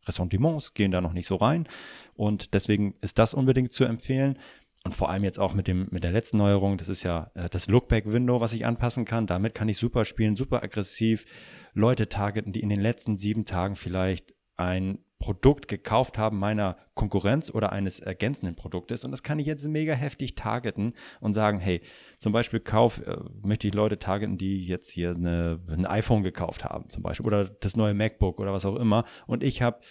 Ressentiments, 0.08 0.74
gehen 0.74 0.92
da 0.92 1.02
noch 1.02 1.14
nicht 1.14 1.28
so 1.28 1.36
rein. 1.36 1.68
Und 2.14 2.54
deswegen 2.54 2.96
ist 3.02 3.20
das 3.20 3.34
unbedingt 3.34 3.72
zu 3.72 3.86
empfehlen. 3.86 4.38
Und 4.86 4.96
vor 4.96 5.10
allem 5.10 5.24
jetzt 5.24 5.40
auch 5.40 5.54
mit, 5.54 5.68
dem, 5.68 5.88
mit 5.92 6.04
der 6.04 6.12
letzten 6.12 6.38
Neuerung, 6.38 6.78
das 6.78 6.88
ist 6.88 7.04
ja 7.04 7.32
äh, 7.34 7.50
das 7.50 7.68
Lookback-Window, 7.68 8.40
was 8.40 8.54
ich 8.54 8.66
anpassen 8.66 9.06
kann. 9.06 9.28
Damit 9.28 9.54
kann 9.54 9.68
ich 9.68 9.78
super 9.78 10.06
spielen, 10.06 10.36
super 10.36 10.64
aggressiv 10.64 11.26
Leute 11.74 12.08
targeten, 12.08 12.54
die 12.54 12.62
in 12.62 12.70
den 12.70 12.80
letzten 12.80 13.18
sieben 13.18 13.46
Tagen 13.46 13.76
vielleicht 13.76 14.36
ein 14.56 15.00
Produkt 15.20 15.68
gekauft 15.68 16.18
haben 16.18 16.40
meiner 16.40 16.78
Konkurrenz 16.94 17.52
oder 17.52 17.74
eines 17.74 18.00
ergänzenden 18.00 18.56
Produktes. 18.56 19.04
Und 19.04 19.12
das 19.12 19.22
kann 19.22 19.38
ich 19.38 19.46
jetzt 19.46 19.68
mega 19.68 19.94
heftig 19.94 20.36
targeten 20.36 20.94
und 21.20 21.34
sagen, 21.34 21.60
hey, 21.60 21.82
zum 22.20 22.32
Beispiel 22.32 22.62
kauf, 22.62 23.06
äh, 23.06 23.18
möchte 23.44 23.68
ich 23.68 23.74
Leute 23.74 24.00
targeten, 24.00 24.38
die 24.38 24.66
jetzt 24.66 24.90
hier 24.90 25.10
eine, 25.10 25.60
ein 25.68 25.86
iPhone 25.86 26.24
gekauft 26.24 26.64
haben, 26.64 26.90
zum 26.90 27.04
Beispiel, 27.04 27.26
oder 27.26 27.46
das 27.46 27.76
neue 27.76 27.94
MacBook 27.94 28.40
oder 28.40 28.54
was 28.54 28.66
auch 28.66 28.78
immer. 28.78 29.04
Und 29.28 29.44
ich 29.44 29.62
habe 29.62 29.82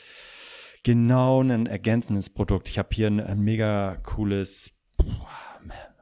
genau 0.83 1.43
ein 1.43 1.67
ergänzendes 1.67 2.31
Produkt. 2.31 2.69
Ich 2.69 2.79
habe 2.79 2.89
hier 2.93 3.09
ein, 3.09 3.21
ein 3.21 3.41
mega 3.41 3.97
cooles, 3.97 4.71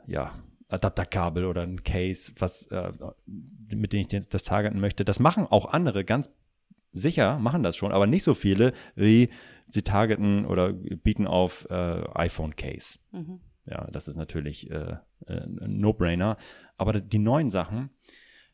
ja, 0.06 0.34
Adapterkabel 0.68 1.44
oder 1.44 1.62
ein 1.62 1.84
Case, 1.84 2.32
was, 2.38 2.66
äh, 2.68 2.92
mit 3.26 3.92
dem 3.92 4.00
ich 4.00 4.28
das 4.28 4.42
targeten 4.42 4.80
möchte. 4.80 5.04
Das 5.04 5.20
machen 5.20 5.46
auch 5.46 5.66
andere 5.66 6.04
ganz 6.04 6.30
sicher, 6.92 7.38
machen 7.38 7.62
das 7.62 7.76
schon, 7.76 7.92
aber 7.92 8.06
nicht 8.06 8.24
so 8.24 8.34
viele, 8.34 8.72
wie 8.94 9.28
sie 9.70 9.82
targeten 9.82 10.46
oder 10.46 10.72
bieten 10.72 11.26
auf 11.26 11.66
äh, 11.70 12.02
iPhone 12.14 12.56
Case. 12.56 12.98
Mhm. 13.12 13.40
Ja, 13.66 13.88
das 13.90 14.08
ist 14.08 14.16
natürlich 14.16 14.70
äh, 14.70 14.96
äh 15.26 15.40
ein 15.40 15.80
No-Brainer. 15.80 16.36
Aber 16.76 16.92
die 16.92 17.18
neuen 17.18 17.50
Sachen, 17.50 17.90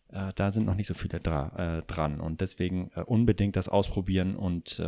äh, 0.09 0.33
da 0.35 0.51
sind 0.51 0.65
noch 0.65 0.75
nicht 0.75 0.87
so 0.87 0.95
viele 0.95 1.21
dra 1.21 1.79
äh, 1.79 1.83
dran. 1.83 2.21
Und 2.21 2.41
deswegen 2.41 2.89
unbedingt 3.07 3.57
das 3.57 3.69
ausprobieren 3.69 4.37
und 4.37 4.83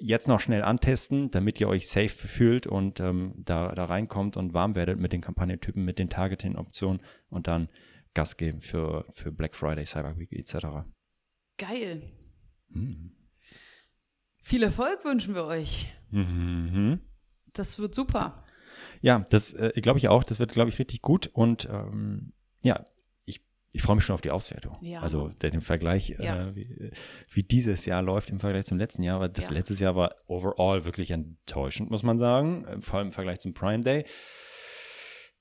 jetzt 0.00 0.28
noch 0.28 0.40
schnell 0.40 0.62
antesten, 0.62 1.30
damit 1.30 1.60
ihr 1.60 1.68
euch 1.68 1.88
safe 1.88 2.08
fühlt 2.08 2.66
und 2.66 3.00
ähm, 3.00 3.34
da, 3.36 3.74
da 3.74 3.84
reinkommt 3.84 4.36
und 4.36 4.54
warm 4.54 4.74
werdet 4.74 4.98
mit 4.98 5.12
den 5.12 5.20
Kampagnentypen, 5.20 5.84
mit 5.84 5.98
den 5.98 6.08
Targeting-Optionen 6.08 7.02
und 7.28 7.46
dann 7.46 7.68
Gas 8.14 8.36
geben 8.36 8.60
für, 8.60 9.06
für 9.12 9.32
Black 9.32 9.54
Friday, 9.56 9.84
Cyber 9.84 10.16
Week 10.16 10.32
etc. 10.32 10.86
Geil. 11.58 12.12
Mhm. 12.68 13.12
Viel 14.36 14.62
Erfolg 14.62 15.04
wünschen 15.04 15.34
wir 15.34 15.44
euch. 15.44 15.92
Mhm. 16.10 17.00
Das 17.52 17.78
wird 17.78 17.94
super. 17.94 18.44
Ja, 19.00 19.26
das 19.30 19.52
äh, 19.54 19.72
glaube 19.80 19.98
ich 19.98 20.08
auch. 20.08 20.24
Das 20.24 20.38
wird, 20.38 20.52
glaube 20.52 20.70
ich, 20.70 20.78
richtig 20.78 21.02
gut. 21.02 21.28
Und 21.32 21.68
ähm, 21.70 22.32
ja, 22.62 22.84
ich 23.74 23.82
freue 23.82 23.96
mich 23.96 24.04
schon 24.04 24.14
auf 24.14 24.20
die 24.20 24.30
Auswertung. 24.30 24.78
Ja. 24.82 25.00
Also 25.00 25.28
der, 25.28 25.50
den 25.50 25.60
Vergleich, 25.60 26.10
äh, 26.10 26.24
ja. 26.24 26.48
äh, 26.48 26.54
wie, 26.54 26.92
wie, 27.32 27.42
dieses 27.42 27.86
Jahr 27.86 28.02
läuft 28.02 28.30
im 28.30 28.38
Vergleich 28.38 28.66
zum 28.66 28.78
letzten 28.78 29.02
Jahr. 29.02 29.18
Weil 29.18 29.30
das 29.30 29.48
ja. 29.48 29.52
letztes 29.52 29.80
Jahr 29.80 29.96
war 29.96 30.14
overall 30.28 30.84
wirklich 30.84 31.10
enttäuschend, 31.10 31.90
muss 31.90 32.04
man 32.04 32.16
sagen. 32.16 32.64
Äh, 32.66 32.80
vor 32.80 32.98
allem 32.98 33.08
im 33.08 33.12
Vergleich 33.12 33.40
zum 33.40 33.52
Prime 33.52 33.82
Day. 33.82 34.04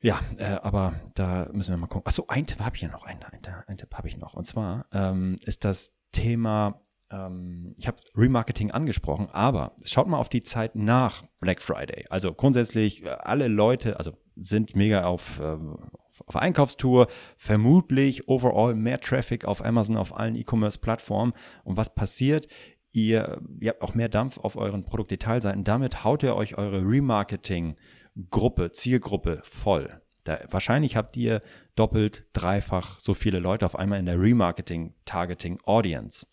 Ja, 0.01 0.19
äh, 0.37 0.45
aber 0.45 0.99
da 1.13 1.47
müssen 1.53 1.73
wir 1.73 1.77
mal 1.77 1.87
gucken. 1.87 2.07
Achso, 2.07 2.25
ein 2.27 2.47
Tipp 2.47 2.59
habe 2.59 2.75
ich 2.75 2.81
ja 2.81 2.89
noch. 2.89 3.05
Ein, 3.05 3.23
ein, 3.23 3.39
ein 3.67 3.77
Tipp 3.77 3.93
habe 3.93 4.07
ich 4.07 4.17
noch. 4.17 4.33
Und 4.33 4.45
zwar 4.45 4.87
ähm, 4.91 5.35
ist 5.45 5.63
das 5.63 5.93
Thema 6.11 6.81
ähm, 7.11 7.75
ich 7.77 7.87
habe 7.87 7.97
Remarketing 8.15 8.71
angesprochen, 8.71 9.29
aber 9.31 9.75
schaut 9.83 10.07
mal 10.07 10.17
auf 10.17 10.29
die 10.29 10.41
Zeit 10.41 10.75
nach 10.75 11.23
Black 11.39 11.61
Friday. 11.61 12.05
Also 12.09 12.33
grundsätzlich, 12.33 13.05
äh, 13.05 13.09
alle 13.09 13.47
Leute, 13.47 13.97
also 13.97 14.13
sind 14.35 14.75
mega 14.75 15.05
auf, 15.05 15.39
ähm, 15.39 15.77
auf 16.25 16.35
Einkaufstour, 16.35 17.07
vermutlich 17.37 18.27
overall 18.27 18.73
mehr 18.75 18.99
Traffic 18.99 19.45
auf 19.45 19.63
Amazon, 19.63 19.95
auf 19.97 20.17
allen 20.17 20.35
E-Commerce-Plattformen. 20.35 21.33
Und 21.63 21.77
was 21.77 21.95
passiert? 21.95 22.47
Ihr, 22.91 23.41
ihr 23.59 23.71
habt 23.71 23.81
auch 23.81 23.95
mehr 23.95 24.09
Dampf 24.09 24.37
auf 24.37 24.55
euren 24.55 24.83
Produktdetailseiten. 24.83 25.63
Damit 25.63 26.03
haut 26.03 26.21
ihr 26.23 26.35
euch 26.35 26.57
eure 26.57 26.81
Remarketing-Gruppe, 26.81 28.71
Zielgruppe 28.71 29.39
voll. 29.43 30.01
Da, 30.23 30.39
wahrscheinlich 30.49 30.95
habt 30.95 31.17
ihr 31.17 31.41
doppelt, 31.75 32.25
dreifach 32.33 32.99
so 32.99 33.13
viele 33.13 33.39
Leute 33.39 33.65
auf 33.65 33.77
einmal 33.77 33.99
in 33.99 34.05
der 34.05 34.19
Remarketing-Targeting-Audience 34.19 36.27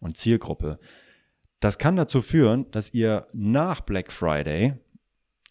und 0.00 0.16
Zielgruppe. 0.16 0.80
Das 1.60 1.78
kann 1.78 1.96
dazu 1.96 2.22
führen, 2.22 2.70
dass 2.70 2.94
ihr 2.94 3.26
nach 3.32 3.80
Black 3.80 4.12
Friday 4.12 4.74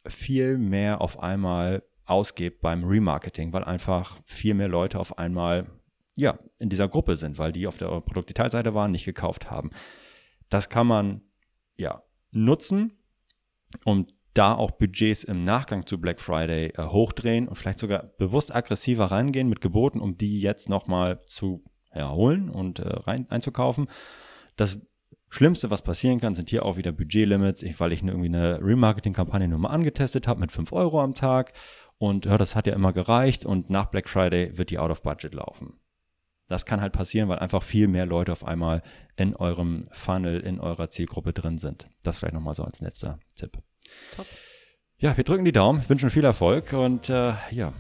viel 0.08 0.58
mehr 0.58 1.02
auf 1.02 1.20
einmal 1.20 1.84
ausgebt 2.08 2.62
beim 2.62 2.84
Remarketing, 2.84 3.54
weil 3.54 3.64
einfach 3.64 4.20
viel 4.26 4.54
mehr 4.54 4.68
Leute 4.68 5.00
auf 5.00 5.18
einmal 5.18 5.68
ja, 6.16 6.40
in 6.58 6.70
dieser 6.70 6.88
Gruppe 6.88 7.16
sind, 7.16 7.38
weil 7.38 7.52
die 7.52 7.68
auf 7.68 7.78
der 7.78 8.02
Produktdetailseite 8.02 8.74
waren, 8.74 8.92
nicht 8.92 9.06
gekauft 9.06 9.52
haben. 9.52 9.70
Das 10.50 10.70
kann 10.70 10.88
man 10.88 11.22
ja 11.76 12.02
nutzen, 12.32 12.98
um 13.86 14.08
da 14.34 14.54
auch 14.54 14.72
Budgets 14.72 15.24
im 15.24 15.44
Nachgang 15.44 15.86
zu 15.86 16.00
Black 16.00 16.20
Friday 16.20 16.68
äh, 16.76 16.88
hochdrehen 16.88 17.48
und 17.48 17.56
vielleicht 17.56 17.80
sogar 17.80 18.04
bewusst 18.18 18.56
aggressiver 18.56 19.06
reingehen 19.06 19.50
mit 19.50 19.62
Geboten, 19.62 20.00
um 20.00 20.18
die 20.18 20.40
jetzt 20.40 20.70
nochmal 20.70 21.22
zu 21.26 21.64
erholen 21.90 22.50
und 22.50 22.80
äh, 22.80 22.88
rein, 22.88 23.30
einzukaufen. 23.30 23.88
Das 24.56 24.80
Schlimmste, 25.30 25.70
was 25.70 25.82
passieren 25.82 26.20
kann, 26.20 26.36
sind 26.36 26.50
hier 26.50 26.64
auch 26.64 26.78
wieder 26.78 26.92
Budgetlimits, 26.92 27.64
weil 27.80 27.92
ich 27.92 28.02
irgendwie 28.02 28.28
eine 28.28 28.60
Remarketing-Kampagne 28.62 29.48
nur 29.48 29.60
mal 29.60 29.70
angetestet 29.70 30.28
habe 30.28 30.40
mit 30.40 30.52
5 30.52 30.72
Euro 30.72 31.02
am 31.02 31.16
Tag 31.16 31.54
und 31.98 32.26
ja, 32.26 32.38
das 32.38 32.56
hat 32.56 32.68
ja 32.68 32.74
immer 32.74 32.94
gereicht 32.94 33.46
und 33.46 33.70
nach 33.70 33.88
Black 33.88 34.10
Friday 34.10 34.58
wird 34.58 34.70
die 34.70 34.80
out 34.80 34.92
of 34.92 35.02
budget 35.02 35.34
laufen. 35.34 35.80
Das 36.48 36.66
kann 36.66 36.80
halt 36.80 36.94
passieren, 36.94 37.28
weil 37.28 37.40
einfach 37.40 37.62
viel 37.62 37.88
mehr 37.88 38.06
Leute 38.06 38.32
auf 38.32 38.46
einmal 38.46 38.82
in 39.18 39.36
eurem 39.36 39.86
Funnel, 39.92 40.40
in 40.40 40.60
eurer 40.60 40.90
Zielgruppe 40.90 41.34
drin 41.34 41.58
sind. 41.58 41.90
Das 42.04 42.20
vielleicht 42.20 42.36
nochmal 42.36 42.54
so 42.54 42.64
als 42.64 42.80
letzter 42.80 43.20
Tipp. 43.36 43.58
Top. 44.16 44.26
Ja, 44.98 45.16
wir 45.16 45.24
drücken 45.24 45.46
die 45.46 45.52
Daumen, 45.52 45.88
wünschen 45.90 46.10
viel 46.10 46.24
Erfolg 46.24 46.74
und 46.74 47.10
äh, 47.10 47.34
ja, 47.52 47.74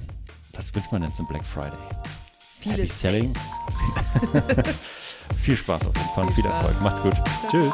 was 0.54 0.74
wünscht 0.76 0.92
man 0.92 1.02
denn 1.02 1.14
zum 1.14 1.28
Black 1.28 1.44
Friday? 1.44 1.80
Viele 2.60 2.78
Happy 2.78 2.88
Selling. 2.88 3.34
viel 5.42 5.56
Spaß 5.56 5.88
auf 5.88 5.96
jeden 5.96 6.10
Fall 6.10 6.26
und 6.26 6.34
viel 6.34 6.46
Erfolg. 6.46 6.82
Macht's 6.82 7.02
gut. 7.02 7.16
Tschüss. 7.50 7.74